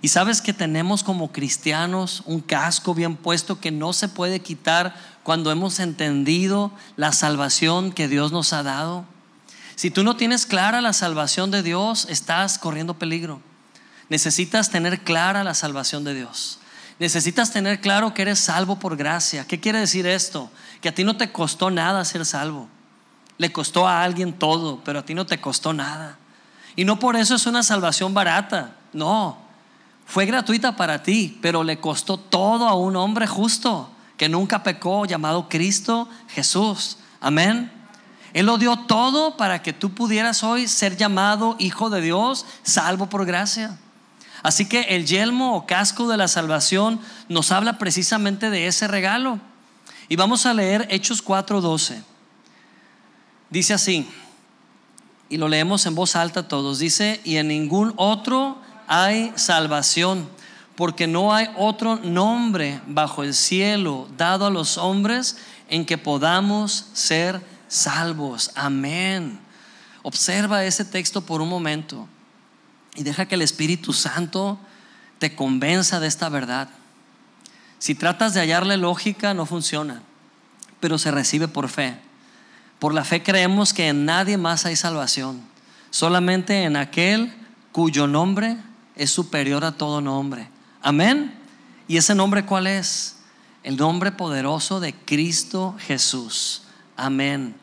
Y 0.01 0.09
sabes 0.09 0.41
que 0.41 0.51
tenemos 0.51 1.01
como 1.01 1.31
cristianos 1.31 2.23
un 2.25 2.41
casco 2.41 2.93
bien 2.93 3.15
puesto 3.15 3.61
que 3.61 3.71
no 3.71 3.93
se 3.93 4.09
puede 4.09 4.41
quitar 4.41 4.93
cuando 5.23 5.49
hemos 5.49 5.79
entendido 5.79 6.73
la 6.97 7.13
salvación 7.13 7.93
que 7.93 8.09
Dios 8.09 8.33
nos 8.33 8.51
ha 8.51 8.63
dado. 8.63 9.05
Si 9.75 9.89
tú 9.89 10.03
no 10.03 10.17
tienes 10.17 10.45
clara 10.45 10.81
la 10.81 10.91
salvación 10.91 11.49
de 11.49 11.63
Dios, 11.63 12.07
estás 12.09 12.59
corriendo 12.59 12.95
peligro. 12.95 13.41
Necesitas 14.11 14.69
tener 14.69 15.05
clara 15.05 15.41
la 15.41 15.53
salvación 15.53 16.03
de 16.03 16.13
Dios. 16.13 16.59
Necesitas 16.99 17.51
tener 17.53 17.79
claro 17.79 18.13
que 18.13 18.23
eres 18.23 18.41
salvo 18.41 18.77
por 18.77 18.97
gracia. 18.97 19.47
¿Qué 19.47 19.61
quiere 19.61 19.79
decir 19.79 20.05
esto? 20.05 20.51
Que 20.81 20.89
a 20.89 20.93
ti 20.93 21.05
no 21.05 21.15
te 21.15 21.31
costó 21.31 21.71
nada 21.71 22.03
ser 22.03 22.25
salvo. 22.25 22.67
Le 23.37 23.53
costó 23.53 23.87
a 23.87 24.03
alguien 24.03 24.33
todo, 24.33 24.81
pero 24.83 24.99
a 24.99 25.05
ti 25.05 25.13
no 25.13 25.25
te 25.25 25.39
costó 25.39 25.71
nada. 25.71 26.17
Y 26.75 26.83
no 26.83 26.99
por 26.99 27.15
eso 27.15 27.35
es 27.35 27.45
una 27.45 27.63
salvación 27.63 28.13
barata. 28.13 28.75
No, 28.91 29.37
fue 30.05 30.25
gratuita 30.25 30.75
para 30.75 31.03
ti, 31.03 31.39
pero 31.41 31.63
le 31.63 31.79
costó 31.79 32.17
todo 32.17 32.67
a 32.67 32.73
un 32.73 32.97
hombre 32.97 33.27
justo 33.27 33.89
que 34.17 34.27
nunca 34.27 34.61
pecó, 34.61 35.05
llamado 35.05 35.47
Cristo 35.47 36.09
Jesús. 36.27 36.97
Amén. 37.21 37.71
Él 38.33 38.45
lo 38.45 38.57
dio 38.57 38.75
todo 38.75 39.37
para 39.37 39.61
que 39.61 39.71
tú 39.71 39.93
pudieras 39.93 40.43
hoy 40.43 40.67
ser 40.67 40.97
llamado 40.97 41.55
hijo 41.59 41.89
de 41.89 42.01
Dios, 42.01 42.45
salvo 42.61 43.07
por 43.07 43.25
gracia. 43.25 43.79
Así 44.43 44.67
que 44.67 44.81
el 44.81 45.05
yelmo 45.05 45.55
o 45.55 45.65
casco 45.65 46.07
de 46.07 46.17
la 46.17 46.27
salvación 46.27 46.99
nos 47.29 47.51
habla 47.51 47.77
precisamente 47.77 48.49
de 48.49 48.67
ese 48.67 48.87
regalo. 48.87 49.39
Y 50.09 50.15
vamos 50.15 50.45
a 50.45 50.53
leer 50.53 50.87
Hechos 50.89 51.23
4:12. 51.23 52.03
Dice 53.49 53.73
así, 53.73 54.07
y 55.29 55.37
lo 55.37 55.47
leemos 55.47 55.85
en 55.85 55.95
voz 55.95 56.15
alta 56.15 56.47
todos, 56.47 56.79
dice, 56.79 57.21
y 57.23 57.37
en 57.37 57.47
ningún 57.47 57.93
otro 57.95 58.57
hay 58.87 59.31
salvación, 59.35 60.27
porque 60.75 61.07
no 61.07 61.33
hay 61.33 61.49
otro 61.57 61.97
nombre 61.97 62.81
bajo 62.87 63.23
el 63.23 63.33
cielo 63.33 64.09
dado 64.17 64.45
a 64.45 64.49
los 64.49 64.77
hombres 64.77 65.37
en 65.69 65.85
que 65.85 65.97
podamos 65.97 66.87
ser 66.93 67.41
salvos. 67.67 68.51
Amén. 68.55 69.39
Observa 70.03 70.65
ese 70.65 70.83
texto 70.83 71.21
por 71.21 71.41
un 71.41 71.49
momento. 71.49 72.07
Y 72.95 73.03
deja 73.03 73.25
que 73.25 73.35
el 73.35 73.41
Espíritu 73.41 73.93
Santo 73.93 74.59
te 75.19 75.35
convenza 75.35 75.99
de 75.99 76.07
esta 76.07 76.29
verdad. 76.29 76.69
Si 77.79 77.95
tratas 77.95 78.33
de 78.33 78.41
hallarle 78.41 78.77
lógica, 78.77 79.33
no 79.33 79.45
funciona, 79.45 80.01
pero 80.79 80.97
se 80.97 81.11
recibe 81.11 81.47
por 81.47 81.69
fe. 81.69 81.97
Por 82.79 82.93
la 82.93 83.03
fe 83.03 83.23
creemos 83.23 83.73
que 83.73 83.87
en 83.87 84.05
nadie 84.05 84.37
más 84.37 84.65
hay 84.65 84.75
salvación, 84.75 85.41
solamente 85.91 86.63
en 86.63 86.75
aquel 86.75 87.33
cuyo 87.71 88.07
nombre 88.07 88.57
es 88.95 89.11
superior 89.11 89.63
a 89.63 89.73
todo 89.73 90.01
nombre. 90.01 90.49
Amén. 90.81 91.33
¿Y 91.87 91.97
ese 91.97 92.15
nombre 92.15 92.45
cuál 92.45 92.67
es? 92.67 93.17
El 93.63 93.77
nombre 93.77 94.11
poderoso 94.11 94.79
de 94.79 94.93
Cristo 94.93 95.75
Jesús. 95.79 96.63
Amén. 96.97 97.55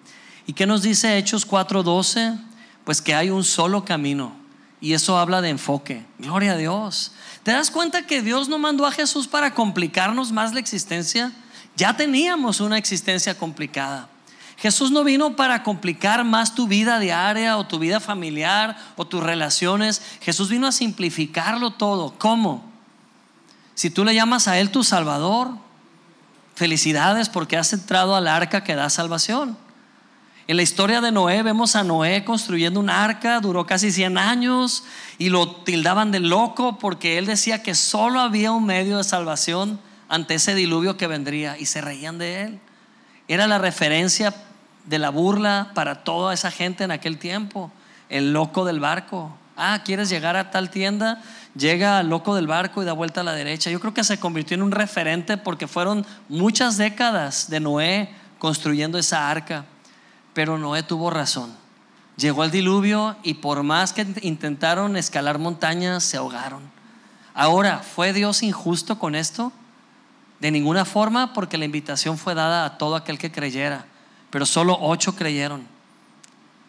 ¿Y 0.46 0.52
qué 0.52 0.66
nos 0.66 0.82
dice 0.82 1.18
Hechos 1.18 1.44
4:12? 1.46 2.38
Pues 2.84 3.02
que 3.02 3.14
hay 3.14 3.30
un 3.30 3.42
solo 3.42 3.84
camino 3.84 4.37
y 4.80 4.92
eso 4.92 5.18
habla 5.18 5.40
de 5.40 5.50
enfoque. 5.50 6.04
Gloria 6.18 6.52
a 6.52 6.56
Dios. 6.56 7.12
¿Te 7.42 7.52
das 7.52 7.70
cuenta 7.70 8.06
que 8.06 8.22
Dios 8.22 8.48
no 8.48 8.58
mandó 8.58 8.86
a 8.86 8.92
Jesús 8.92 9.26
para 9.26 9.54
complicarnos 9.54 10.32
más 10.32 10.52
la 10.54 10.60
existencia? 10.60 11.32
Ya 11.76 11.96
teníamos 11.96 12.60
una 12.60 12.78
existencia 12.78 13.36
complicada. 13.36 14.08
Jesús 14.56 14.90
no 14.90 15.04
vino 15.04 15.36
para 15.36 15.62
complicar 15.62 16.24
más 16.24 16.54
tu 16.54 16.66
vida 16.66 16.98
diaria 16.98 17.56
o 17.56 17.66
tu 17.66 17.78
vida 17.78 18.00
familiar 18.00 18.76
o 18.96 19.06
tus 19.06 19.22
relaciones. 19.22 20.02
Jesús 20.20 20.48
vino 20.48 20.66
a 20.66 20.72
simplificarlo 20.72 21.70
todo. 21.70 22.14
¿Cómo? 22.18 22.68
Si 23.74 23.90
tú 23.90 24.04
le 24.04 24.14
llamas 24.14 24.48
a 24.48 24.58
Él 24.58 24.70
tu 24.70 24.82
Salvador, 24.82 25.52
felicidades 26.56 27.28
porque 27.28 27.56
has 27.56 27.72
entrado 27.72 28.16
al 28.16 28.26
arca 28.26 28.64
que 28.64 28.74
da 28.74 28.90
salvación. 28.90 29.56
En 30.48 30.56
la 30.56 30.62
historia 30.62 31.02
de 31.02 31.12
Noé 31.12 31.42
vemos 31.42 31.76
a 31.76 31.84
Noé 31.84 32.24
construyendo 32.24 32.80
un 32.80 32.88
arca, 32.88 33.38
duró 33.40 33.66
casi 33.66 33.92
100 33.92 34.16
años 34.16 34.82
y 35.18 35.28
lo 35.28 35.56
tildaban 35.56 36.10
de 36.10 36.20
loco 36.20 36.78
porque 36.78 37.18
él 37.18 37.26
decía 37.26 37.62
que 37.62 37.74
solo 37.74 38.18
había 38.18 38.50
un 38.52 38.64
medio 38.64 38.96
de 38.96 39.04
salvación 39.04 39.78
ante 40.08 40.36
ese 40.36 40.54
diluvio 40.54 40.96
que 40.96 41.06
vendría 41.06 41.58
y 41.58 41.66
se 41.66 41.82
reían 41.82 42.16
de 42.16 42.44
él. 42.44 42.60
Era 43.28 43.46
la 43.46 43.58
referencia 43.58 44.34
de 44.86 44.98
la 44.98 45.10
burla 45.10 45.72
para 45.74 46.02
toda 46.02 46.32
esa 46.32 46.50
gente 46.50 46.82
en 46.82 46.92
aquel 46.92 47.18
tiempo, 47.18 47.70
el 48.08 48.32
loco 48.32 48.64
del 48.64 48.80
barco. 48.80 49.36
Ah, 49.54 49.82
¿quieres 49.84 50.08
llegar 50.08 50.34
a 50.36 50.50
tal 50.50 50.70
tienda? 50.70 51.22
Llega 51.56 51.98
al 51.98 52.08
loco 52.08 52.34
del 52.34 52.46
barco 52.46 52.82
y 52.82 52.86
da 52.86 52.94
vuelta 52.94 53.20
a 53.20 53.24
la 53.24 53.34
derecha. 53.34 53.70
Yo 53.70 53.80
creo 53.80 53.92
que 53.92 54.02
se 54.02 54.18
convirtió 54.18 54.54
en 54.54 54.62
un 54.62 54.72
referente 54.72 55.36
porque 55.36 55.68
fueron 55.68 56.06
muchas 56.30 56.78
décadas 56.78 57.50
de 57.50 57.60
Noé 57.60 58.08
construyendo 58.38 58.96
esa 58.96 59.28
arca. 59.28 59.66
Pero 60.38 60.56
Noé 60.56 60.84
tuvo 60.84 61.10
razón. 61.10 61.52
Llegó 62.16 62.44
el 62.44 62.52
diluvio 62.52 63.16
y 63.24 63.34
por 63.34 63.64
más 63.64 63.92
que 63.92 64.06
intentaron 64.22 64.96
escalar 64.96 65.40
montañas, 65.40 66.04
se 66.04 66.16
ahogaron. 66.16 66.62
Ahora, 67.34 67.80
¿fue 67.80 68.12
Dios 68.12 68.44
injusto 68.44 69.00
con 69.00 69.16
esto? 69.16 69.50
De 70.38 70.52
ninguna 70.52 70.84
forma, 70.84 71.32
porque 71.34 71.58
la 71.58 71.64
invitación 71.64 72.18
fue 72.18 72.36
dada 72.36 72.64
a 72.64 72.78
todo 72.78 72.94
aquel 72.94 73.18
que 73.18 73.32
creyera. 73.32 73.86
Pero 74.30 74.46
solo 74.46 74.78
ocho 74.80 75.16
creyeron. 75.16 75.66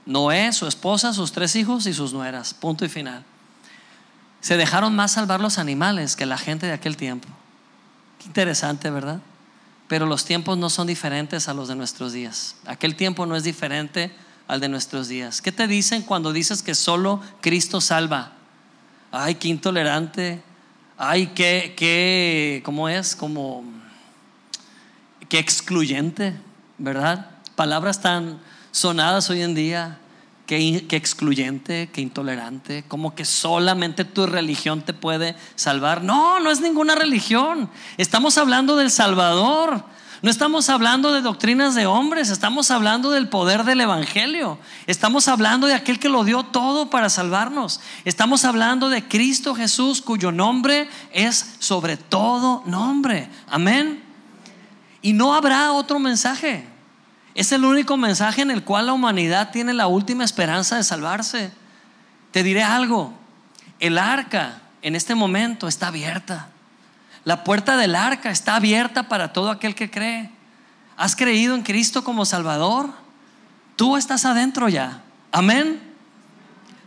Noé, 0.08 0.52
su 0.52 0.66
esposa, 0.66 1.14
sus 1.14 1.32
tres 1.32 1.56
hijos 1.56 1.86
y 1.86 1.94
sus 1.94 2.12
nueras. 2.12 2.56
Punto 2.56 2.86
y 2.86 2.90
final. 2.90 3.24
Se 4.42 4.58
dejaron 4.58 4.96
más 4.96 5.12
salvar 5.12 5.42
los 5.42 5.60
animales 5.60 6.16
que 6.16 6.26
la 6.26 6.40
gente 6.40 6.66
de 6.66 6.74
aquel 6.74 6.98
tiempo. 6.98 7.28
Qué 8.18 8.26
interesante, 8.26 8.90
¿verdad? 8.90 9.20
Pero 9.90 10.06
los 10.06 10.24
tiempos 10.24 10.56
no 10.56 10.70
son 10.70 10.86
diferentes 10.86 11.50
a 11.50 11.54
los 11.56 11.68
de 11.68 11.76
nuestros 11.76 12.14
días. 12.14 12.56
Aquel 12.68 12.96
tiempo 12.96 13.26
no 13.26 13.36
es 13.36 13.44
diferente 13.44 14.12
al 14.48 14.60
de 14.60 14.70
nuestros 14.70 15.08
días. 15.08 15.42
¿Qué 15.42 15.52
te 15.52 15.68
dicen 15.68 16.04
cuando 16.04 16.32
dices 16.32 16.62
que 16.62 16.76
solo 16.76 17.22
Cristo 17.42 17.82
salva? 17.82 18.34
Ay, 19.12 19.36
qué 19.36 19.48
intolerante. 19.48 20.44
Ay, 20.96 21.32
qué, 21.34 21.74
qué, 21.76 22.62
¿cómo 22.64 22.88
es? 22.88 23.16
Como, 23.16 23.64
qué 25.28 25.40
excluyente, 25.40 26.36
¿verdad? 26.78 27.32
Palabras 27.56 28.00
tan 28.00 28.40
sonadas 28.72 29.28
hoy 29.32 29.42
en 29.42 29.56
día. 29.56 29.98
Qué, 30.50 30.84
excluyente, 30.90 31.92
qué 31.94 32.02
intolerante, 32.02 32.84
como 32.88 33.14
que 33.14 33.24
solamente 33.24 34.04
tu 34.04 34.26
religión 34.26 34.82
te 34.82 34.96
puede 34.96 35.36
salvar. 35.54 36.04
No, 36.04 36.40
no 36.40 36.50
es 36.50 36.60
ninguna 36.60 36.96
religión. 36.96 37.70
Estamos 37.98 38.36
hablando 38.40 38.76
del 38.76 38.90
Salvador. 38.90 39.84
No 40.24 40.32
estamos 40.32 40.68
hablando 40.72 41.14
de 41.14 41.22
doctrinas 41.22 41.76
de 41.76 41.86
hombres, 41.86 42.32
estamos 42.32 42.72
hablando 42.72 43.12
del 43.12 43.30
poder 43.30 43.64
del 43.64 43.82
Evangelio. 43.82 44.58
Estamos 44.88 45.28
hablando 45.28 45.68
de 45.68 45.76
aquel 45.76 46.00
que 46.00 46.10
lo 46.10 46.24
dio 46.24 46.42
todo 46.42 46.90
para 46.90 47.12
salvarnos. 47.12 47.80
Estamos 48.04 48.44
hablando 48.44 48.90
de 48.90 49.08
Cristo 49.08 49.54
Jesús, 49.54 50.02
cuyo 50.02 50.32
nombre 50.32 50.90
es 51.14 51.58
sobre 51.60 51.96
todo 51.96 52.64
nombre. 52.66 53.30
Amén. 53.52 54.04
Y 55.04 55.14
no 55.14 55.36
habrá 55.36 55.74
otro 55.74 56.00
mensaje. 56.00 56.69
Es 57.36 57.52
el 57.52 57.64
único 57.64 57.98
mensaje 57.98 58.42
en 58.42 58.52
el 58.52 58.64
cual 58.64 58.88
la 58.88 58.94
humanidad 58.94 59.52
tiene 59.52 59.74
la 59.74 59.88
última 59.88 60.24
esperanza 60.24 60.76
de 60.76 60.84
salvarse. 60.84 61.52
Te 62.32 62.44
diré 62.44 62.64
algo, 62.64 63.14
el 63.80 63.98
arca 63.98 64.62
en 64.82 64.96
este 64.96 65.16
momento 65.16 65.68
está 65.68 65.88
abierta. 65.88 66.50
La 67.24 67.44
puerta 67.44 67.78
del 67.78 67.96
arca 67.96 68.32
está 68.32 68.56
abierta 68.56 69.08
para 69.08 69.34
todo 69.34 69.52
aquel 69.52 69.76
que 69.76 69.90
cree. 69.90 70.32
¿Has 70.98 71.16
creído 71.16 71.56
en 71.56 71.64
Cristo 71.64 72.04
como 72.04 72.26
Salvador? 72.26 72.92
Tú 73.76 73.96
estás 73.96 74.26
adentro 74.26 74.68
ya. 74.68 75.02
Amén. 75.32 75.82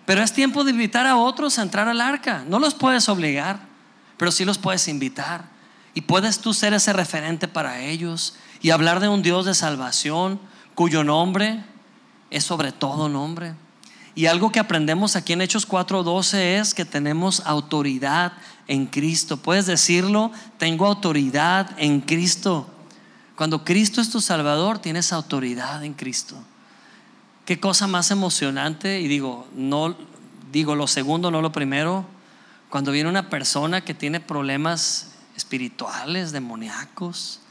Pero 0.05 0.23
es 0.23 0.33
tiempo 0.33 0.65
de 0.65 0.73
invitar 0.73 1.07
a 1.07 1.17
otros 1.17 1.59
a 1.59 1.63
entrar 1.63 1.89
al 1.89 2.01
arca. 2.01 2.45
No 2.47 2.59
los 2.59 2.75
puedes 2.75 3.09
obligar, 3.09 3.61
pero 4.17 4.33
sí 4.33 4.45
los 4.45 4.59
puedes 4.59 4.89
invitar. 4.89 5.45
Y 5.95 6.03
puedes 6.03 6.41
tú 6.41 6.53
ser 6.55 6.75
ese 6.75 6.93
referente 6.93 7.49
para 7.49 7.81
ellos 7.81 8.37
y 8.63 8.71
hablar 8.71 9.01
de 9.01 9.09
un 9.09 9.23
Dios 9.23 9.45
de 9.45 9.55
salvación 9.55 10.41
cuyo 10.75 11.05
nombre 11.05 11.65
es 12.31 12.45
sobre 12.45 12.73
todo 12.73 13.09
nombre. 13.09 13.55
Y 14.15 14.27
algo 14.27 14.53
que 14.53 14.61
aprendemos 14.61 15.17
aquí 15.17 15.33
en 15.33 15.43
Hechos 15.43 15.67
4:12 15.67 16.61
es 16.61 16.75
que 16.75 16.85
tenemos 16.85 17.43
autoridad 17.45 18.33
en 18.69 18.87
Cristo. 18.87 19.37
Puedes 19.37 19.67
decirlo, 19.67 20.31
tengo 20.59 20.87
autoridad 20.87 21.71
en 21.79 22.01
Cristo. 22.01 22.69
Cuando 23.37 23.65
Cristo 23.65 24.01
es 24.01 24.11
tu 24.11 24.21
Salvador, 24.21 24.79
tienes 24.79 25.13
autoridad 25.13 25.83
en 25.85 25.95
Cristo. 25.95 26.37
Qué 27.45 27.59
cosa 27.59 27.87
más 27.87 28.11
emocionante. 28.11 29.01
Y 29.01 29.09
digo, 29.09 29.47
no, 29.55 29.97
digo 30.53 30.77
lo 30.77 30.87
segundo, 30.87 31.31
no 31.31 31.43
lo 31.43 31.51
primero. 31.51 32.05
Cuando 32.71 32.93
viene 32.93 33.09
una 33.09 33.29
persona 33.31 33.81
que 33.81 33.95
tiene 33.95 34.21
problemas 34.21 35.13
espirituales, 35.35 36.33
demoníacos, 36.33 37.42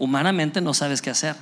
humanamente 0.00 0.60
no 0.60 0.74
sabes 0.74 1.00
qué 1.00 1.10
hacer. 1.10 1.36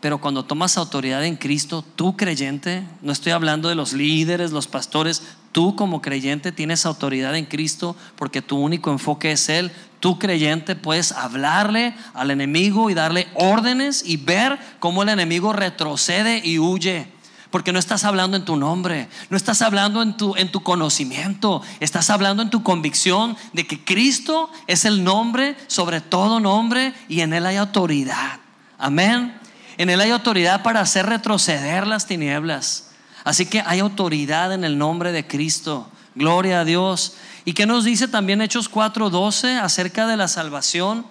Pero 0.00 0.20
cuando 0.20 0.44
tomas 0.44 0.76
autoridad 0.76 1.24
en 1.24 1.36
Cristo, 1.36 1.82
tú 1.96 2.14
creyente, 2.14 2.86
no 3.00 3.10
estoy 3.10 3.32
hablando 3.32 3.70
de 3.70 3.74
los 3.74 3.94
líderes, 3.94 4.52
los 4.52 4.68
pastores, 4.68 5.22
tú 5.50 5.74
como 5.76 6.02
creyente 6.02 6.52
tienes 6.52 6.84
autoridad 6.84 7.34
en 7.34 7.46
Cristo 7.46 7.96
porque 8.16 8.42
tu 8.42 8.58
único 8.58 8.90
enfoque 8.92 9.32
es 9.32 9.48
Él. 9.48 9.72
Tú 10.00 10.18
creyente 10.18 10.76
puedes 10.76 11.12
hablarle 11.12 11.94
al 12.12 12.30
enemigo 12.30 12.90
y 12.90 12.94
darle 12.94 13.28
órdenes 13.34 14.02
y 14.04 14.18
ver 14.18 14.58
cómo 14.78 15.02
el 15.02 15.08
enemigo 15.08 15.54
retrocede 15.54 16.42
y 16.44 16.58
huye. 16.58 17.13
Porque 17.54 17.72
no 17.72 17.78
estás 17.78 18.02
hablando 18.02 18.36
en 18.36 18.44
tu 18.44 18.56
nombre, 18.56 19.06
no 19.30 19.36
estás 19.36 19.62
hablando 19.62 20.02
en 20.02 20.16
tu, 20.16 20.34
en 20.34 20.50
tu 20.50 20.64
conocimiento, 20.64 21.62
estás 21.78 22.10
hablando 22.10 22.42
en 22.42 22.50
tu 22.50 22.64
convicción 22.64 23.36
de 23.52 23.64
que 23.64 23.84
Cristo 23.84 24.50
es 24.66 24.84
el 24.84 25.04
nombre 25.04 25.56
sobre 25.68 26.00
todo 26.00 26.40
nombre 26.40 26.94
y 27.08 27.20
en 27.20 27.32
Él 27.32 27.46
hay 27.46 27.54
autoridad. 27.54 28.40
Amén. 28.76 29.38
En 29.76 29.88
Él 29.88 30.00
hay 30.00 30.10
autoridad 30.10 30.64
para 30.64 30.80
hacer 30.80 31.06
retroceder 31.06 31.86
las 31.86 32.06
tinieblas. 32.06 32.90
Así 33.22 33.46
que 33.46 33.62
hay 33.64 33.78
autoridad 33.78 34.52
en 34.52 34.64
el 34.64 34.76
nombre 34.76 35.12
de 35.12 35.24
Cristo. 35.24 35.88
Gloria 36.16 36.62
a 36.62 36.64
Dios. 36.64 37.14
¿Y 37.44 37.52
qué 37.52 37.66
nos 37.66 37.84
dice 37.84 38.08
también 38.08 38.42
Hechos 38.42 38.68
4:12 38.68 39.60
acerca 39.60 40.08
de 40.08 40.16
la 40.16 40.26
salvación, 40.26 41.06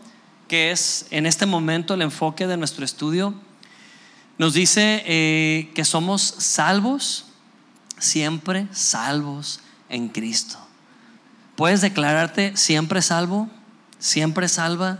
que 0.49 0.71
es 0.71 1.05
en 1.09 1.25
este 1.25 1.45
momento 1.45 1.93
el 1.93 2.01
enfoque 2.01 2.47
de 2.47 2.57
nuestro 2.57 2.83
estudio? 2.83 3.33
Nos 4.37 4.53
dice 4.53 5.03
eh, 5.05 5.71
que 5.75 5.85
somos 5.85 6.21
salvos, 6.21 7.25
siempre 7.99 8.67
salvos 8.71 9.59
en 9.89 10.09
Cristo. 10.09 10.57
¿Puedes 11.55 11.81
declararte 11.81 12.57
siempre 12.57 13.01
salvo? 13.01 13.47
¿Siempre 13.99 14.47
salva? 14.47 14.99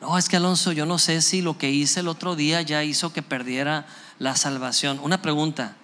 No, 0.00 0.16
es 0.16 0.30
que 0.30 0.36
Alonso, 0.36 0.72
yo 0.72 0.86
no 0.86 0.98
sé 0.98 1.20
si 1.20 1.42
lo 1.42 1.58
que 1.58 1.70
hice 1.70 2.00
el 2.00 2.08
otro 2.08 2.36
día 2.36 2.62
ya 2.62 2.82
hizo 2.82 3.12
que 3.12 3.22
perdiera 3.22 3.86
la 4.18 4.34
salvación. 4.34 4.98
Una 5.02 5.20
pregunta, 5.20 5.76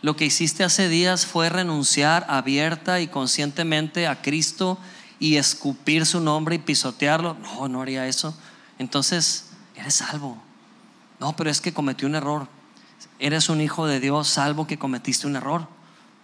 ¿lo 0.00 0.14
que 0.14 0.26
hiciste 0.26 0.62
hace 0.62 0.88
días 0.88 1.26
fue 1.26 1.48
renunciar 1.48 2.24
abierta 2.28 3.00
y 3.00 3.08
conscientemente 3.08 4.06
a 4.06 4.22
Cristo 4.22 4.78
y 5.18 5.36
escupir 5.36 6.06
su 6.06 6.20
nombre 6.20 6.54
y 6.54 6.58
pisotearlo? 6.60 7.34
No, 7.34 7.68
no 7.68 7.82
haría 7.82 8.06
eso. 8.06 8.38
Entonces, 8.78 9.46
eres 9.74 9.94
salvo. 9.94 10.40
No, 11.20 11.34
pero 11.34 11.50
es 11.50 11.60
que 11.60 11.72
cometí 11.72 12.04
un 12.04 12.14
error. 12.14 12.48
Eres 13.18 13.48
un 13.48 13.60
hijo 13.60 13.86
de 13.86 14.00
Dios, 14.00 14.28
salvo 14.28 14.66
que 14.66 14.78
cometiste 14.78 15.26
un 15.26 15.36
error. 15.36 15.66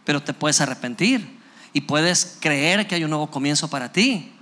Pero 0.05 0.23
te 0.23 0.35
puedes 0.35 0.61
arrepentir 0.61 1.41
y 1.73 1.83
puedes 1.83 2.39
creer 2.41 2.87
que 2.87 2.95
hay 2.95 3.05
un 3.05 3.11
nuevo 3.11 3.31
comienzo 3.31 3.69
para 3.69 3.93
ti 3.93 4.33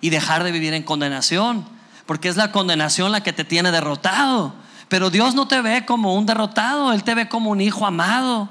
y 0.00 0.10
dejar 0.10 0.44
de 0.44 0.52
vivir 0.52 0.74
en 0.74 0.82
condenación 0.82 1.64
porque 2.06 2.28
es 2.28 2.36
la 2.36 2.52
condenación 2.52 3.12
la 3.12 3.22
que 3.22 3.32
te 3.32 3.44
tiene 3.44 3.70
derrotado. 3.70 4.54
Pero 4.88 5.10
Dios 5.10 5.34
no 5.34 5.48
te 5.48 5.60
ve 5.60 5.86
como 5.86 6.14
un 6.14 6.26
derrotado, 6.26 6.92
Él 6.92 7.04
te 7.04 7.14
ve 7.14 7.28
como 7.28 7.50
un 7.50 7.60
hijo 7.60 7.86
amado. 7.86 8.48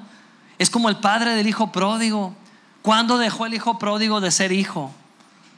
Es 0.57 0.70
como 0.70 0.89
el 0.89 0.97
padre 0.97 1.36
del 1.36 1.47
hijo 1.47 1.72
pródigo. 1.72 2.36
¿Cuándo 2.82 3.18
dejó 3.18 3.45
el 3.45 3.53
hijo 3.53 3.78
pródigo 3.78 4.22
de 4.22 4.32
ser 4.32 4.51
hijo? 4.51 4.91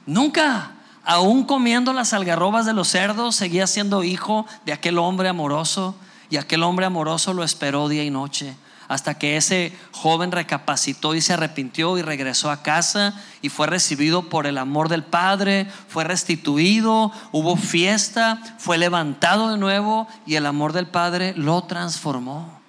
Nunca. 0.06 0.72
Aún 1.06 1.43
comiendo 1.43 1.93
las 1.93 2.14
algarrobas 2.14 2.66
de 2.66 2.74
los 2.74 2.88
cerdos, 2.88 3.36
seguía 3.36 3.68
siendo 3.68 4.04
hijo 4.04 4.45
de 4.66 4.74
aquel 4.74 4.97
hombre 4.97 5.30
amoroso. 5.30 5.95
Y 6.30 6.38
aquel 6.38 6.64
hombre 6.64 6.86
amoroso 6.86 7.34
lo 7.34 7.43
esperó 7.43 7.89
día 7.89 8.04
y 8.04 8.10
noche 8.10 8.56
hasta 8.88 9.18
que 9.18 9.38
ese 9.38 9.76
joven 9.91 10.32
recapacitó 10.32 11.16
y 11.16 11.22
se 11.22 11.34
arrepintió 11.34 11.97
y 11.97 12.01
regresó 12.01 12.51
a 12.51 12.62
casa 12.62 13.14
y 13.41 13.49
fue 13.49 13.68
recibido 13.68 14.30
por 14.30 14.45
el 14.45 14.58
amor 14.58 14.89
del 14.89 15.04
Padre, 15.04 15.68
fue 15.88 16.04
restituido, 16.04 17.12
hubo 17.32 17.56
fiesta, 17.56 18.39
fue 18.58 18.78
levantado 18.78 19.49
de 19.49 19.58
nuevo 19.58 20.08
y 20.26 20.36
el 20.36 20.45
amor 20.45 20.74
del 20.74 20.88
Padre 20.88 21.34
lo 21.36 21.64
transformó. 21.64 22.60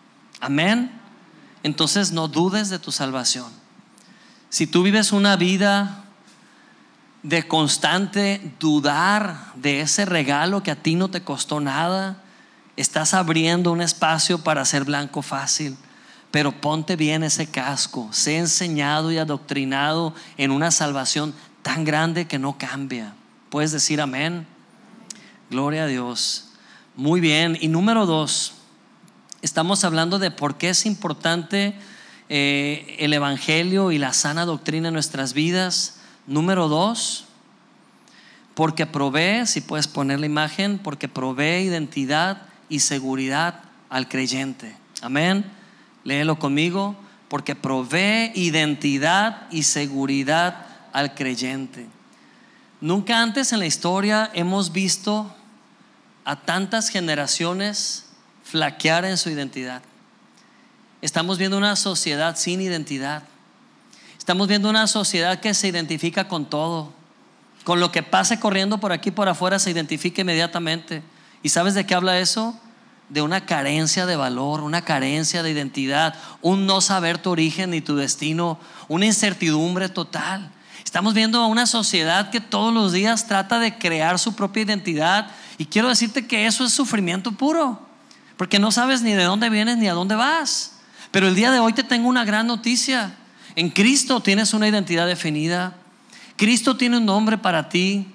Amén. 0.41 0.93
Entonces 1.63 2.13
no 2.13 2.29
dudes 2.29 2.69
de 2.69 2.79
tu 2.79 2.93
salvación. 2.93 3.51
Si 4.51 4.67
tú 4.67 4.83
vives 4.83 5.13
una 5.13 5.37
vida 5.37 6.04
de 7.25 7.49
constante 7.49 8.41
dudar 8.61 9.53
de 9.57 9.81
ese 9.81 10.05
regalo 10.05 10.63
que 10.63 10.71
a 10.71 10.77
ti 10.77 10.95
no 10.95 11.09
te 11.11 11.23
costó 11.23 11.59
nada, 11.59 12.23
estás 12.77 13.15
abriendo 13.15 13.73
un 13.73 13.81
espacio 13.81 14.39
para 14.45 14.65
ser 14.65 14.85
blanco 14.85 15.21
fácil 15.21 15.77
pero 16.35 16.51
ponte 16.51 16.97
bien 16.97 17.23
ese 17.23 17.47
casco, 17.47 18.09
sé 18.11 18.39
enseñado 18.39 19.13
y 19.13 19.19
adoctrinado 19.19 20.13
en 20.37 20.51
una 20.51 20.73
salvación 20.73 21.33
tan 21.63 21.85
grande 21.85 22.27
que 22.27 22.41
no 22.41 22.59
cambia. 22.59 23.15
Puedes 23.51 23.71
decir 23.71 24.01
amén. 24.01 24.45
Gloria 25.49 25.85
a 25.85 25.87
Dios. 25.87 26.49
Muy 26.97 27.21
bien. 27.21 27.57
Y 27.61 27.69
número 27.69 28.05
dos, 28.05 28.55
estamos 29.43 29.85
hablando 29.85 30.19
de 30.19 30.33
por 30.33 30.57
qué 30.57 30.71
es 30.71 30.87
importante 30.87 31.79
eh, 32.29 32.97
el 32.99 33.13
Evangelio 33.13 33.93
y 33.93 33.99
la 33.99 34.13
sana 34.13 34.45
doctrina 34.45 34.89
en 34.89 34.95
nuestras 34.95 35.35
vidas. 35.35 36.01
Número 36.27 36.69
dos, 36.69 37.27
porque 38.55 38.87
provee, 38.87 39.47
si 39.47 39.61
puedes 39.61 39.89
poner 39.89 40.21
la 40.21 40.27
imagen, 40.27 40.79
porque 40.79 41.09
provee 41.09 41.65
identidad 41.65 42.43
y 42.69 42.81
seguridad 42.81 43.63
al 43.91 44.09
creyente. 44.09 44.77
Amén. 45.03 45.45
Léelo 46.05 46.39
conmigo, 46.39 46.97
porque 47.29 47.55
provee 47.55 48.33
identidad 48.35 49.49
y 49.51 49.65
seguridad 49.65 50.67
al 50.93 51.15
creyente. 51.15 51.87
Nunca 52.81 53.23
antes 53.23 53.53
en 53.53 53.59
la 53.59 53.67
historia 53.67 54.31
hemos 54.35 54.73
visto 54.73 55.35
a 56.25 56.37
tantas 56.37 56.89
generaciones 56.89 58.07
flaquear 58.45 59.05
en 59.05 59.17
su 59.17 59.31
identidad. 59.31 59.83
Estamos 61.03 61.39
viendo 61.39 61.59
una 61.59 61.77
sociedad 61.77 62.37
sin 62.37 62.61
identidad. 62.61 63.25
Estamos 64.25 64.49
viendo 64.49 64.71
una 64.71 64.87
sociedad 64.87 65.39
que 65.39 65.53
se 65.53 65.69
identifica 65.69 66.29
con 66.29 66.47
todo. 66.47 66.95
Con 67.63 67.79
lo 67.79 67.93
que 67.93 68.03
pase 68.03 68.41
corriendo 68.41 68.79
por 68.79 68.91
aquí 68.91 69.11
por 69.11 69.29
afuera 69.29 69.59
se 69.59 69.71
identifica 69.71 70.23
inmediatamente. 70.23 71.03
¿Y 71.43 71.51
sabes 71.51 71.75
de 71.75 71.85
qué 71.85 71.95
habla 71.95 72.19
eso? 72.19 72.59
de 73.11 73.21
una 73.21 73.45
carencia 73.45 74.07
de 74.07 74.17
valor, 74.17 74.63
una 74.63 74.81
carencia 74.81 75.43
de 75.43 75.51
identidad, 75.51 76.15
un 76.41 76.65
no 76.65 76.81
saber 76.81 77.19
tu 77.19 77.33
origen 77.33 77.69
ni 77.69 77.83
tu 77.83 77.97
destino, 77.97 78.59
una 78.89 79.05
incertidumbre 79.05 79.91
total. 79.91 80.51
Estamos 80.83 81.13
viendo 81.13 81.39
a 81.43 81.47
una 81.47 81.67
sociedad 81.67 82.31
que 82.31 82.41
todos 82.41 82.73
los 82.73 82.93
días 82.93 83.27
trata 83.29 83.59
de 83.59 83.77
crear 83.77 84.19
su 84.19 84.35
propia 84.35 84.63
identidad 84.63 85.31
y 85.59 85.67
quiero 85.67 85.91
decirte 85.91 86.27
que 86.27 86.47
eso 86.47 86.65
es 86.65 86.73
sufrimiento 86.73 87.31
puro, 87.33 87.87
porque 88.39 88.59
no 88.59 88.73
sabes 88.73 89.03
ni 89.03 89.13
de 89.13 89.25
dónde 89.25 89.51
vienes 89.51 89.77
ni 89.77 89.87
a 89.87 89.93
dónde 89.93 90.15
vas. 90.15 90.77
Pero 91.11 91.29
el 91.29 91.35
día 91.35 91.51
de 91.51 91.59
hoy 91.59 91.75
te 91.75 91.85
tengo 91.85 92.09
una 92.09 92.25
gran 92.25 92.47
noticia. 92.47 93.19
En 93.57 93.71
Cristo 93.71 94.21
tienes 94.21 94.53
una 94.55 94.69
identidad 94.69 95.07
definida. 95.07 95.77
Cristo 96.37 96.77
tiene 96.77 96.99
un 96.99 97.07
nombre 97.07 97.39
para 97.39 97.69
ti. 97.69 98.07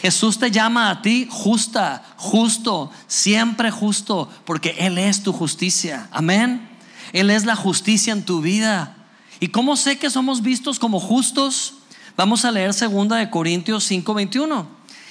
Jesús 0.00 0.38
te 0.38 0.50
llama 0.50 0.90
a 0.90 1.02
ti 1.02 1.28
justa, 1.30 2.02
justo, 2.16 2.90
siempre 3.06 3.70
justo, 3.70 4.28
porque 4.44 4.74
Él 4.78 4.98
es 4.98 5.22
tu 5.22 5.32
justicia. 5.32 6.08
Amén. 6.10 6.68
Él 7.12 7.30
es 7.30 7.44
la 7.44 7.56
justicia 7.56 8.12
en 8.12 8.24
tu 8.24 8.40
vida. 8.40 8.96
¿Y 9.38 9.48
cómo 9.48 9.76
sé 9.76 9.98
que 9.98 10.10
somos 10.10 10.42
vistos 10.42 10.78
como 10.78 10.98
justos? 10.98 11.74
Vamos 12.16 12.44
a 12.44 12.50
leer 12.50 12.74
2 12.74 13.08
de 13.08 13.30
Corintios 13.30 13.84
5:21. 13.90 14.66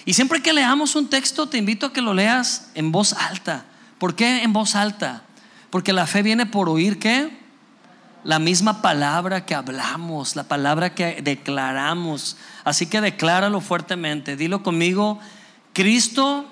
Y 0.05 0.13
siempre 0.13 0.41
que 0.41 0.53
leamos 0.53 0.95
un 0.95 1.07
texto, 1.07 1.47
te 1.47 1.57
invito 1.57 1.87
a 1.87 1.93
que 1.93 2.01
lo 2.01 2.13
leas 2.13 2.69
en 2.73 2.91
voz 2.91 3.13
alta. 3.13 3.65
¿Por 3.97 4.15
qué 4.15 4.43
en 4.43 4.51
voz 4.51 4.75
alta? 4.75 5.23
Porque 5.69 5.93
la 5.93 6.07
fe 6.07 6.23
viene 6.23 6.45
por 6.45 6.69
oír 6.69 6.97
qué? 6.97 7.40
La 8.23 8.39
misma 8.39 8.81
palabra 8.81 9.45
que 9.45 9.55
hablamos, 9.55 10.35
la 10.35 10.43
palabra 10.43 10.93
que 10.93 11.21
declaramos. 11.21 12.37
Así 12.63 12.85
que 12.85 13.01
decláralo 13.01 13.61
fuertemente. 13.61 14.35
Dilo 14.35 14.63
conmigo, 14.63 15.19
Cristo 15.73 16.45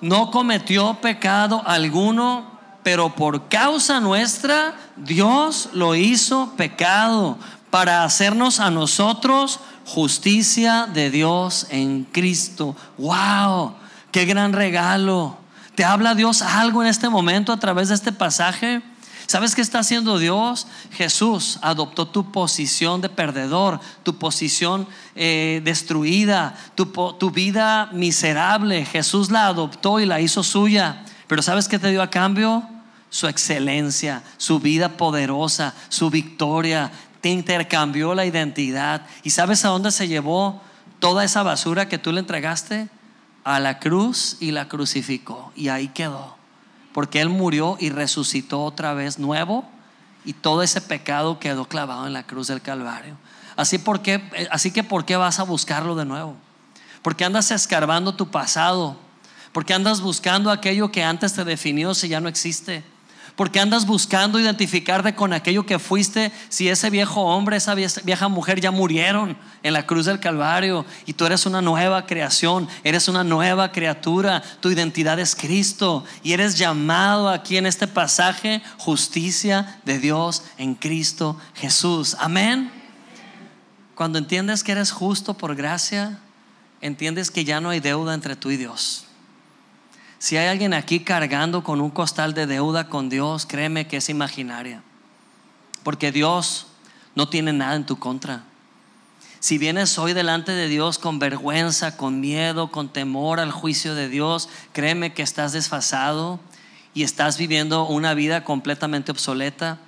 no 0.00 0.30
cometió 0.30 0.94
pecado 1.00 1.62
alguno, 1.66 2.58
pero 2.82 3.14
por 3.14 3.48
causa 3.48 4.00
nuestra 4.00 4.74
Dios 4.96 5.70
lo 5.72 5.94
hizo 5.94 6.54
pecado 6.56 7.38
para 7.70 8.04
hacernos 8.04 8.60
a 8.60 8.70
nosotros 8.70 9.60
justicia 9.86 10.86
de 10.92 11.10
Dios 11.10 11.66
en 11.70 12.04
Cristo. 12.04 12.76
¡Wow! 12.98 13.74
¡Qué 14.12 14.24
gran 14.24 14.52
regalo! 14.52 15.36
¿Te 15.74 15.84
habla 15.84 16.14
Dios 16.14 16.42
algo 16.42 16.82
en 16.82 16.88
este 16.88 17.08
momento 17.08 17.52
a 17.52 17.58
través 17.58 17.88
de 17.88 17.94
este 17.94 18.12
pasaje? 18.12 18.82
¿Sabes 19.30 19.54
qué 19.54 19.62
está 19.62 19.78
haciendo 19.78 20.18
Dios? 20.18 20.66
Jesús 20.90 21.60
adoptó 21.62 22.08
tu 22.08 22.32
posición 22.32 23.00
de 23.00 23.08
perdedor, 23.08 23.78
tu 24.02 24.18
posición 24.18 24.88
eh, 25.14 25.60
destruida, 25.62 26.56
tu, 26.74 26.86
tu 26.86 27.30
vida 27.30 27.90
miserable. 27.92 28.84
Jesús 28.84 29.30
la 29.30 29.46
adoptó 29.46 30.00
y 30.00 30.06
la 30.06 30.20
hizo 30.20 30.42
suya. 30.42 31.04
Pero 31.28 31.42
¿sabes 31.42 31.68
qué 31.68 31.78
te 31.78 31.92
dio 31.92 32.02
a 32.02 32.10
cambio? 32.10 32.68
Su 33.08 33.28
excelencia, 33.28 34.24
su 34.36 34.58
vida 34.58 34.96
poderosa, 34.96 35.74
su 35.90 36.10
victoria. 36.10 36.90
Te 37.20 37.28
intercambió 37.28 38.16
la 38.16 38.26
identidad. 38.26 39.06
¿Y 39.22 39.30
sabes 39.30 39.64
a 39.64 39.68
dónde 39.68 39.92
se 39.92 40.08
llevó 40.08 40.60
toda 40.98 41.22
esa 41.22 41.44
basura 41.44 41.88
que 41.88 41.98
tú 41.98 42.10
le 42.10 42.18
entregaste? 42.18 42.88
A 43.44 43.60
la 43.60 43.78
cruz 43.78 44.38
y 44.40 44.50
la 44.50 44.66
crucificó. 44.66 45.52
Y 45.54 45.68
ahí 45.68 45.86
quedó 45.86 46.39
porque 46.92 47.20
Él 47.20 47.28
murió 47.28 47.76
y 47.78 47.90
resucitó 47.90 48.62
otra 48.64 48.94
vez 48.94 49.18
nuevo 49.18 49.64
y 50.24 50.32
todo 50.32 50.62
ese 50.62 50.80
pecado 50.80 51.38
quedó 51.38 51.66
clavado 51.66 52.06
en 52.06 52.12
la 52.12 52.24
cruz 52.24 52.48
del 52.48 52.60
Calvario. 52.60 53.16
Así, 53.56 53.78
porque, 53.78 54.22
así 54.50 54.70
que, 54.70 54.82
¿por 54.82 55.04
qué 55.04 55.16
vas 55.16 55.38
a 55.38 55.42
buscarlo 55.42 55.94
de 55.94 56.04
nuevo? 56.04 56.36
Porque 57.02 57.24
andas 57.24 57.50
escarbando 57.50 58.14
tu 58.14 58.30
pasado, 58.30 58.96
porque 59.52 59.74
andas 59.74 60.00
buscando 60.00 60.50
aquello 60.50 60.92
que 60.92 61.02
antes 61.02 61.32
te 61.32 61.44
definió 61.44 61.94
si 61.94 62.08
ya 62.08 62.20
no 62.20 62.28
existe. 62.28 62.84
Porque 63.40 63.58
andas 63.58 63.86
buscando 63.86 64.38
identificarte 64.38 65.14
con 65.14 65.32
aquello 65.32 65.64
que 65.64 65.78
fuiste 65.78 66.30
si 66.50 66.68
ese 66.68 66.90
viejo 66.90 67.22
hombre, 67.22 67.56
esa 67.56 67.74
vieja 67.74 68.28
mujer 68.28 68.60
ya 68.60 68.70
murieron 68.70 69.34
en 69.62 69.72
la 69.72 69.86
cruz 69.86 70.04
del 70.04 70.20
Calvario 70.20 70.84
y 71.06 71.14
tú 71.14 71.24
eres 71.24 71.46
una 71.46 71.62
nueva 71.62 72.04
creación, 72.04 72.68
eres 72.84 73.08
una 73.08 73.24
nueva 73.24 73.72
criatura, 73.72 74.42
tu 74.60 74.68
identidad 74.68 75.18
es 75.18 75.34
Cristo 75.34 76.04
y 76.22 76.34
eres 76.34 76.58
llamado 76.58 77.30
aquí 77.30 77.56
en 77.56 77.64
este 77.64 77.86
pasaje 77.86 78.60
justicia 78.76 79.80
de 79.86 79.98
Dios 79.98 80.42
en 80.58 80.74
Cristo 80.74 81.38
Jesús. 81.54 82.18
Amén. 82.20 82.70
Cuando 83.94 84.18
entiendes 84.18 84.62
que 84.62 84.72
eres 84.72 84.90
justo 84.90 85.32
por 85.32 85.56
gracia, 85.56 86.18
entiendes 86.82 87.30
que 87.30 87.46
ya 87.46 87.58
no 87.62 87.70
hay 87.70 87.80
deuda 87.80 88.12
entre 88.12 88.36
tú 88.36 88.50
y 88.50 88.58
Dios. 88.58 89.06
Si 90.20 90.36
hay 90.36 90.48
alguien 90.48 90.74
aquí 90.74 91.00
cargando 91.00 91.64
con 91.64 91.80
un 91.80 91.88
costal 91.88 92.34
de 92.34 92.46
deuda 92.46 92.90
con 92.90 93.08
Dios, 93.08 93.46
créeme 93.46 93.86
que 93.88 93.96
es 93.96 94.10
imaginaria. 94.10 94.82
Porque 95.82 96.12
Dios 96.12 96.66
no 97.14 97.30
tiene 97.30 97.54
nada 97.54 97.74
en 97.74 97.86
tu 97.86 97.98
contra. 97.98 98.44
Si 99.38 99.56
vienes 99.56 99.98
hoy 99.98 100.12
delante 100.12 100.52
de 100.52 100.68
Dios 100.68 100.98
con 100.98 101.18
vergüenza, 101.18 101.96
con 101.96 102.20
miedo, 102.20 102.70
con 102.70 102.90
temor 102.90 103.40
al 103.40 103.50
juicio 103.50 103.94
de 103.94 104.10
Dios, 104.10 104.50
créeme 104.74 105.14
que 105.14 105.22
estás 105.22 105.52
desfasado 105.52 106.38
y 106.92 107.02
estás 107.02 107.38
viviendo 107.38 107.86
una 107.86 108.12
vida 108.12 108.44
completamente 108.44 109.12
obsoleta 109.12 109.78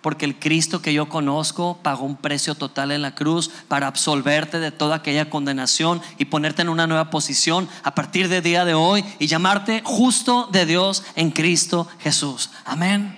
porque 0.00 0.24
el 0.24 0.38
Cristo 0.38 0.80
que 0.80 0.94
yo 0.94 1.08
conozco 1.08 1.78
pagó 1.82 2.04
un 2.04 2.16
precio 2.16 2.54
total 2.54 2.90
en 2.90 3.02
la 3.02 3.14
cruz 3.14 3.50
para 3.68 3.86
absolverte 3.86 4.58
de 4.58 4.70
toda 4.70 4.96
aquella 4.96 5.28
condenación 5.28 6.00
y 6.18 6.26
ponerte 6.26 6.62
en 6.62 6.68
una 6.68 6.86
nueva 6.86 7.10
posición 7.10 7.68
a 7.82 7.94
partir 7.94 8.28
del 8.28 8.42
día 8.42 8.64
de 8.64 8.74
hoy 8.74 9.04
y 9.18 9.26
llamarte 9.26 9.82
justo 9.84 10.48
de 10.52 10.66
Dios 10.66 11.04
en 11.16 11.30
Cristo 11.30 11.86
Jesús. 12.00 12.50
Amén. 12.64 13.16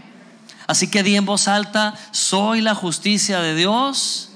Así 0.67 0.89
que 0.89 1.03
di 1.03 1.17
en 1.17 1.27
voz 1.27 1.49
alta, 1.49 1.95
soy 2.11 2.61
la 2.61 2.75
justicia 2.75 3.41
de 3.41 3.55
Dios 3.55 4.31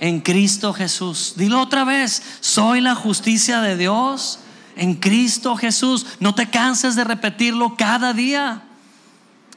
en 0.00 0.20
Cristo 0.20 0.72
Jesús. 0.72 1.34
Dilo 1.36 1.60
otra 1.60 1.84
vez, 1.84 2.22
soy 2.40 2.80
la 2.80 2.94
justicia 2.94 3.60
de 3.60 3.76
Dios 3.76 4.40
en 4.76 4.94
Cristo 4.94 5.56
Jesús. 5.56 6.06
No 6.20 6.34
te 6.34 6.48
canses 6.48 6.96
de 6.96 7.04
repetirlo 7.04 7.76
cada 7.76 8.12
día. 8.12 8.62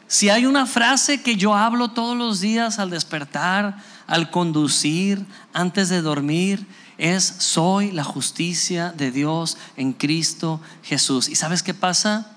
Si 0.10 0.32
hay 0.32 0.48
una 0.48 0.66
frase 0.66 1.22
que 1.22 1.36
yo 1.36 1.54
hablo 1.54 1.92
todos 1.92 2.18
los 2.18 2.42
días 2.42 2.80
al 2.80 2.90
despertar, 2.90 3.78
al 4.08 4.32
conducir, 4.32 5.24
antes 5.54 5.88
de 5.90 6.02
dormir, 6.02 6.66
es 6.98 7.24
soy 7.24 7.92
la 7.92 8.04
justicia 8.04 8.92
de 8.92 9.12
Dios 9.12 9.56
en 9.78 9.94
Cristo 9.94 10.62
Jesús. 10.82 11.30
¿Y 11.30 11.36
sabes 11.36 11.62
qué 11.62 11.76
pasa? 11.76 12.32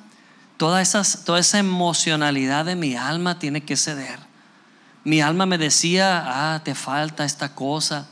Toda, 0.58 0.82
toda 1.24 1.40
esa 1.40 1.58
emocionalidad 1.58 2.66
de 2.66 2.76
mi 2.76 2.94
alma 2.94 3.38
tiene 3.38 3.62
que 3.62 3.78
ceder. 3.78 4.18
Mi 5.02 5.22
alma 5.22 5.46
me 5.46 5.56
decía, 5.56 6.24
ah, 6.26 6.60
te 6.62 6.74
falta 6.74 7.24
esta 7.24 7.54
cosa. 7.54 8.06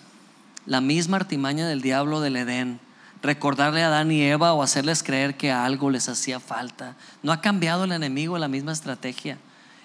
La 0.64 0.80
misma 0.80 1.18
artimaña 1.18 1.68
del 1.68 1.82
diablo 1.82 2.22
del 2.22 2.36
Edén. 2.36 2.80
Recordarle 3.22 3.82
a 3.82 3.88
Adán 3.88 4.10
y 4.10 4.22
Eva 4.22 4.54
o 4.54 4.62
hacerles 4.62 5.02
creer 5.02 5.36
que 5.36 5.52
algo 5.52 5.90
les 5.90 6.08
hacía 6.08 6.40
falta. 6.40 6.96
No 7.22 7.30
ha 7.30 7.42
cambiado 7.42 7.84
el 7.84 7.92
enemigo 7.92 8.38
la 8.38 8.48
misma 8.48 8.72
estrategia. 8.72 9.36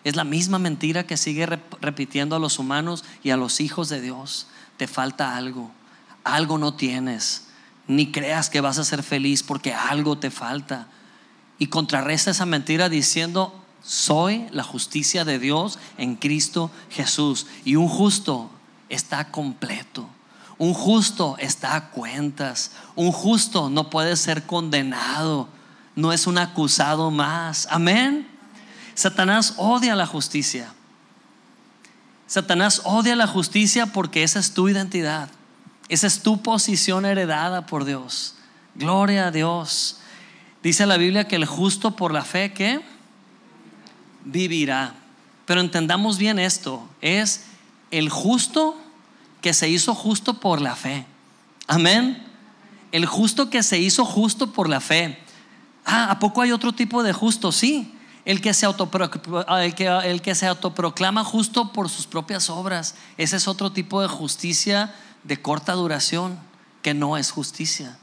Es 0.05 0.15
la 0.15 0.23
misma 0.23 0.59
mentira 0.59 1.07
que 1.07 1.17
sigue 1.17 1.47
repitiendo 1.81 2.35
a 2.35 2.39
los 2.39 2.59
humanos 2.59 3.03
y 3.23 3.31
a 3.31 3.37
los 3.37 3.59
hijos 3.59 3.89
de 3.89 4.01
Dios. 4.01 4.45
Te 4.77 4.87
falta 4.87 5.35
algo, 5.35 5.71
algo 6.23 6.59
no 6.59 6.75
tienes, 6.75 7.47
ni 7.87 8.11
creas 8.11 8.51
que 8.51 8.61
vas 8.61 8.77
a 8.77 8.85
ser 8.85 9.01
feliz 9.01 9.41
porque 9.41 9.73
algo 9.73 10.19
te 10.19 10.29
falta. 10.29 10.87
Y 11.57 11.67
contrarresta 11.67 12.29
esa 12.29 12.45
mentira 12.45 12.87
diciendo, 12.87 13.59
soy 13.83 14.45
la 14.51 14.61
justicia 14.61 15.25
de 15.25 15.39
Dios 15.39 15.79
en 15.97 16.17
Cristo 16.17 16.69
Jesús. 16.91 17.47
Y 17.63 17.75
un 17.75 17.87
justo 17.87 18.51
está 18.89 19.31
completo. 19.31 20.07
Un 20.59 20.75
justo 20.75 21.35
está 21.39 21.75
a 21.75 21.89
cuentas. 21.89 22.73
Un 22.95 23.11
justo 23.11 23.71
no 23.71 23.89
puede 23.89 24.15
ser 24.17 24.45
condenado. 24.45 25.49
No 25.95 26.13
es 26.13 26.27
un 26.27 26.37
acusado 26.37 27.09
más. 27.09 27.67
Amén. 27.71 28.34
Satanás 28.95 29.55
odia 29.57 29.93
la 29.93 30.07
justicia. 30.07 30.73
Satanás 32.27 32.81
odia 32.85 33.15
la 33.15 33.27
justicia 33.27 33.87
porque 33.87 34.23
esa 34.23 34.39
es 34.39 34.53
tu 34.53 34.69
identidad. 34.69 35.29
Esa 35.89 36.07
es 36.07 36.23
tu 36.23 36.41
posición 36.41 37.05
heredada 37.05 37.65
por 37.67 37.83
Dios. 37.83 38.35
Gloria 38.73 39.27
a 39.27 39.31
Dios. 39.31 39.97
Dice 40.63 40.85
la 40.85 40.97
Biblia 40.97 41.27
que 41.27 41.35
el 41.35 41.45
justo 41.45 41.95
por 41.95 42.13
la 42.13 42.23
fe 42.23 42.53
que 42.53 42.81
vivirá. 44.23 44.95
Pero 45.45 45.59
entendamos 45.59 46.17
bien 46.17 46.39
esto. 46.39 46.87
Es 47.01 47.43
el 47.91 48.09
justo 48.09 48.79
que 49.41 49.53
se 49.53 49.69
hizo 49.69 49.93
justo 49.93 50.39
por 50.39 50.61
la 50.61 50.75
fe. 50.75 51.05
Amén. 51.67 52.25
El 52.93 53.05
justo 53.05 53.49
que 53.49 53.61
se 53.61 53.77
hizo 53.77 54.05
justo 54.05 54.53
por 54.53 54.69
la 54.69 54.79
fe. 54.79 55.19
Ah, 55.85 56.09
¿a 56.09 56.19
poco 56.19 56.41
hay 56.41 56.53
otro 56.53 56.71
tipo 56.71 57.03
de 57.03 57.11
justo? 57.11 57.51
Sí 57.51 57.94
el 58.25 58.41
que, 58.41 58.53
se 58.53 58.65
el, 58.65 59.75
que, 59.75 59.87
el 60.03 60.21
que 60.21 60.35
se 60.35 60.47
autoproclama 60.47 61.23
justo 61.23 61.71
por 61.71 61.89
sus 61.89 62.07
propias 62.07 62.49
obras. 62.49 62.95
Ese 63.17 63.37
es 63.37 63.47
otro 63.47 63.71
tipo 63.71 64.01
de 64.01 64.07
justicia 64.07 64.93
de 65.23 65.41
corta 65.41 65.73
duración, 65.73 66.39
que 66.81 66.93
no 66.93 67.17
es 67.17 67.31
justicia. 67.31 67.97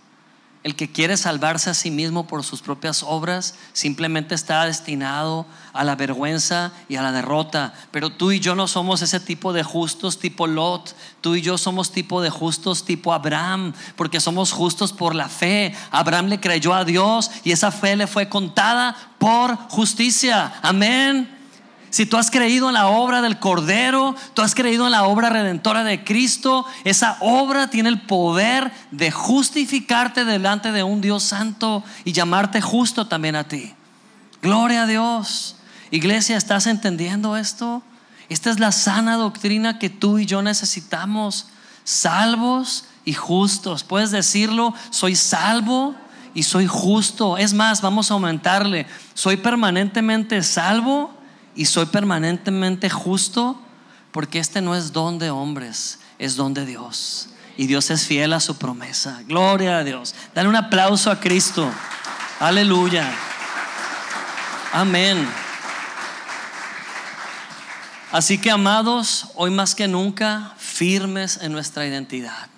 El 0.62 0.76
que 0.76 0.92
quiere 0.92 1.16
salvarse 1.16 1.70
a 1.70 1.74
sí 1.74 1.90
mismo 1.90 2.28
por 2.28 2.44
sus 2.44 2.62
propias 2.62 3.02
obras 3.02 3.56
simplemente 3.72 4.36
está 4.36 4.64
destinado 4.64 5.44
a 5.72 5.82
la 5.82 5.96
vergüenza 5.96 6.70
y 6.88 6.94
a 6.94 7.02
la 7.02 7.10
derrota. 7.10 7.74
Pero 7.90 8.10
tú 8.10 8.30
y 8.30 8.38
yo 8.38 8.54
no 8.54 8.68
somos 8.68 9.02
ese 9.02 9.18
tipo 9.18 9.52
de 9.52 9.64
justos 9.64 10.20
tipo 10.20 10.46
Lot. 10.46 10.94
Tú 11.20 11.34
y 11.34 11.42
yo 11.42 11.58
somos 11.58 11.90
tipo 11.90 12.22
de 12.22 12.30
justos 12.30 12.84
tipo 12.84 13.12
Abraham, 13.12 13.72
porque 13.96 14.20
somos 14.20 14.52
justos 14.52 14.92
por 14.92 15.16
la 15.16 15.28
fe. 15.28 15.74
Abraham 15.90 16.26
le 16.26 16.38
creyó 16.38 16.74
a 16.74 16.84
Dios 16.84 17.32
y 17.42 17.50
esa 17.50 17.72
fe 17.72 17.96
le 17.96 18.06
fue 18.06 18.28
contada 18.28 18.96
por 19.18 19.56
justicia. 19.68 20.52
Amén. 20.62 21.41
Si 21.92 22.06
tú 22.06 22.16
has 22.16 22.30
creído 22.30 22.68
en 22.68 22.74
la 22.74 22.86
obra 22.86 23.20
del 23.20 23.38
Cordero, 23.38 24.16
tú 24.32 24.40
has 24.40 24.54
creído 24.54 24.86
en 24.86 24.92
la 24.92 25.02
obra 25.02 25.28
redentora 25.28 25.84
de 25.84 26.02
Cristo, 26.02 26.64
esa 26.84 27.18
obra 27.20 27.68
tiene 27.68 27.90
el 27.90 28.00
poder 28.00 28.72
de 28.92 29.10
justificarte 29.10 30.24
delante 30.24 30.72
de 30.72 30.82
un 30.82 31.02
Dios 31.02 31.22
santo 31.22 31.84
y 32.06 32.12
llamarte 32.12 32.62
justo 32.62 33.08
también 33.08 33.36
a 33.36 33.44
ti. 33.44 33.74
Gloria 34.40 34.84
a 34.84 34.86
Dios. 34.86 35.56
Iglesia, 35.90 36.38
¿estás 36.38 36.66
entendiendo 36.66 37.36
esto? 37.36 37.82
Esta 38.30 38.50
es 38.50 38.58
la 38.58 38.72
sana 38.72 39.16
doctrina 39.16 39.78
que 39.78 39.90
tú 39.90 40.18
y 40.18 40.24
yo 40.24 40.40
necesitamos. 40.40 41.48
Salvos 41.84 42.86
y 43.04 43.12
justos. 43.12 43.84
Puedes 43.84 44.10
decirlo, 44.10 44.72
soy 44.88 45.14
salvo 45.14 45.94
y 46.32 46.44
soy 46.44 46.66
justo. 46.66 47.36
Es 47.36 47.52
más, 47.52 47.82
vamos 47.82 48.10
a 48.10 48.14
aumentarle. 48.14 48.86
Soy 49.12 49.36
permanentemente 49.36 50.42
salvo 50.42 51.20
y 51.54 51.66
soy 51.66 51.86
permanentemente 51.86 52.88
justo 52.90 53.60
Porque 54.10 54.38
este 54.38 54.60
no 54.60 54.74
es 54.74 54.92
don 54.92 55.18
de 55.18 55.30
hombres, 55.30 55.98
es 56.18 56.36
don 56.36 56.52
de 56.52 56.66
Dios. 56.66 57.28
Y 57.56 57.66
Dios 57.66 57.90
es 57.90 58.06
fiel 58.06 58.32
a 58.32 58.40
su 58.40 58.56
promesa. 58.56 59.22
Gloria 59.26 59.78
a 59.78 59.84
Dios. 59.84 60.14
Dale 60.34 60.48
un 60.48 60.56
aplauso 60.56 61.10
a 61.10 61.18
Cristo. 61.18 61.70
Aleluya. 62.38 63.10
Amén. 64.72 65.26
Así 68.10 68.36
que 68.36 68.50
amados, 68.50 69.28
hoy 69.34 69.50
más 69.50 69.74
que 69.74 69.88
nunca, 69.88 70.54
firmes 70.58 71.38
en 71.40 71.52
nuestra 71.52 71.86
identidad. 71.86 72.48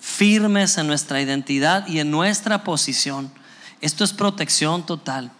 Firmes 0.00 0.78
en 0.78 0.88
nuestra 0.88 1.20
identidad 1.20 1.86
y 1.86 2.00
en 2.00 2.10
nuestra 2.10 2.64
posición. 2.64 3.32
Esto 3.80 4.02
es 4.02 4.12
protección 4.12 4.84
total. 4.84 5.30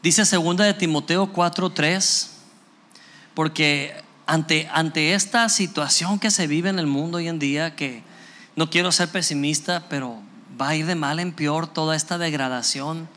Dice 0.00 0.24
segunda 0.24 0.64
de 0.64 0.74
Timoteo 0.74 1.32
4:3, 1.32 2.28
porque 3.34 3.96
ante, 4.26 4.68
ante 4.72 5.14
esta 5.14 5.48
situación 5.48 6.20
que 6.20 6.30
se 6.30 6.46
vive 6.46 6.68
en 6.68 6.78
el 6.78 6.86
mundo 6.86 7.18
hoy 7.18 7.26
en 7.26 7.40
día, 7.40 7.74
que 7.74 8.04
no 8.54 8.70
quiero 8.70 8.92
ser 8.92 9.08
pesimista, 9.08 9.88
pero 9.88 10.22
va 10.60 10.68
a 10.68 10.76
ir 10.76 10.86
de 10.86 10.94
mal 10.94 11.18
en 11.18 11.32
peor 11.32 11.66
toda 11.66 11.96
esta 11.96 12.16
degradación, 12.16 13.08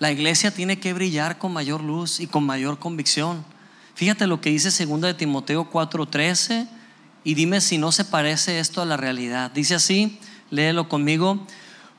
la 0.00 0.10
iglesia 0.10 0.50
tiene 0.50 0.80
que 0.80 0.94
brillar 0.94 1.38
con 1.38 1.52
mayor 1.52 1.80
luz 1.80 2.18
y 2.18 2.26
con 2.26 2.44
mayor 2.44 2.80
convicción. 2.80 3.44
Fíjate 3.94 4.26
lo 4.26 4.40
que 4.40 4.50
dice 4.50 4.70
2 4.84 5.00
de 5.02 5.14
Timoteo 5.14 5.70
4:13 5.70 6.66
y 7.22 7.34
dime 7.34 7.60
si 7.60 7.78
no 7.78 7.92
se 7.92 8.04
parece 8.04 8.58
esto 8.58 8.82
a 8.82 8.86
la 8.86 8.96
realidad. 8.96 9.52
Dice 9.52 9.76
así, 9.76 10.18
léelo 10.50 10.88
conmigo, 10.88 11.46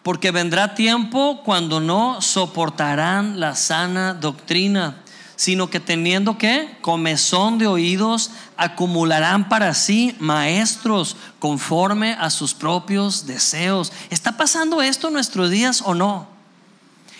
porque 0.03 0.31
vendrá 0.31 0.75
tiempo 0.75 1.41
cuando 1.43 1.79
no 1.79 2.21
soportarán 2.21 3.39
la 3.39 3.55
sana 3.55 4.13
doctrina 4.13 4.97
sino 5.41 5.71
que 5.71 5.79
teniendo 5.79 6.37
que 6.37 6.77
comezón 6.81 7.57
de 7.57 7.65
oídos, 7.65 8.29
acumularán 8.57 9.49
para 9.49 9.73
sí 9.73 10.15
maestros 10.19 11.15
conforme 11.39 12.13
a 12.13 12.29
sus 12.29 12.53
propios 12.53 13.25
deseos. 13.25 13.91
¿Está 14.11 14.37
pasando 14.37 14.83
esto 14.83 15.07
en 15.07 15.13
nuestros 15.13 15.49
días 15.49 15.81
o 15.83 15.95
no? 15.95 16.27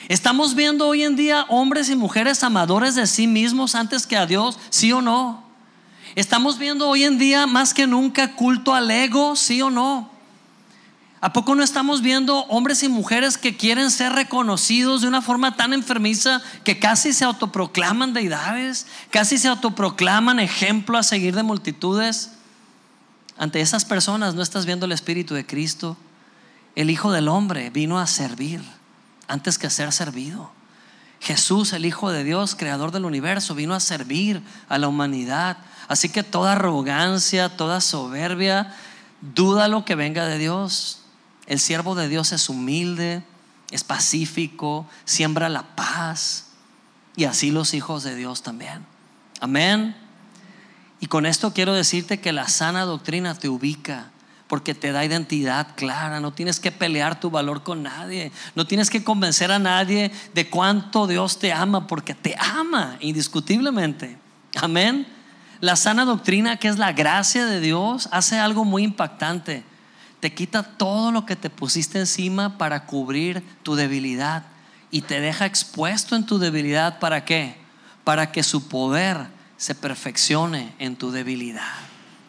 ¿Estamos 0.08 0.54
viendo 0.54 0.88
hoy 0.88 1.02
en 1.02 1.16
día 1.16 1.48
hombres 1.50 1.90
y 1.90 1.96
mujeres 1.96 2.44
amadores 2.44 2.94
de 2.94 3.08
sí 3.08 3.26
mismos 3.26 3.74
antes 3.74 4.06
que 4.06 4.18
a 4.18 4.28
Dios? 4.28 4.60
¿Sí 4.70 4.92
o 4.92 5.02
no? 5.02 5.44
¿Estamos 6.14 6.60
viendo 6.60 6.88
hoy 6.88 7.06
en 7.06 7.18
día 7.18 7.48
más 7.48 7.74
que 7.74 7.88
nunca 7.88 8.36
culto 8.36 8.76
al 8.76 8.92
ego? 8.92 9.36
¿Sí 9.36 9.64
o 9.64 9.72
no? 9.72 10.12
¿A 11.24 11.34
poco 11.34 11.54
no 11.54 11.62
estamos 11.62 12.02
viendo 12.02 12.46
hombres 12.46 12.82
y 12.82 12.90
mujeres 12.90 13.38
que 13.38 13.56
quieren 13.56 13.92
ser 13.92 14.12
reconocidos 14.14 15.02
de 15.02 15.08
una 15.08 15.22
forma 15.22 15.56
tan 15.56 15.72
enfermiza 15.72 16.42
que 16.64 16.80
casi 16.80 17.14
se 17.14 17.24
autoproclaman 17.24 18.14
deidades, 18.14 18.88
casi 19.12 19.38
se 19.38 19.48
autoproclaman 19.48 20.40
ejemplo 20.40 20.98
a 20.98 21.04
seguir 21.04 21.36
de 21.36 21.44
multitudes? 21.44 22.32
Ante 23.38 23.62
esas 23.62 23.86
personas 23.86 24.34
no 24.34 24.42
estás 24.42 24.66
viendo 24.66 24.88
el 24.88 24.92
Espíritu 24.92 25.36
de 25.36 25.46
Cristo. 25.46 25.96
El 26.76 26.90
Hijo 26.90 27.12
del 27.12 27.28
Hombre 27.28 27.70
vino 27.70 28.00
a 28.00 28.08
servir 28.08 28.64
antes 29.28 29.60
que 29.60 29.68
a 29.68 29.70
ser 29.70 29.92
servido. 29.92 30.52
Jesús, 31.20 31.74
el 31.74 31.86
Hijo 31.86 32.12
de 32.12 32.24
Dios, 32.24 32.56
creador 32.56 32.92
del 32.92 33.06
universo, 33.06 33.54
vino 33.54 33.76
a 33.76 33.80
servir 33.80 34.42
a 34.70 34.80
la 34.80 34.88
humanidad. 34.88 35.58
Así 35.88 36.10
que 36.10 36.24
toda 36.24 36.54
arrogancia, 36.54 37.50
toda 37.50 37.80
soberbia, 37.80 38.74
duda 39.22 39.68
lo 39.68 39.86
que 39.86 39.94
venga 39.94 40.26
de 40.26 40.40
Dios. 40.40 41.01
El 41.52 41.60
siervo 41.60 41.96
de 41.96 42.08
Dios 42.08 42.32
es 42.32 42.48
humilde, 42.48 43.24
es 43.72 43.84
pacífico, 43.84 44.88
siembra 45.04 45.50
la 45.50 45.64
paz. 45.76 46.46
Y 47.18 47.26
así 47.26 47.52
los 47.52 47.74
hijos 47.74 48.04
de 48.04 48.16
Dios 48.16 48.42
también. 48.42 48.86
Amén. 49.42 49.94
Y 51.02 51.08
con 51.08 51.26
esto 51.26 51.52
quiero 51.52 51.74
decirte 51.74 52.22
que 52.22 52.32
la 52.32 52.48
sana 52.48 52.86
doctrina 52.86 53.36
te 53.36 53.50
ubica 53.50 54.12
porque 54.48 54.74
te 54.74 54.94
da 54.94 55.04
identidad 55.04 55.76
clara. 55.76 56.22
No 56.22 56.32
tienes 56.32 56.62
que 56.62 56.72
pelear 56.72 57.20
tu 57.20 57.30
valor 57.30 57.64
con 57.64 57.84
nadie. 57.84 58.32
No 58.56 58.66
tienes 58.66 58.90
que 58.90 59.04
convencer 59.04 59.52
a 59.52 59.60
nadie 59.60 60.10
de 60.34 60.50
cuánto 60.50 61.06
Dios 61.06 61.38
te 61.38 61.52
ama 61.52 61.86
porque 61.86 62.16
te 62.16 62.34
ama 62.40 62.96
indiscutiblemente. 63.02 64.18
Amén. 64.56 65.06
La 65.60 65.76
sana 65.76 66.06
doctrina, 66.06 66.56
que 66.56 66.70
es 66.70 66.78
la 66.78 66.94
gracia 66.94 67.46
de 67.46 67.60
Dios, 67.60 68.08
hace 68.14 68.40
algo 68.40 68.64
muy 68.64 68.84
impactante 68.84 69.66
te 70.22 70.34
quita 70.34 70.64
todo 70.64 71.12
lo 71.12 71.26
que 71.26 71.36
te 71.36 71.50
pusiste 71.50 72.00
encima 72.00 72.60
para 72.60 72.86
cubrir 72.86 73.44
tu 73.64 73.76
debilidad 73.76 74.46
y 74.92 75.02
te 75.02 75.20
deja 75.20 75.48
expuesto 75.48 76.16
en 76.16 76.28
tu 76.28 76.38
debilidad 76.38 77.00
para 77.00 77.26
qué? 77.26 77.58
Para 78.04 78.32
que 78.32 78.44
su 78.44 78.68
poder 78.68 79.18
se 79.58 79.74
perfeccione 79.74 80.76
en 80.78 80.96
tu 80.96 81.12
debilidad. 81.12 81.74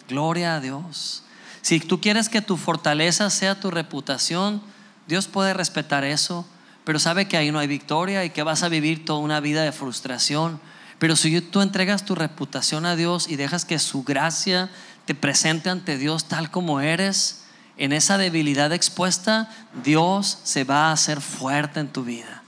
Gloria 0.08 0.56
a 0.56 0.60
Dios. 0.60 1.22
Si 1.60 1.80
tú 1.80 2.00
quieres 2.00 2.30
que 2.30 2.40
tu 2.40 2.56
fortaleza 2.56 3.28
sea 3.28 3.60
tu 3.60 3.70
reputación, 3.70 4.62
Dios 5.06 5.28
puede 5.28 5.52
respetar 5.52 6.02
eso, 6.04 6.46
pero 6.84 6.98
sabe 6.98 7.28
que 7.28 7.36
ahí 7.36 7.52
no 7.52 7.58
hay 7.58 7.66
victoria 7.66 8.24
y 8.24 8.30
que 8.30 8.42
vas 8.42 8.62
a 8.62 8.70
vivir 8.70 9.04
toda 9.04 9.18
una 9.18 9.40
vida 9.40 9.62
de 9.62 9.72
frustración. 9.72 10.60
Pero 10.98 11.14
si 11.14 11.40
tú 11.42 11.60
entregas 11.60 12.06
tu 12.06 12.14
reputación 12.14 12.86
a 12.86 12.96
Dios 12.96 13.28
y 13.28 13.36
dejas 13.36 13.66
que 13.66 13.78
su 13.78 14.02
gracia 14.02 14.70
te 15.04 15.14
presente 15.14 15.68
ante 15.68 15.98
Dios 15.98 16.24
tal 16.26 16.50
como 16.50 16.80
eres, 16.80 17.41
en 17.76 17.92
esa 17.92 18.18
debilidad 18.18 18.72
expuesta, 18.72 19.50
Dios 19.82 20.38
se 20.44 20.64
va 20.64 20.88
a 20.88 20.92
hacer 20.92 21.20
fuerte 21.20 21.80
en 21.80 21.88
tu 21.88 22.04
vida. 22.04 22.42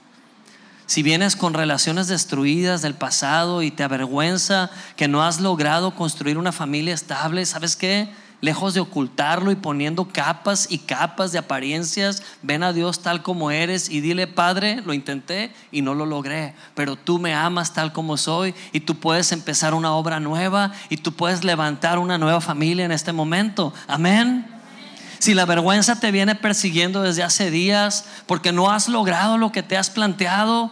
Si 0.86 1.02
vienes 1.02 1.34
con 1.34 1.54
relaciones 1.54 2.08
destruidas 2.08 2.82
del 2.82 2.94
pasado 2.94 3.62
y 3.62 3.70
te 3.70 3.82
avergüenza 3.82 4.70
que 4.96 5.08
no 5.08 5.22
has 5.22 5.40
logrado 5.40 5.94
construir 5.94 6.36
una 6.36 6.52
familia 6.52 6.92
estable, 6.92 7.46
¿sabes 7.46 7.74
qué? 7.74 8.08
Lejos 8.42 8.74
de 8.74 8.80
ocultarlo 8.80 9.50
y 9.50 9.56
poniendo 9.56 10.06
capas 10.06 10.66
y 10.70 10.76
capas 10.76 11.32
de 11.32 11.38
apariencias, 11.38 12.22
ven 12.42 12.62
a 12.62 12.74
Dios 12.74 13.00
tal 13.00 13.22
como 13.22 13.50
eres 13.50 13.88
y 13.88 14.02
dile, 14.02 14.26
Padre, 14.26 14.82
lo 14.84 14.92
intenté 14.92 15.54
y 15.72 15.80
no 15.80 15.94
lo 15.94 16.04
logré, 16.04 16.54
pero 16.74 16.96
tú 16.96 17.18
me 17.18 17.34
amas 17.34 17.72
tal 17.72 17.94
como 17.94 18.18
soy 18.18 18.54
y 18.72 18.80
tú 18.80 18.96
puedes 18.96 19.32
empezar 19.32 19.72
una 19.72 19.94
obra 19.94 20.20
nueva 20.20 20.72
y 20.90 20.98
tú 20.98 21.14
puedes 21.14 21.44
levantar 21.44 21.98
una 21.98 22.18
nueva 22.18 22.42
familia 22.42 22.84
en 22.84 22.92
este 22.92 23.14
momento. 23.14 23.72
Amén. 23.88 24.53
Si 25.24 25.32
la 25.32 25.46
vergüenza 25.46 26.00
te 26.00 26.12
viene 26.12 26.34
persiguiendo 26.34 27.00
desde 27.00 27.22
hace 27.22 27.50
días 27.50 28.04
porque 28.26 28.52
no 28.52 28.70
has 28.70 28.88
logrado 28.88 29.38
lo 29.38 29.52
que 29.52 29.62
te 29.62 29.78
has 29.78 29.88
planteado, 29.88 30.70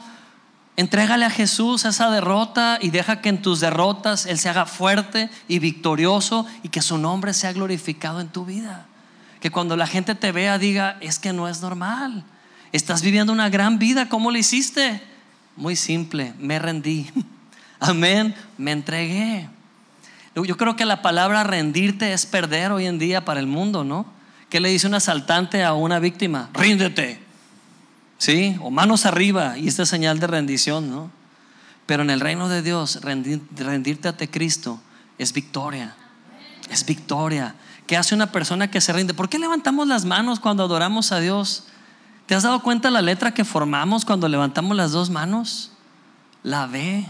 entrégale 0.76 1.24
a 1.24 1.30
Jesús 1.30 1.86
esa 1.86 2.10
derrota 2.10 2.76
y 2.78 2.90
deja 2.90 3.22
que 3.22 3.30
en 3.30 3.40
tus 3.40 3.60
derrotas 3.60 4.26
Él 4.26 4.38
se 4.38 4.50
haga 4.50 4.66
fuerte 4.66 5.30
y 5.48 5.58
victorioso 5.58 6.44
y 6.62 6.68
que 6.68 6.82
su 6.82 6.98
nombre 6.98 7.32
sea 7.32 7.54
glorificado 7.54 8.20
en 8.20 8.28
tu 8.28 8.44
vida. 8.44 8.84
Que 9.40 9.50
cuando 9.50 9.74
la 9.74 9.86
gente 9.86 10.14
te 10.14 10.32
vea 10.32 10.58
diga, 10.58 10.98
es 11.00 11.18
que 11.18 11.32
no 11.32 11.48
es 11.48 11.62
normal. 11.62 12.22
Estás 12.72 13.00
viviendo 13.00 13.32
una 13.32 13.48
gran 13.48 13.78
vida, 13.78 14.10
¿cómo 14.10 14.30
lo 14.30 14.36
hiciste? 14.36 15.00
Muy 15.56 15.76
simple, 15.76 16.34
me 16.38 16.58
rendí. 16.58 17.10
Amén, 17.80 18.34
me 18.58 18.72
entregué. 18.72 19.48
Yo 20.34 20.58
creo 20.58 20.76
que 20.76 20.84
la 20.84 21.00
palabra 21.00 21.42
rendirte 21.42 22.12
es 22.12 22.26
perder 22.26 22.70
hoy 22.70 22.84
en 22.84 22.98
día 22.98 23.24
para 23.24 23.40
el 23.40 23.46
mundo, 23.46 23.82
¿no? 23.82 24.20
¿Qué 24.52 24.60
le 24.60 24.68
dice 24.68 24.86
un 24.86 24.92
asaltante 24.92 25.64
a 25.64 25.72
una 25.72 25.98
víctima? 25.98 26.50
Ríndete. 26.52 27.18
¿Sí? 28.18 28.54
O 28.60 28.70
manos 28.70 29.06
arriba. 29.06 29.56
Y 29.56 29.66
esta 29.66 29.86
señal 29.86 30.20
de 30.20 30.26
rendición, 30.26 30.90
¿no? 30.90 31.10
Pero 31.86 32.02
en 32.02 32.10
el 32.10 32.20
reino 32.20 32.50
de 32.50 32.60
Dios, 32.60 33.00
rendirte 33.00 34.08
ante 34.08 34.28
Cristo 34.28 34.78
es 35.16 35.32
victoria. 35.32 35.96
Es 36.68 36.84
victoria. 36.84 37.54
¿Qué 37.86 37.96
hace 37.96 38.14
una 38.14 38.30
persona 38.30 38.70
que 38.70 38.82
se 38.82 38.92
rinde? 38.92 39.14
¿Por 39.14 39.30
qué 39.30 39.38
levantamos 39.38 39.88
las 39.88 40.04
manos 40.04 40.38
cuando 40.38 40.64
adoramos 40.64 41.12
a 41.12 41.20
Dios? 41.20 41.64
¿Te 42.26 42.34
has 42.34 42.42
dado 42.42 42.60
cuenta 42.60 42.90
la 42.90 43.00
letra 43.00 43.32
que 43.32 43.46
formamos 43.46 44.04
cuando 44.04 44.28
levantamos 44.28 44.76
las 44.76 44.92
dos 44.92 45.08
manos? 45.08 45.70
La 46.42 46.66
ve. 46.66 47.06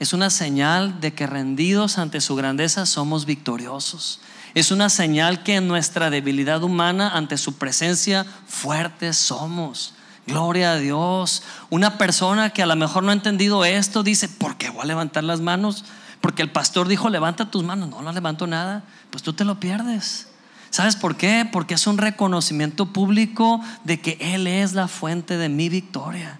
Es 0.00 0.12
una 0.12 0.30
señal 0.30 1.00
de 1.00 1.14
que 1.14 1.28
rendidos 1.28 1.98
ante 1.98 2.20
su 2.20 2.34
grandeza 2.34 2.84
somos 2.84 3.26
victoriosos. 3.26 4.20
Es 4.54 4.70
una 4.70 4.88
señal 4.88 5.42
que 5.42 5.56
en 5.56 5.68
nuestra 5.68 6.10
debilidad 6.10 6.62
humana, 6.62 7.10
ante 7.10 7.38
su 7.38 7.54
presencia, 7.54 8.26
fuertes 8.46 9.16
somos. 9.16 9.94
Gloria 10.26 10.72
a 10.72 10.76
Dios. 10.76 11.42
Una 11.70 11.98
persona 11.98 12.50
que 12.50 12.62
a 12.62 12.66
lo 12.66 12.76
mejor 12.76 13.02
no 13.02 13.10
ha 13.10 13.14
entendido 13.14 13.64
esto 13.64 14.02
dice, 14.02 14.28
¿por 14.28 14.56
qué 14.56 14.70
voy 14.70 14.82
a 14.82 14.86
levantar 14.86 15.24
las 15.24 15.40
manos? 15.40 15.84
Porque 16.20 16.42
el 16.42 16.50
pastor 16.50 16.88
dijo, 16.88 17.08
levanta 17.08 17.50
tus 17.50 17.62
manos. 17.62 17.88
No, 17.88 18.02
no 18.02 18.12
levanto 18.12 18.46
nada. 18.46 18.84
Pues 19.10 19.22
tú 19.22 19.32
te 19.32 19.44
lo 19.44 19.60
pierdes. 19.60 20.28
¿Sabes 20.70 20.94
por 20.94 21.16
qué? 21.16 21.48
Porque 21.50 21.74
es 21.74 21.86
un 21.86 21.98
reconocimiento 21.98 22.86
público 22.86 23.60
de 23.84 24.00
que 24.00 24.18
Él 24.20 24.46
es 24.46 24.72
la 24.72 24.86
fuente 24.86 25.36
de 25.36 25.48
mi 25.48 25.68
victoria. 25.68 26.38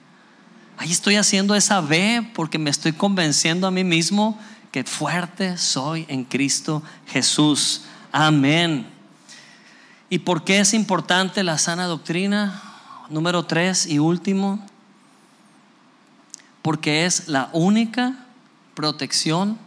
Ahí 0.76 0.92
estoy 0.92 1.16
haciendo 1.16 1.54
esa 1.54 1.80
B 1.80 2.30
porque 2.34 2.58
me 2.58 2.70
estoy 2.70 2.92
convenciendo 2.92 3.66
a 3.66 3.70
mí 3.70 3.84
mismo 3.84 4.38
que 4.70 4.84
fuerte 4.84 5.58
soy 5.58 6.06
en 6.08 6.24
Cristo 6.24 6.82
Jesús. 7.06 7.82
Amén. 8.12 8.86
¿Y 10.08 10.18
por 10.18 10.42
qué 10.42 10.58
es 10.58 10.74
importante 10.74 11.44
la 11.44 11.58
sana 11.58 11.86
doctrina? 11.86 12.60
Número 13.08 13.44
tres 13.44 13.86
y 13.86 14.00
último, 14.00 14.64
porque 16.62 17.06
es 17.06 17.28
la 17.28 17.50
única 17.52 18.26
protección 18.74 19.58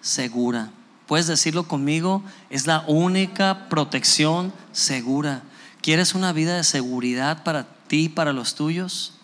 segura. 0.00 0.70
Puedes 1.06 1.28
decirlo 1.28 1.68
conmigo, 1.68 2.24
es 2.50 2.66
la 2.66 2.84
única 2.88 3.68
protección 3.68 4.52
segura. 4.72 5.42
¿Quieres 5.80 6.14
una 6.14 6.32
vida 6.32 6.56
de 6.56 6.64
seguridad 6.64 7.44
para 7.44 7.68
ti 7.86 8.04
y 8.04 8.08
para 8.08 8.32
los 8.32 8.54
tuyos? 8.56 9.14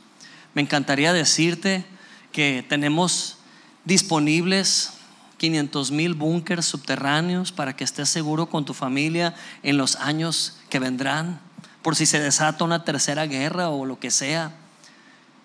Me 0.55 0.62
encantaría 0.62 1.12
decirte 1.12 1.85
que 2.31 2.64
tenemos 2.68 3.39
disponibles 3.85 4.98
500 5.39 5.91
mil 5.93 6.14
búnkers 6.14 6.66
subterráneos 6.66 7.53
para 7.53 7.74
que 7.74 7.84
estés 7.84 8.09
seguro 8.09 8.47
con 8.47 8.64
tu 8.64 8.74
familia 8.74 9.34
en 9.62 9.78
los 9.78 9.97
años 9.97 10.59
que 10.68 10.78
vendrán, 10.78 11.41
por 11.82 11.97
si 11.97 12.07
se 12.07 12.20
desata 12.20 12.64
una 12.64 12.84
tercera 12.84 13.26
guerra 13.26 13.70
o 13.70 13.86
lo 13.86 13.99
que 13.99 14.11
sea. 14.11 14.53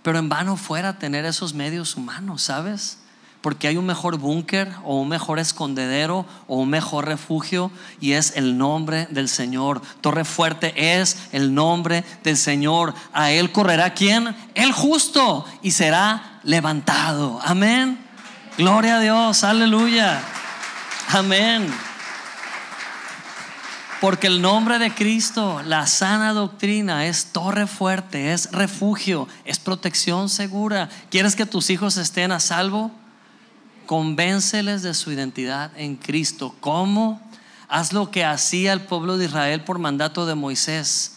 Pero 0.02 0.20
en 0.20 0.30
vano 0.30 0.58
fuera 0.58 1.00
tener 1.00 1.24
esos 1.26 1.54
medios 1.54 1.96
humanos, 1.96 2.42
¿sabes? 2.42 2.98
Porque 3.42 3.68
hay 3.68 3.78
un 3.78 3.86
mejor 3.86 4.18
búnker 4.18 4.72
o 4.84 5.00
un 5.00 5.10
mejor 5.10 5.38
escondedero 5.38 6.26
o 6.48 6.58
un 6.58 6.70
mejor 6.70 7.06
refugio 7.06 7.72
y 8.00 8.14
es 8.14 8.36
el 8.36 8.58
nombre 8.58 9.08
del 9.12 9.30
Señor. 9.30 9.82
Torre 10.02 10.26
fuerte 10.26 10.74
es 11.00 11.18
el 11.32 11.54
nombre 11.54 12.04
del 12.24 12.38
Señor. 12.38 12.94
A 13.14 13.32
Él 13.32 13.52
correrá 13.52 13.94
quién? 13.94 14.36
El 14.56 14.72
justo 14.72 15.46
y 15.62 15.72
será 15.72 16.40
levantado. 16.44 17.40
Amén. 17.44 18.03
Gloria 18.56 18.98
a 18.98 19.00
Dios, 19.00 19.44
aleluya. 19.44 20.22
Amén. 21.10 21.68
Porque 24.00 24.28
el 24.28 24.44
nombre 24.44 24.78
de 24.78 24.94
Cristo, 24.94 25.64
la 25.64 25.88
sana 25.88 26.34
doctrina, 26.34 27.08
es 27.08 27.32
torre 27.32 27.66
fuerte, 27.66 28.32
es 28.32 28.52
refugio, 28.52 29.28
es 29.46 29.58
protección 29.58 30.30
segura. 30.30 30.90
¿Quieres 31.10 31.36
que 31.36 31.48
tus 31.48 31.72
hijos 31.72 31.98
estén 31.98 32.32
a 32.32 32.40
salvo? 32.40 32.92
Convénceles 33.88 34.84
de 34.84 34.94
su 34.94 35.12
identidad 35.12 35.72
en 35.76 35.96
Cristo. 35.96 36.56
¿Cómo? 36.60 37.20
Haz 37.70 37.92
lo 37.92 38.12
que 38.12 38.24
hacía 38.24 38.74
el 38.74 38.82
pueblo 38.82 39.18
de 39.18 39.26
Israel 39.26 39.64
por 39.64 39.80
mandato 39.80 40.28
de 40.28 40.36
Moisés. 40.36 41.14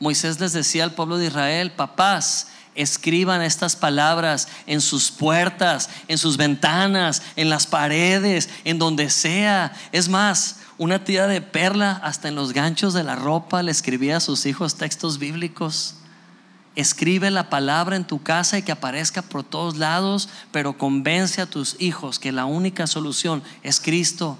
Moisés 0.00 0.40
les 0.40 0.52
decía 0.52 0.82
al 0.82 0.94
pueblo 0.94 1.18
de 1.18 1.26
Israel, 1.26 1.70
papás, 1.70 2.48
Escriban 2.74 3.42
estas 3.42 3.76
palabras 3.76 4.48
en 4.66 4.80
sus 4.80 5.10
puertas, 5.10 5.90
en 6.08 6.18
sus 6.18 6.36
ventanas, 6.36 7.22
en 7.36 7.48
las 7.48 7.66
paredes, 7.66 8.48
en 8.64 8.78
donde 8.78 9.10
sea. 9.10 9.72
Es 9.92 10.08
más, 10.08 10.60
una 10.78 11.04
tía 11.04 11.26
de 11.26 11.42
perla 11.42 12.00
hasta 12.02 12.28
en 12.28 12.36
los 12.36 12.52
ganchos 12.52 12.94
de 12.94 13.04
la 13.04 13.16
ropa 13.16 13.62
le 13.62 13.70
escribía 13.70 14.16
a 14.16 14.20
sus 14.20 14.46
hijos 14.46 14.76
textos 14.76 15.18
bíblicos. 15.18 15.96
Escribe 16.74 17.30
la 17.30 17.50
palabra 17.50 17.96
en 17.96 18.06
tu 18.06 18.22
casa 18.22 18.56
y 18.56 18.62
que 18.62 18.72
aparezca 18.72 19.20
por 19.20 19.42
todos 19.42 19.76
lados, 19.76 20.30
pero 20.52 20.78
convence 20.78 21.42
a 21.42 21.46
tus 21.50 21.76
hijos 21.80 22.18
que 22.18 22.32
la 22.32 22.46
única 22.46 22.86
solución 22.86 23.42
es 23.62 23.80
Cristo. 23.80 24.38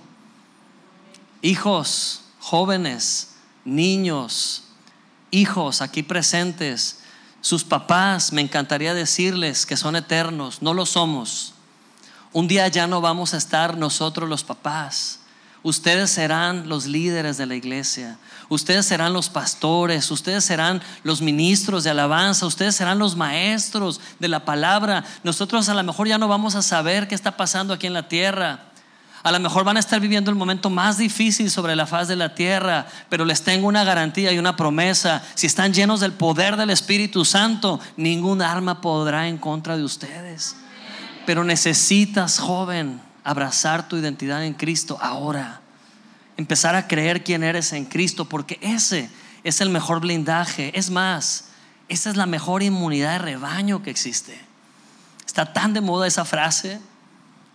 Hijos, 1.43 2.23
jóvenes, 2.39 3.33
niños, 3.67 4.65
hijos 5.31 5.83
aquí 5.83 6.03
presentes, 6.03 7.00
sus 7.41 7.65
papás, 7.65 8.33
me 8.33 8.43
encantaría 8.43 8.95
decirles 8.95 9.67
que 9.67 9.77
son 9.77 9.97
eternos, 9.97 10.63
no 10.63 10.75
lo 10.75 10.87
somos. 10.87 11.55
Un 12.33 12.47
día 12.49 12.69
ya 12.69 12.87
no 12.87 13.01
vamos 13.01 13.35
a 13.35 13.39
estar 13.39 13.77
nosotros 13.77 14.29
los 14.29 14.45
papás. 14.45 15.21
Ustedes 15.63 16.11
serán 16.11 16.69
los 16.69 16.87
líderes 16.87 17.37
de 17.37 17.45
la 17.45 17.55
iglesia. 17.55 18.19
Ustedes 18.49 18.87
serán 18.87 19.13
los 19.13 19.29
pastores. 19.29 20.11
Ustedes 20.11 20.45
serán 20.45 20.81
los 21.03 21.21
ministros 21.21 21.85
de 21.85 21.91
alabanza. 21.91 22.47
Ustedes 22.47 22.77
serán 22.77 22.99
los 22.99 23.15
maestros 23.15 24.01
de 24.19 24.29
la 24.29 24.45
palabra. 24.45 25.05
Nosotros 25.23 25.69
a 25.69 25.75
lo 25.75 25.83
mejor 25.83 26.09
ya 26.09 26.17
no 26.17 26.29
vamos 26.29 26.55
a 26.55 26.63
saber 26.63 27.09
qué 27.09 27.15
está 27.15 27.37
pasando 27.37 27.75
aquí 27.75 27.87
en 27.87 27.93
la 27.93 28.09
tierra. 28.09 28.70
A 29.23 29.33
lo 29.33 29.41
mejor 29.41 29.65
van 29.65 29.77
a 29.77 29.81
estar 29.81 30.01
viviendo 30.01 30.31
el 30.31 30.37
momento 30.37 30.71
más 30.71 30.97
difícil 30.97 31.51
sobre 31.51 31.77
la 31.77 31.87
faz 31.87 32.09
de 32.09 32.17
la 32.17 32.35
tierra, 32.35 32.87
pero 33.11 33.27
les 33.27 33.43
tengo 33.43 33.69
una 33.69 33.85
garantía 33.85 34.33
y 34.33 34.39
una 34.39 34.57
promesa. 34.57 35.23
Si 35.35 35.47
están 35.47 35.75
llenos 35.75 36.01
del 36.01 36.13
poder 36.13 36.57
del 36.57 36.71
Espíritu 36.71 37.27
Santo, 37.27 37.81
ningún 37.97 38.41
arma 38.41 38.81
podrá 38.81 39.29
en 39.29 39.37
contra 39.37 39.77
de 39.77 39.85
ustedes. 39.85 40.57
Pero 41.27 41.45
necesitas, 41.45 42.39
joven, 42.39 43.01
abrazar 43.23 43.89
tu 43.89 43.97
identidad 43.97 44.43
en 44.43 44.55
Cristo 44.55 44.99
ahora. 45.03 45.61
Empezar 46.39 46.75
a 46.75 46.89
creer 46.89 47.23
quién 47.23 47.45
eres 47.45 47.75
en 47.75 47.85
Cristo, 47.85 48.25
porque 48.25 48.59
ese 48.63 49.11
es 49.45 49.61
el 49.61 49.69
mejor 49.69 50.01
blindaje. 50.01 50.73
Es 50.79 50.89
más, 50.89 51.49
esa 51.91 52.09
es 52.09 52.17
la 52.17 52.25
mejor 52.25 52.63
inmunidad 52.63 53.13
de 53.13 53.19
rebaño 53.19 53.83
que 53.83 53.91
existe. 53.91 54.41
Está 55.27 55.53
tan 55.53 55.75
de 55.75 55.83
moda 55.83 56.07
esa 56.07 56.25
frase 56.25 56.81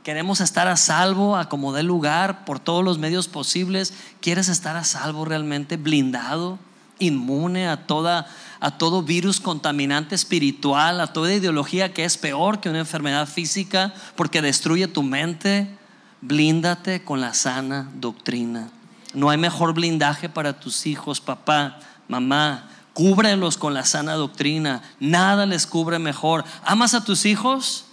Queremos 0.06 0.40
estar 0.40 0.68
a 0.68 0.78
salvo, 0.78 1.36
a 1.36 1.50
como 1.50 1.76
lugar, 1.82 2.46
por 2.46 2.60
todos 2.60 2.84
los 2.84 3.00
medios 3.00 3.28
posibles. 3.28 3.92
¿Quieres 4.22 4.50
estar 4.50 4.76
a 4.76 4.84
salvo 4.84 5.26
realmente, 5.26 5.78
blindado, 5.78 6.60
inmune 7.00 7.68
a, 7.68 7.88
toda, 7.88 8.28
a 8.60 8.78
todo 8.78 9.02
virus 9.02 9.40
contaminante 9.40 10.14
espiritual, 10.14 11.02
a 11.02 11.08
toda 11.08 11.34
ideología 11.34 11.92
que 11.92 12.06
es 12.06 12.20
peor 12.20 12.60
que 12.60 12.70
una 12.70 12.78
enfermedad 12.78 13.28
física 13.28 13.96
porque 14.16 14.44
destruye 14.44 14.88
tu 14.88 15.02
mente? 15.02 15.76
Blíndate 16.22 17.04
con 17.04 17.20
la 17.20 17.34
sana 17.34 17.90
doctrina. 17.96 18.70
No 19.16 19.32
hay 19.32 19.40
mejor 19.40 19.74
blindaje 19.74 20.30
para 20.30 20.60
tus 20.60 20.86
hijos, 20.86 21.20
papá, 21.20 21.80
mamá. 22.08 22.70
Cúbrelos 22.94 23.58
con 23.58 23.74
la 23.74 23.84
sana 23.84 24.14
doctrina. 24.14 24.84
Nada 25.00 25.48
les 25.48 25.66
cubre 25.66 25.98
mejor. 25.98 26.46
¿Amas 26.64 26.94
a 26.94 27.04
tus 27.04 27.26
hijos? 27.26 27.85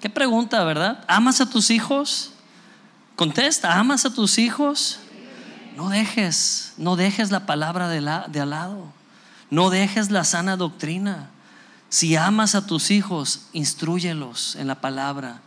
Qué 0.00 0.10
pregunta, 0.10 0.62
¿verdad? 0.64 1.04
¿Amas 1.08 1.40
a 1.40 1.48
tus 1.48 1.70
hijos? 1.70 2.32
Contesta, 3.16 3.78
¿amas 3.78 4.04
a 4.04 4.12
tus 4.12 4.38
hijos? 4.38 5.00
No 5.76 5.88
dejes, 5.88 6.74
no 6.76 6.96
dejes 6.96 7.30
la 7.30 7.46
palabra 7.46 7.88
de, 7.88 7.98
al 7.98 8.50
lado. 8.50 8.92
No 9.50 9.70
dejes 9.70 10.10
la 10.10 10.24
sana 10.24 10.56
doctrina. 10.56 11.30
Si 11.88 12.16
amas 12.16 12.54
a 12.54 12.66
tus 12.66 12.90
hijos, 12.90 13.46
instruyelos 13.52 14.56
en 14.56 14.66
la 14.66 14.80
palabra. 14.80 15.40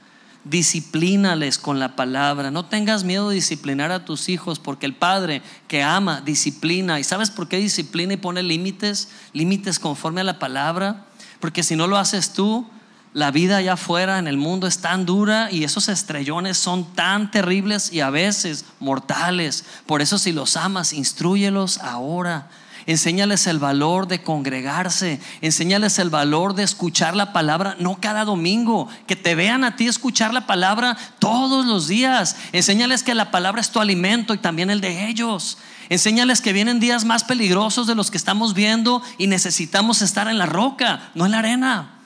Disciplínales 0.45 1.57
con 1.57 1.79
la 1.79 1.95
palabra. 1.95 2.49
No 2.49 2.65
tengas 2.65 3.03
miedo 3.03 3.29
de 3.29 3.35
disciplinar 3.35 3.91
a 3.91 4.05
tus 4.05 4.29
hijos 4.29 4.57
porque 4.57 4.85
el 4.85 4.95
padre 4.95 5.43
que 5.67 5.83
ama 5.83 6.21
disciplina. 6.21 6.99
¿Y 6.99 7.03
sabes 7.03 7.29
por 7.29 7.47
qué 7.47 7.57
disciplina 7.57 8.13
y 8.13 8.17
pone 8.17 8.41
límites? 8.41 9.09
Límites 9.33 9.79
conforme 9.79 10.21
a 10.21 10.23
la 10.23 10.39
palabra. 10.39 11.05
Porque 11.39 11.61
si 11.61 11.75
no 11.75 11.87
lo 11.87 11.97
haces 11.97 12.33
tú, 12.33 12.67
la 13.13 13.31
vida 13.31 13.57
allá 13.57 13.73
afuera 13.73 14.19
en 14.19 14.27
el 14.27 14.37
mundo 14.37 14.67
es 14.67 14.79
tan 14.79 15.05
dura 15.05 15.49
y 15.51 15.63
esos 15.63 15.89
estrellones 15.89 16.57
son 16.57 16.93
tan 16.93 17.31
terribles 17.31 17.91
y 17.91 18.01
a 18.01 18.11
veces 18.11 18.65
mortales. 18.79 19.65
Por 19.87 20.01
eso 20.01 20.19
si 20.19 20.31
los 20.31 20.55
amas, 20.55 20.93
instruyelos 20.93 21.79
ahora. 21.79 22.49
Enséñales 22.85 23.45
el 23.45 23.59
valor 23.59 24.07
de 24.07 24.23
congregarse, 24.23 25.19
enséñales 25.41 25.99
el 25.99 26.09
valor 26.09 26.55
de 26.55 26.63
escuchar 26.63 27.15
la 27.15 27.33
palabra, 27.33 27.75
no 27.79 27.99
cada 27.99 28.25
domingo, 28.25 28.87
que 29.05 29.15
te 29.15 29.35
vean 29.35 29.63
a 29.63 29.75
ti 29.75 29.87
escuchar 29.87 30.33
la 30.33 30.47
palabra 30.47 30.97
todos 31.19 31.65
los 31.65 31.87
días. 31.87 32.35
Enséñales 32.51 33.03
que 33.03 33.13
la 33.13 33.31
palabra 33.31 33.61
es 33.61 33.69
tu 33.69 33.79
alimento 33.79 34.33
y 34.33 34.37
también 34.37 34.69
el 34.69 34.81
de 34.81 35.07
ellos. 35.07 35.57
Enséñales 35.89 36.41
que 36.41 36.53
vienen 36.53 36.79
días 36.79 37.05
más 37.05 37.23
peligrosos 37.23 37.85
de 37.85 37.95
los 37.95 38.11
que 38.11 38.17
estamos 38.17 38.53
viendo 38.53 39.01
y 39.17 39.27
necesitamos 39.27 40.01
estar 40.01 40.27
en 40.27 40.37
la 40.37 40.45
roca, 40.45 41.11
no 41.15 41.25
en 41.25 41.31
la 41.31 41.39
arena. 41.39 41.98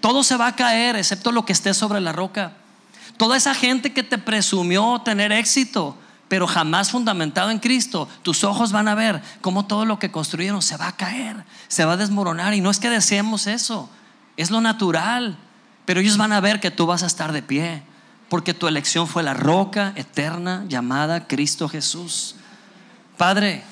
Todo 0.00 0.22
se 0.22 0.36
va 0.36 0.48
a 0.48 0.56
caer 0.56 0.96
excepto 0.96 1.32
lo 1.32 1.44
que 1.44 1.52
esté 1.52 1.74
sobre 1.74 2.00
la 2.00 2.12
roca. 2.12 2.52
Toda 3.16 3.36
esa 3.36 3.54
gente 3.54 3.92
que 3.92 4.02
te 4.02 4.18
presumió 4.18 5.00
tener 5.04 5.32
éxito, 5.32 5.96
pero 6.28 6.46
jamás 6.46 6.90
fundamentado 6.90 7.50
en 7.50 7.58
Cristo, 7.58 8.08
tus 8.22 8.44
ojos 8.44 8.72
van 8.72 8.88
a 8.88 8.94
ver 8.94 9.22
cómo 9.40 9.66
todo 9.66 9.84
lo 9.84 9.98
que 9.98 10.10
construyeron 10.10 10.60
se 10.60 10.76
va 10.76 10.88
a 10.88 10.96
caer, 10.96 11.44
se 11.68 11.84
va 11.84 11.92
a 11.92 11.96
desmoronar. 11.96 12.54
Y 12.54 12.60
no 12.60 12.70
es 12.70 12.78
que 12.78 12.90
deseemos 12.90 13.46
eso, 13.46 13.88
es 14.36 14.50
lo 14.50 14.60
natural. 14.60 15.38
Pero 15.84 16.00
ellos 16.00 16.16
van 16.16 16.32
a 16.32 16.40
ver 16.40 16.60
que 16.60 16.72
tú 16.72 16.84
vas 16.84 17.04
a 17.04 17.06
estar 17.06 17.32
de 17.32 17.42
pie, 17.42 17.82
porque 18.28 18.54
tu 18.54 18.66
elección 18.66 19.06
fue 19.06 19.22
la 19.22 19.34
roca 19.34 19.92
eterna 19.94 20.64
llamada 20.68 21.28
Cristo 21.28 21.68
Jesús. 21.68 22.34
Padre, 23.16 23.62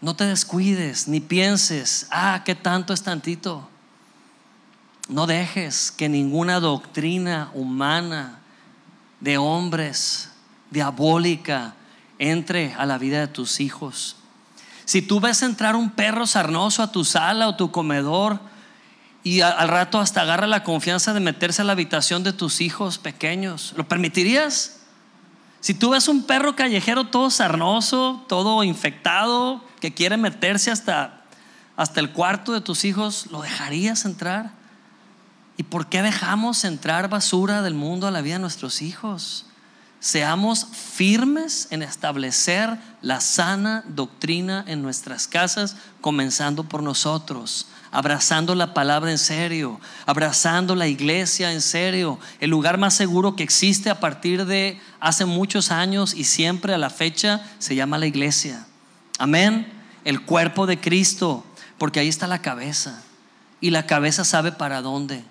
no 0.00 0.16
te 0.16 0.24
descuides 0.24 1.08
ni 1.08 1.20
pienses, 1.20 2.06
ah, 2.10 2.42
qué 2.44 2.54
tanto 2.54 2.92
es 2.94 3.02
tantito. 3.02 3.68
No 5.08 5.26
dejes 5.26 5.90
que 5.90 6.08
ninguna 6.08 6.60
doctrina 6.60 7.50
humana 7.54 8.38
de 9.20 9.36
hombres 9.36 10.30
diabólica 10.70 11.74
entre 12.18 12.74
a 12.74 12.86
la 12.86 12.98
vida 12.98 13.20
de 13.20 13.28
tus 13.28 13.60
hijos. 13.60 14.16
Si 14.86 15.02
tú 15.02 15.20
ves 15.20 15.42
entrar 15.42 15.76
un 15.76 15.90
perro 15.90 16.26
sarnoso 16.26 16.82
a 16.82 16.92
tu 16.92 17.04
sala 17.04 17.48
o 17.48 17.56
tu 17.56 17.70
comedor 17.70 18.40
y 19.22 19.40
al 19.40 19.68
rato 19.68 19.98
hasta 19.98 20.22
agarra 20.22 20.46
la 20.46 20.64
confianza 20.64 21.14
de 21.14 21.20
meterse 21.20 21.62
a 21.62 21.64
la 21.64 21.72
habitación 21.72 22.22
de 22.22 22.32
tus 22.32 22.60
hijos 22.60 22.98
pequeños, 22.98 23.72
¿lo 23.76 23.88
permitirías? 23.88 24.80
Si 25.60 25.72
tú 25.72 25.90
ves 25.90 26.08
un 26.08 26.24
perro 26.24 26.56
callejero 26.56 27.06
todo 27.06 27.30
sarnoso, 27.30 28.24
todo 28.28 28.62
infectado, 28.64 29.64
que 29.80 29.94
quiere 29.94 30.18
meterse 30.18 30.70
hasta, 30.70 31.24
hasta 31.76 32.00
el 32.00 32.10
cuarto 32.10 32.52
de 32.52 32.60
tus 32.60 32.84
hijos, 32.84 33.28
¿lo 33.30 33.40
dejarías 33.40 34.04
entrar? 34.04 34.63
¿Y 35.56 35.62
por 35.62 35.88
qué 35.88 36.02
dejamos 36.02 36.64
entrar 36.64 37.08
basura 37.08 37.62
del 37.62 37.74
mundo 37.74 38.06
a 38.06 38.10
la 38.10 38.22
vida 38.22 38.34
de 38.34 38.40
nuestros 38.40 38.82
hijos? 38.82 39.46
seamos 40.04 40.66
firmes 40.70 41.66
en 41.70 41.82
establecer 41.82 42.76
la 43.00 43.22
sana 43.22 43.84
doctrina 43.88 44.62
en 44.68 44.82
nuestras 44.82 45.26
casas, 45.26 45.76
comenzando 46.02 46.64
por 46.64 46.82
nosotros, 46.82 47.68
abrazando 47.90 48.54
la 48.54 48.74
palabra 48.74 49.10
en 49.10 49.16
serio, 49.16 49.80
abrazando 50.04 50.74
la 50.74 50.88
iglesia 50.88 51.52
en 51.52 51.62
serio, 51.62 52.18
el 52.40 52.50
lugar 52.50 52.76
más 52.76 52.92
seguro 52.92 53.34
que 53.34 53.44
existe 53.44 53.88
a 53.88 53.98
partir 53.98 54.44
de 54.44 54.78
hace 55.00 55.24
muchos 55.24 55.70
años 55.70 56.12
y 56.12 56.24
siempre 56.24 56.74
a 56.74 56.78
la 56.78 56.90
fecha 56.90 57.42
se 57.58 57.74
llama 57.74 57.96
la 57.96 58.06
iglesia. 58.06 58.66
Amén. 59.18 59.72
El 60.04 60.20
cuerpo 60.20 60.66
de 60.66 60.78
Cristo, 60.78 61.46
porque 61.78 62.00
ahí 62.00 62.08
está 62.08 62.26
la 62.26 62.42
cabeza 62.42 63.02
y 63.62 63.70
la 63.70 63.86
cabeza 63.86 64.22
sabe 64.26 64.52
para 64.52 64.82
dónde. 64.82 65.24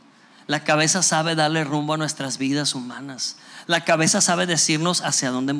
La 0.48 0.64
cabeza 0.64 1.04
sabe 1.04 1.36
darle 1.36 1.64
rumbo 1.64 1.94
a 1.94 1.98
nuestras 1.98 2.38
vidas 2.38 2.76
humanas. 2.76 3.38
La 3.68 3.86
cabeza 3.86 4.22
sabe 4.22 4.46
decirnos 4.46 5.02
hacia 5.02 5.32
dónde 5.32 5.56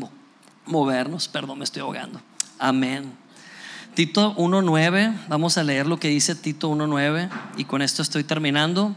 movernos. 0.66 1.28
Perdón, 1.28 1.60
me 1.60 1.64
estoy 1.64 1.82
ahogando. 1.82 2.22
Amén. 2.60 3.14
Tito 3.94 4.36
1.9, 4.38 5.14
vamos 5.28 5.58
a 5.60 5.64
leer 5.64 5.86
lo 5.86 6.00
que 6.00 6.08
dice 6.08 6.34
Tito 6.34 6.72
1.9 6.72 7.30
y 7.58 7.66
con 7.66 7.84
esto 7.84 8.02
estoy 8.02 8.24
terminando. 8.24 8.96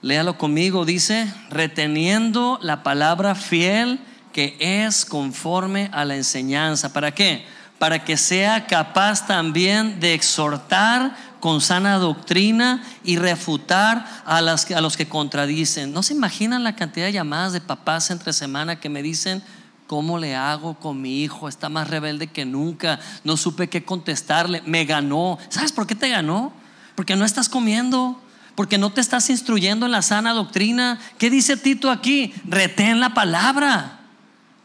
Léalo 0.00 0.38
conmigo, 0.38 0.86
dice, 0.86 1.30
reteniendo 1.50 2.58
la 2.62 2.82
palabra 2.82 3.34
fiel 3.34 4.00
que 4.32 4.56
es 4.60 5.04
conforme 5.04 5.90
a 5.92 6.06
la 6.06 6.16
enseñanza. 6.16 6.92
¿Para 6.92 7.12
qué? 7.12 7.44
Para 7.78 8.04
que 8.04 8.16
sea 8.16 8.66
capaz 8.66 9.26
también 9.26 10.00
de 10.00 10.14
exhortar 10.14 11.14
con 11.46 11.60
sana 11.60 11.98
doctrina 11.98 12.82
y 13.04 13.18
refutar 13.18 14.04
a, 14.24 14.38
a 14.38 14.80
los 14.80 14.96
que 14.96 15.06
contradicen. 15.06 15.92
¿No 15.92 16.02
se 16.02 16.12
imaginan 16.12 16.64
la 16.64 16.74
cantidad 16.74 17.06
de 17.06 17.12
llamadas 17.12 17.52
de 17.52 17.60
papás 17.60 18.10
entre 18.10 18.32
semana 18.32 18.80
que 18.80 18.88
me 18.88 19.00
dicen, 19.00 19.44
¿cómo 19.86 20.18
le 20.18 20.34
hago 20.34 20.74
con 20.74 21.00
mi 21.00 21.22
hijo? 21.22 21.48
Está 21.48 21.68
más 21.68 21.86
rebelde 21.86 22.26
que 22.26 22.44
nunca, 22.44 22.98
no 23.22 23.36
supe 23.36 23.68
qué 23.68 23.84
contestarle, 23.84 24.60
me 24.66 24.86
ganó. 24.86 25.38
¿Sabes 25.48 25.70
por 25.70 25.86
qué 25.86 25.94
te 25.94 26.08
ganó? 26.08 26.52
Porque 26.96 27.14
no 27.14 27.24
estás 27.24 27.48
comiendo, 27.48 28.20
porque 28.56 28.76
no 28.76 28.90
te 28.90 29.00
estás 29.00 29.30
instruyendo 29.30 29.86
en 29.86 29.92
la 29.92 30.02
sana 30.02 30.32
doctrina. 30.32 30.98
¿Qué 31.16 31.30
dice 31.30 31.56
Tito 31.56 31.92
aquí? 31.92 32.34
Retén 32.48 32.98
la 32.98 33.14
palabra. 33.14 34.00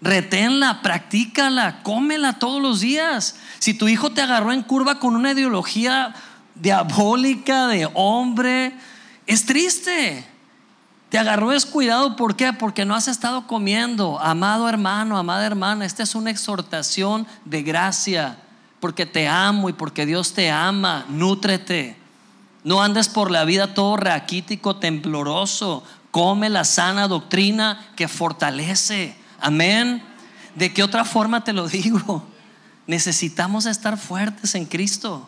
Reténla, 0.01 0.81
practícala, 0.81 1.83
cómela 1.83 2.39
todos 2.39 2.59
los 2.59 2.79
días. 2.79 3.35
Si 3.59 3.75
tu 3.75 3.87
hijo 3.87 4.09
te 4.09 4.23
agarró 4.23 4.51
en 4.51 4.63
curva 4.63 4.97
con 4.97 5.15
una 5.15 5.33
ideología 5.33 6.15
diabólica 6.61 7.67
de 7.67 7.89
hombre, 7.93 8.73
es 9.25 9.45
triste. 9.45 10.25
Te 11.09 11.17
agarró 11.17 11.49
descuidado, 11.49 12.15
¿por 12.15 12.35
qué? 12.35 12.53
Porque 12.53 12.85
no 12.85 12.95
has 12.95 13.07
estado 13.07 13.47
comiendo. 13.47 14.19
Amado 14.19 14.69
hermano, 14.69 15.17
amada 15.17 15.45
hermana, 15.45 15.85
esta 15.85 16.03
es 16.03 16.15
una 16.15 16.29
exhortación 16.29 17.27
de 17.43 17.63
gracia, 17.63 18.37
porque 18.79 19.05
te 19.05 19.27
amo 19.27 19.67
y 19.67 19.73
porque 19.73 20.05
Dios 20.05 20.33
te 20.33 20.49
ama. 20.49 21.05
Nútrete. 21.09 21.97
No 22.63 22.81
andes 22.81 23.09
por 23.09 23.31
la 23.31 23.43
vida 23.43 23.73
todo 23.73 23.97
raquítico, 23.97 24.77
tembloroso. 24.77 25.83
Come 26.11 26.49
la 26.49 26.63
sana 26.63 27.07
doctrina 27.07 27.89
que 27.95 28.07
fortalece. 28.07 29.15
Amén. 29.39 30.03
¿De 30.55 30.71
qué 30.71 30.83
otra 30.83 31.03
forma 31.03 31.43
te 31.43 31.53
lo 31.53 31.67
digo? 31.69 32.23
Necesitamos 32.87 33.65
estar 33.65 33.97
fuertes 33.97 34.55
en 34.55 34.65
Cristo 34.65 35.27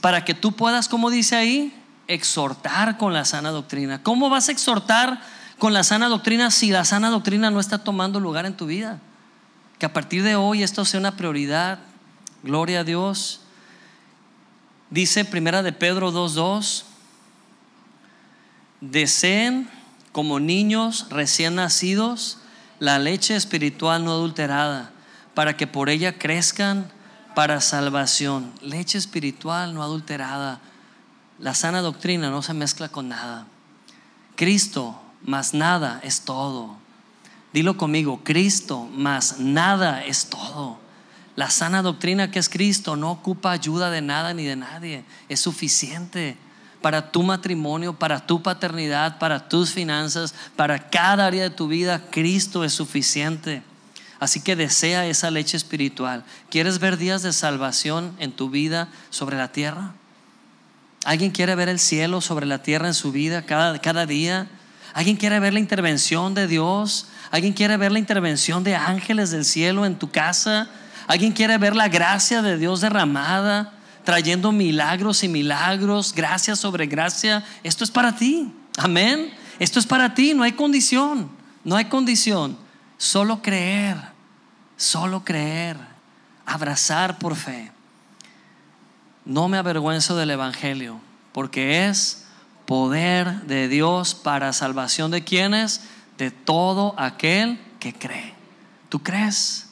para 0.00 0.24
que 0.24 0.34
tú 0.34 0.52
puedas, 0.52 0.88
como 0.88 1.10
dice 1.10 1.36
ahí, 1.36 1.74
exhortar 2.08 2.98
con 2.98 3.12
la 3.12 3.24
sana 3.24 3.50
doctrina. 3.50 4.02
¿Cómo 4.02 4.30
vas 4.30 4.48
a 4.48 4.52
exhortar 4.52 5.20
con 5.58 5.72
la 5.72 5.82
sana 5.82 6.08
doctrina 6.08 6.50
si 6.50 6.70
la 6.70 6.84
sana 6.84 7.10
doctrina 7.10 7.50
no 7.50 7.60
está 7.60 7.78
tomando 7.78 8.20
lugar 8.20 8.46
en 8.46 8.56
tu 8.56 8.66
vida? 8.66 9.00
Que 9.78 9.86
a 9.86 9.92
partir 9.92 10.22
de 10.22 10.36
hoy 10.36 10.62
esto 10.62 10.84
sea 10.84 11.00
una 11.00 11.16
prioridad. 11.16 11.78
Gloria 12.42 12.80
a 12.80 12.84
Dios. 12.84 13.40
Dice 14.90 15.24
Primera 15.24 15.62
de 15.62 15.72
Pedro 15.72 16.12
2:2, 16.12 16.84
deseen 18.80 19.68
como 20.12 20.38
niños 20.38 21.06
recién 21.10 21.56
nacidos 21.56 22.38
la 22.78 22.98
leche 22.98 23.34
espiritual 23.36 24.04
no 24.04 24.12
adulterada, 24.12 24.90
para 25.34 25.56
que 25.56 25.66
por 25.66 25.88
ella 25.88 26.18
crezcan 26.18 26.90
para 27.36 27.60
salvación. 27.60 28.50
Leche 28.62 28.96
espiritual 28.96 29.74
no 29.74 29.82
adulterada. 29.82 30.58
La 31.38 31.52
sana 31.52 31.82
doctrina 31.82 32.30
no 32.30 32.40
se 32.40 32.54
mezcla 32.54 32.88
con 32.88 33.10
nada. 33.10 33.46
Cristo 34.36 34.98
más 35.22 35.52
nada 35.52 36.00
es 36.02 36.22
todo. 36.22 36.78
Dilo 37.52 37.76
conmigo, 37.76 38.22
Cristo 38.24 38.88
más 38.90 39.38
nada 39.38 40.02
es 40.02 40.30
todo. 40.30 40.78
La 41.34 41.50
sana 41.50 41.82
doctrina 41.82 42.30
que 42.30 42.38
es 42.38 42.48
Cristo 42.48 42.96
no 42.96 43.10
ocupa 43.10 43.50
ayuda 43.50 43.90
de 43.90 44.00
nada 44.00 44.32
ni 44.32 44.44
de 44.44 44.56
nadie. 44.56 45.04
Es 45.28 45.40
suficiente 45.40 46.38
para 46.80 47.12
tu 47.12 47.22
matrimonio, 47.22 47.92
para 47.92 48.26
tu 48.26 48.42
paternidad, 48.42 49.18
para 49.18 49.46
tus 49.46 49.72
finanzas, 49.72 50.34
para 50.56 50.88
cada 50.88 51.26
área 51.26 51.42
de 51.42 51.50
tu 51.50 51.68
vida. 51.68 52.02
Cristo 52.10 52.64
es 52.64 52.72
suficiente. 52.72 53.62
Así 54.18 54.40
que 54.40 54.56
desea 54.56 55.06
esa 55.06 55.30
leche 55.30 55.56
espiritual. 55.56 56.24
¿Quieres 56.50 56.78
ver 56.78 56.96
días 56.96 57.22
de 57.22 57.32
salvación 57.32 58.14
en 58.18 58.32
tu 58.32 58.48
vida 58.48 58.88
sobre 59.10 59.36
la 59.36 59.52
tierra? 59.52 59.92
¿Alguien 61.04 61.30
quiere 61.30 61.54
ver 61.54 61.68
el 61.68 61.78
cielo 61.78 62.20
sobre 62.20 62.46
la 62.46 62.62
tierra 62.62 62.88
en 62.88 62.94
su 62.94 63.12
vida 63.12 63.42
cada, 63.42 63.78
cada 63.80 64.06
día? 64.06 64.48
¿Alguien 64.94 65.16
quiere 65.16 65.38
ver 65.38 65.52
la 65.52 65.60
intervención 65.60 66.34
de 66.34 66.46
Dios? 66.46 67.06
¿Alguien 67.30 67.52
quiere 67.52 67.76
ver 67.76 67.92
la 67.92 67.98
intervención 67.98 68.64
de 68.64 68.74
ángeles 68.74 69.30
del 69.30 69.44
cielo 69.44 69.84
en 69.84 69.98
tu 69.98 70.10
casa? 70.10 70.68
¿Alguien 71.06 71.32
quiere 71.32 71.58
ver 71.58 71.76
la 71.76 71.88
gracia 71.88 72.42
de 72.42 72.58
Dios 72.58 72.80
derramada, 72.80 73.74
trayendo 74.04 74.50
milagros 74.52 75.22
y 75.22 75.28
milagros, 75.28 76.14
gracia 76.14 76.56
sobre 76.56 76.86
gracia? 76.86 77.44
Esto 77.62 77.84
es 77.84 77.90
para 77.90 78.16
ti. 78.16 78.52
Amén. 78.78 79.32
Esto 79.58 79.78
es 79.78 79.86
para 79.86 80.14
ti, 80.14 80.34
no 80.34 80.42
hay 80.42 80.52
condición. 80.52 81.30
No 81.62 81.76
hay 81.76 81.86
condición. 81.86 82.56
Solo 82.98 83.42
creer, 83.42 83.96
solo 84.76 85.24
creer, 85.24 85.76
abrazar 86.44 87.18
por 87.18 87.36
fe. 87.36 87.70
No 89.24 89.48
me 89.48 89.58
avergüenzo 89.58 90.16
del 90.16 90.30
Evangelio, 90.30 91.00
porque 91.32 91.88
es 91.88 92.26
poder 92.66 93.42
de 93.42 93.68
Dios 93.68 94.14
para 94.14 94.52
salvación 94.52 95.10
de 95.10 95.24
quienes, 95.24 95.82
de 96.18 96.30
todo 96.30 96.94
aquel 96.98 97.60
que 97.80 97.92
cree. 97.92 98.34
¿Tú 98.88 99.02
crees? 99.02 99.66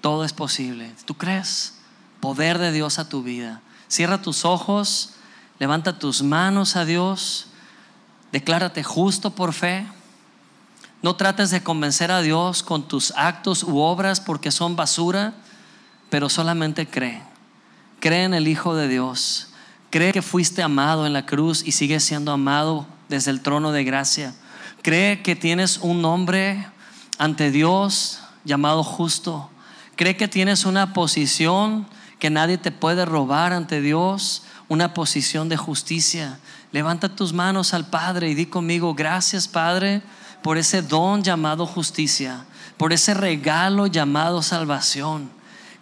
Todo 0.00 0.24
es 0.24 0.32
posible. 0.32 0.92
¿Tú 1.04 1.14
crees? 1.14 1.74
Poder 2.20 2.58
de 2.58 2.72
Dios 2.72 2.98
a 2.98 3.08
tu 3.08 3.22
vida. 3.22 3.60
Cierra 3.88 4.22
tus 4.22 4.44
ojos, 4.44 5.14
levanta 5.58 5.98
tus 5.98 6.22
manos 6.22 6.76
a 6.76 6.84
Dios, 6.84 7.48
declárate 8.30 8.82
justo 8.82 9.34
por 9.34 9.52
fe. 9.52 9.86
No 11.02 11.16
trates 11.16 11.50
de 11.50 11.64
convencer 11.64 12.12
a 12.12 12.22
Dios 12.22 12.62
con 12.62 12.86
tus 12.86 13.12
actos 13.16 13.64
u 13.64 13.78
obras 13.78 14.20
porque 14.20 14.52
son 14.52 14.76
basura, 14.76 15.34
pero 16.10 16.28
solamente 16.28 16.86
cree. 16.86 17.20
Cree 17.98 18.24
en 18.24 18.34
el 18.34 18.46
Hijo 18.46 18.76
de 18.76 18.86
Dios. 18.86 19.48
Cree 19.90 20.12
que 20.12 20.22
fuiste 20.22 20.62
amado 20.62 21.04
en 21.04 21.12
la 21.12 21.26
cruz 21.26 21.64
y 21.66 21.72
sigues 21.72 22.04
siendo 22.04 22.30
amado 22.30 22.86
desde 23.08 23.32
el 23.32 23.40
trono 23.40 23.72
de 23.72 23.82
gracia. 23.82 24.32
Cree 24.82 25.22
que 25.22 25.34
tienes 25.34 25.78
un 25.78 26.02
nombre 26.02 26.66
ante 27.18 27.50
Dios 27.50 28.20
llamado 28.44 28.84
justo. 28.84 29.50
Cree 29.96 30.16
que 30.16 30.28
tienes 30.28 30.64
una 30.64 30.92
posición 30.92 31.86
que 32.20 32.30
nadie 32.30 32.58
te 32.58 32.70
puede 32.70 33.04
robar 33.04 33.52
ante 33.52 33.80
Dios, 33.80 34.44
una 34.68 34.94
posición 34.94 35.48
de 35.48 35.56
justicia. 35.56 36.38
Levanta 36.70 37.14
tus 37.14 37.32
manos 37.32 37.74
al 37.74 37.86
Padre 37.86 38.30
y 38.30 38.34
di 38.34 38.46
conmigo, 38.46 38.94
gracias 38.94 39.48
Padre 39.48 40.02
por 40.42 40.58
ese 40.58 40.82
don 40.82 41.22
llamado 41.22 41.66
justicia, 41.66 42.44
por 42.76 42.92
ese 42.92 43.14
regalo 43.14 43.86
llamado 43.86 44.42
salvación. 44.42 45.30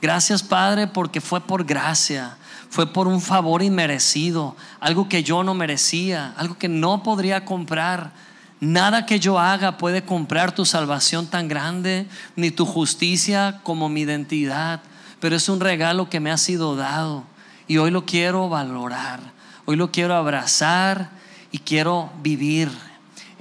Gracias 0.01 0.43
Padre 0.43 0.87
porque 0.87 1.21
fue 1.21 1.41
por 1.41 1.65
gracia, 1.65 2.37
fue 2.69 2.87
por 2.87 3.09
un 3.09 3.21
favor 3.21 3.63
inmerecido, 3.63 4.57
algo 4.79 5.09
que 5.09 5.23
yo 5.23 5.43
no 5.43 5.55
merecía, 5.55 6.35
algo 6.37 6.57
que 6.57 6.69
no 6.69 7.03
podría 7.03 7.45
comprar. 7.45 8.13
Nada 8.61 9.07
que 9.07 9.19
yo 9.19 9.39
haga 9.39 9.79
puede 9.79 10.05
comprar 10.05 10.53
tu 10.53 10.67
salvación 10.67 11.27
tan 11.27 11.49
grande, 11.49 12.07
ni 12.37 12.51
tu 12.51 12.67
justicia 12.67 13.61
como 13.63 13.89
mi 13.89 14.03
identidad, 14.03 14.83
pero 15.19 15.35
es 15.35 15.49
un 15.49 15.61
regalo 15.61 16.11
que 16.11 16.21
me 16.21 16.31
ha 16.31 16.37
sido 16.37 16.77
dado 16.77 17.25
y 17.67 17.79
hoy 17.79 17.91
lo 17.91 18.05
quiero 18.05 18.49
valorar, 18.49 19.21
hoy 19.65 19.77
lo 19.77 19.91
quiero 19.91 20.15
abrazar 20.15 21.11
y 21.53 21.59
quiero 21.59 22.11
vivir 22.23 22.71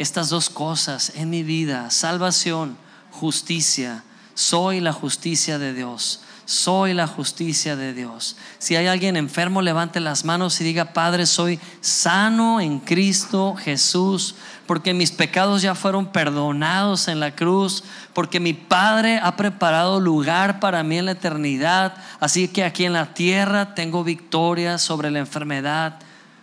estas 0.01 0.29
dos 0.29 0.49
cosas 0.49 1.11
en 1.15 1.29
mi 1.29 1.43
vida, 1.43 1.89
salvación, 1.91 2.77
justicia. 3.11 4.03
Soy 4.33 4.79
la 4.79 4.93
justicia 4.93 5.59
de 5.59 5.73
Dios. 5.73 6.21
soy 6.49 6.95
la 6.95 7.05
justicia 7.05 7.75
de 7.75 7.93
Dios. 7.93 8.35
Si 8.57 8.75
hay 8.75 8.87
alguien 8.87 9.17
enfermo, 9.17 9.61
levante 9.61 9.99
las 9.99 10.25
manos 10.25 10.59
y 10.59 10.63
diga, 10.63 10.93
Padre, 10.93 11.27
soy 11.27 11.59
sano 11.79 12.59
en 12.59 12.79
Cristo 12.79 13.53
Jesús, 13.55 14.33
porque 14.65 14.95
mis 14.95 15.11
pecados 15.11 15.61
ya 15.61 15.75
fueron 15.75 16.07
perdonados 16.07 17.07
en 17.07 17.19
la 17.19 17.35
cruz, 17.35 17.83
porque 18.13 18.39
mi 18.39 18.53
Padre 18.53 19.19
ha 19.21 19.35
preparado 19.35 19.99
lugar 19.99 20.59
para 20.59 20.81
mí 20.81 20.97
en 20.97 21.05
la 21.05 21.11
eternidad. 21.11 21.93
Así 22.19 22.47
que 22.47 22.63
aquí 22.63 22.85
en 22.85 22.93
la 22.93 23.13
tierra 23.13 23.75
tengo 23.75 24.03
victoria 24.03 24.79
sobre 24.79 25.11
la 25.11 25.19
enfermedad, 25.19 25.99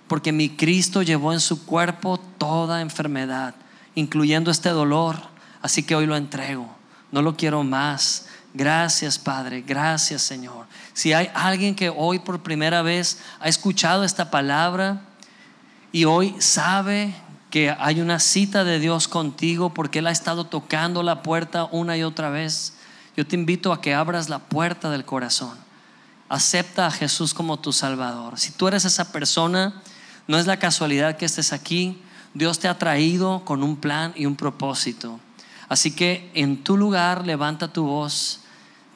porque 0.08 0.32
mi 0.32 0.50
Cristo 0.50 1.02
llevó 1.02 1.32
en 1.32 1.40
su 1.40 1.64
cuerpo 1.66 2.18
toda 2.38 2.80
enfermedad, 2.80 3.54
incluyendo 3.94 4.50
este 4.50 4.70
dolor. 4.70 5.16
Así 5.62 5.82
que 5.82 5.94
hoy 5.94 6.06
lo 6.06 6.16
entrego, 6.16 6.68
no 7.10 7.22
lo 7.22 7.36
quiero 7.36 7.64
más 7.64 8.26
Gracias 8.56 9.18
Padre, 9.18 9.60
gracias 9.60 10.22
Señor. 10.22 10.64
Si 10.94 11.12
hay 11.12 11.28
alguien 11.34 11.74
que 11.74 11.90
hoy 11.90 12.20
por 12.20 12.42
primera 12.42 12.80
vez 12.80 13.18
ha 13.38 13.48
escuchado 13.48 14.02
esta 14.02 14.30
palabra 14.30 15.02
y 15.92 16.06
hoy 16.06 16.34
sabe 16.38 17.14
que 17.50 17.76
hay 17.78 18.00
una 18.00 18.18
cita 18.18 18.64
de 18.64 18.78
Dios 18.80 19.08
contigo 19.08 19.74
porque 19.74 19.98
Él 19.98 20.06
ha 20.06 20.10
estado 20.10 20.46
tocando 20.46 21.02
la 21.02 21.22
puerta 21.22 21.68
una 21.70 21.98
y 21.98 22.02
otra 22.02 22.30
vez, 22.30 22.72
yo 23.14 23.26
te 23.26 23.36
invito 23.36 23.74
a 23.74 23.82
que 23.82 23.92
abras 23.92 24.30
la 24.30 24.38
puerta 24.38 24.88
del 24.88 25.04
corazón. 25.04 25.58
Acepta 26.30 26.86
a 26.86 26.90
Jesús 26.90 27.34
como 27.34 27.58
tu 27.58 27.74
Salvador. 27.74 28.38
Si 28.38 28.52
tú 28.52 28.68
eres 28.68 28.86
esa 28.86 29.12
persona, 29.12 29.82
no 30.28 30.38
es 30.38 30.46
la 30.46 30.58
casualidad 30.58 31.16
que 31.16 31.24
estés 31.24 31.52
aquí. 31.52 32.02
Dios 32.34 32.58
te 32.58 32.68
ha 32.68 32.78
traído 32.78 33.44
con 33.44 33.62
un 33.62 33.76
plan 33.76 34.12
y 34.16 34.26
un 34.26 34.36
propósito. 34.36 35.20
Así 35.68 35.90
que 35.90 36.30
en 36.34 36.62
tu 36.62 36.76
lugar 36.76 37.26
levanta 37.26 37.72
tu 37.72 37.84
voz 37.86 38.40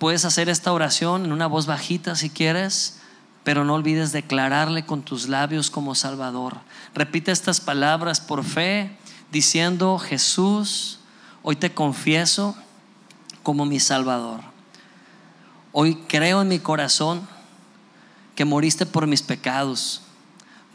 Puedes 0.00 0.24
hacer 0.24 0.48
esta 0.48 0.72
oración 0.72 1.26
en 1.26 1.32
una 1.32 1.46
voz 1.46 1.66
bajita 1.66 2.16
si 2.16 2.30
quieres, 2.30 3.00
pero 3.44 3.66
no 3.66 3.74
olvides 3.74 4.12
declararle 4.12 4.86
con 4.86 5.02
tus 5.02 5.28
labios 5.28 5.68
como 5.68 5.94
Salvador. 5.94 6.56
Repite 6.94 7.30
estas 7.32 7.60
palabras 7.60 8.18
por 8.18 8.42
fe, 8.42 8.96
diciendo, 9.30 9.98
Jesús, 9.98 11.00
hoy 11.42 11.56
te 11.56 11.74
confieso 11.74 12.56
como 13.42 13.66
mi 13.66 13.78
Salvador. 13.78 14.40
Hoy 15.72 15.96
creo 16.08 16.40
en 16.40 16.48
mi 16.48 16.60
corazón 16.60 17.28
que 18.34 18.46
moriste 18.46 18.86
por 18.86 19.06
mis 19.06 19.20
pecados 19.20 20.00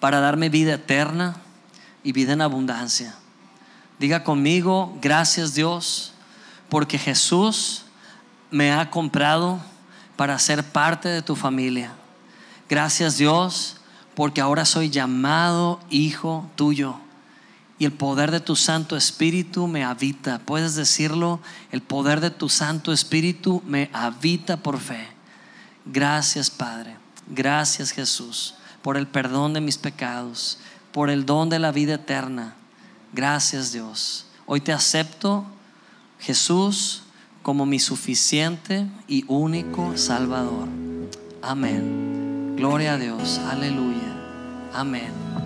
para 0.06 0.20
darme 0.20 0.50
vida 0.50 0.76
eterna 0.76 1.36
y 2.04 2.12
vida 2.12 2.34
en 2.34 2.42
abundancia. 2.42 3.16
Diga 3.98 4.24
conmigo, 4.24 4.96
gracias 5.02 5.56
Dios, 5.56 6.14
porque 6.70 7.00
Jesús 7.00 7.86
me 8.52 8.72
ha 8.72 8.92
comprado 8.92 9.60
para 10.16 10.38
ser 10.38 10.64
parte 10.64 11.10
de 11.10 11.24
tu 11.24 11.36
familia. 11.36 11.92
Gracias 12.70 13.18
Dios, 13.18 13.78
porque 14.14 14.42
ahora 14.42 14.66
soy 14.66 14.92
llamado 14.92 15.80
hijo 15.90 16.48
tuyo. 16.56 17.00
Y 17.80 17.86
el 17.86 17.92
poder 17.92 18.30
de 18.30 18.42
tu 18.42 18.56
Santo 18.56 18.96
Espíritu 18.96 19.66
me 19.66 19.84
habita. 19.84 20.38
Puedes 20.38 20.76
decirlo, 20.76 21.40
el 21.72 21.82
poder 21.82 22.22
de 22.22 22.30
tu 22.30 22.48
Santo 22.48 22.94
Espíritu 22.94 23.64
me 23.66 23.90
habita 23.92 24.58
por 24.58 24.80
fe. 24.80 25.08
Gracias 25.84 26.52
Padre. 26.52 26.96
Gracias 27.28 27.90
Jesús 27.90 28.54
por 28.86 28.98
el 28.98 29.08
perdón 29.08 29.54
de 29.54 29.62
mis 29.62 29.80
pecados, 29.80 30.60
por 30.92 31.10
el 31.10 31.26
don 31.26 31.50
de 31.50 31.58
la 31.58 31.72
vida 31.72 31.96
eterna. 31.96 32.54
Gracias 33.14 33.72
Dios. 33.72 34.28
Hoy 34.46 34.62
te 34.62 34.74
acepto, 34.74 35.44
Jesús, 36.20 37.02
como 37.42 37.66
mi 37.66 37.80
suficiente 37.80 38.86
y 39.08 39.26
único 39.28 39.98
Salvador. 39.98 40.68
Amén. 41.42 42.54
Gloria 42.58 42.94
a 42.94 42.98
Dios. 43.00 43.40
Aleluya. 43.50 44.14
Amén. 44.72 45.45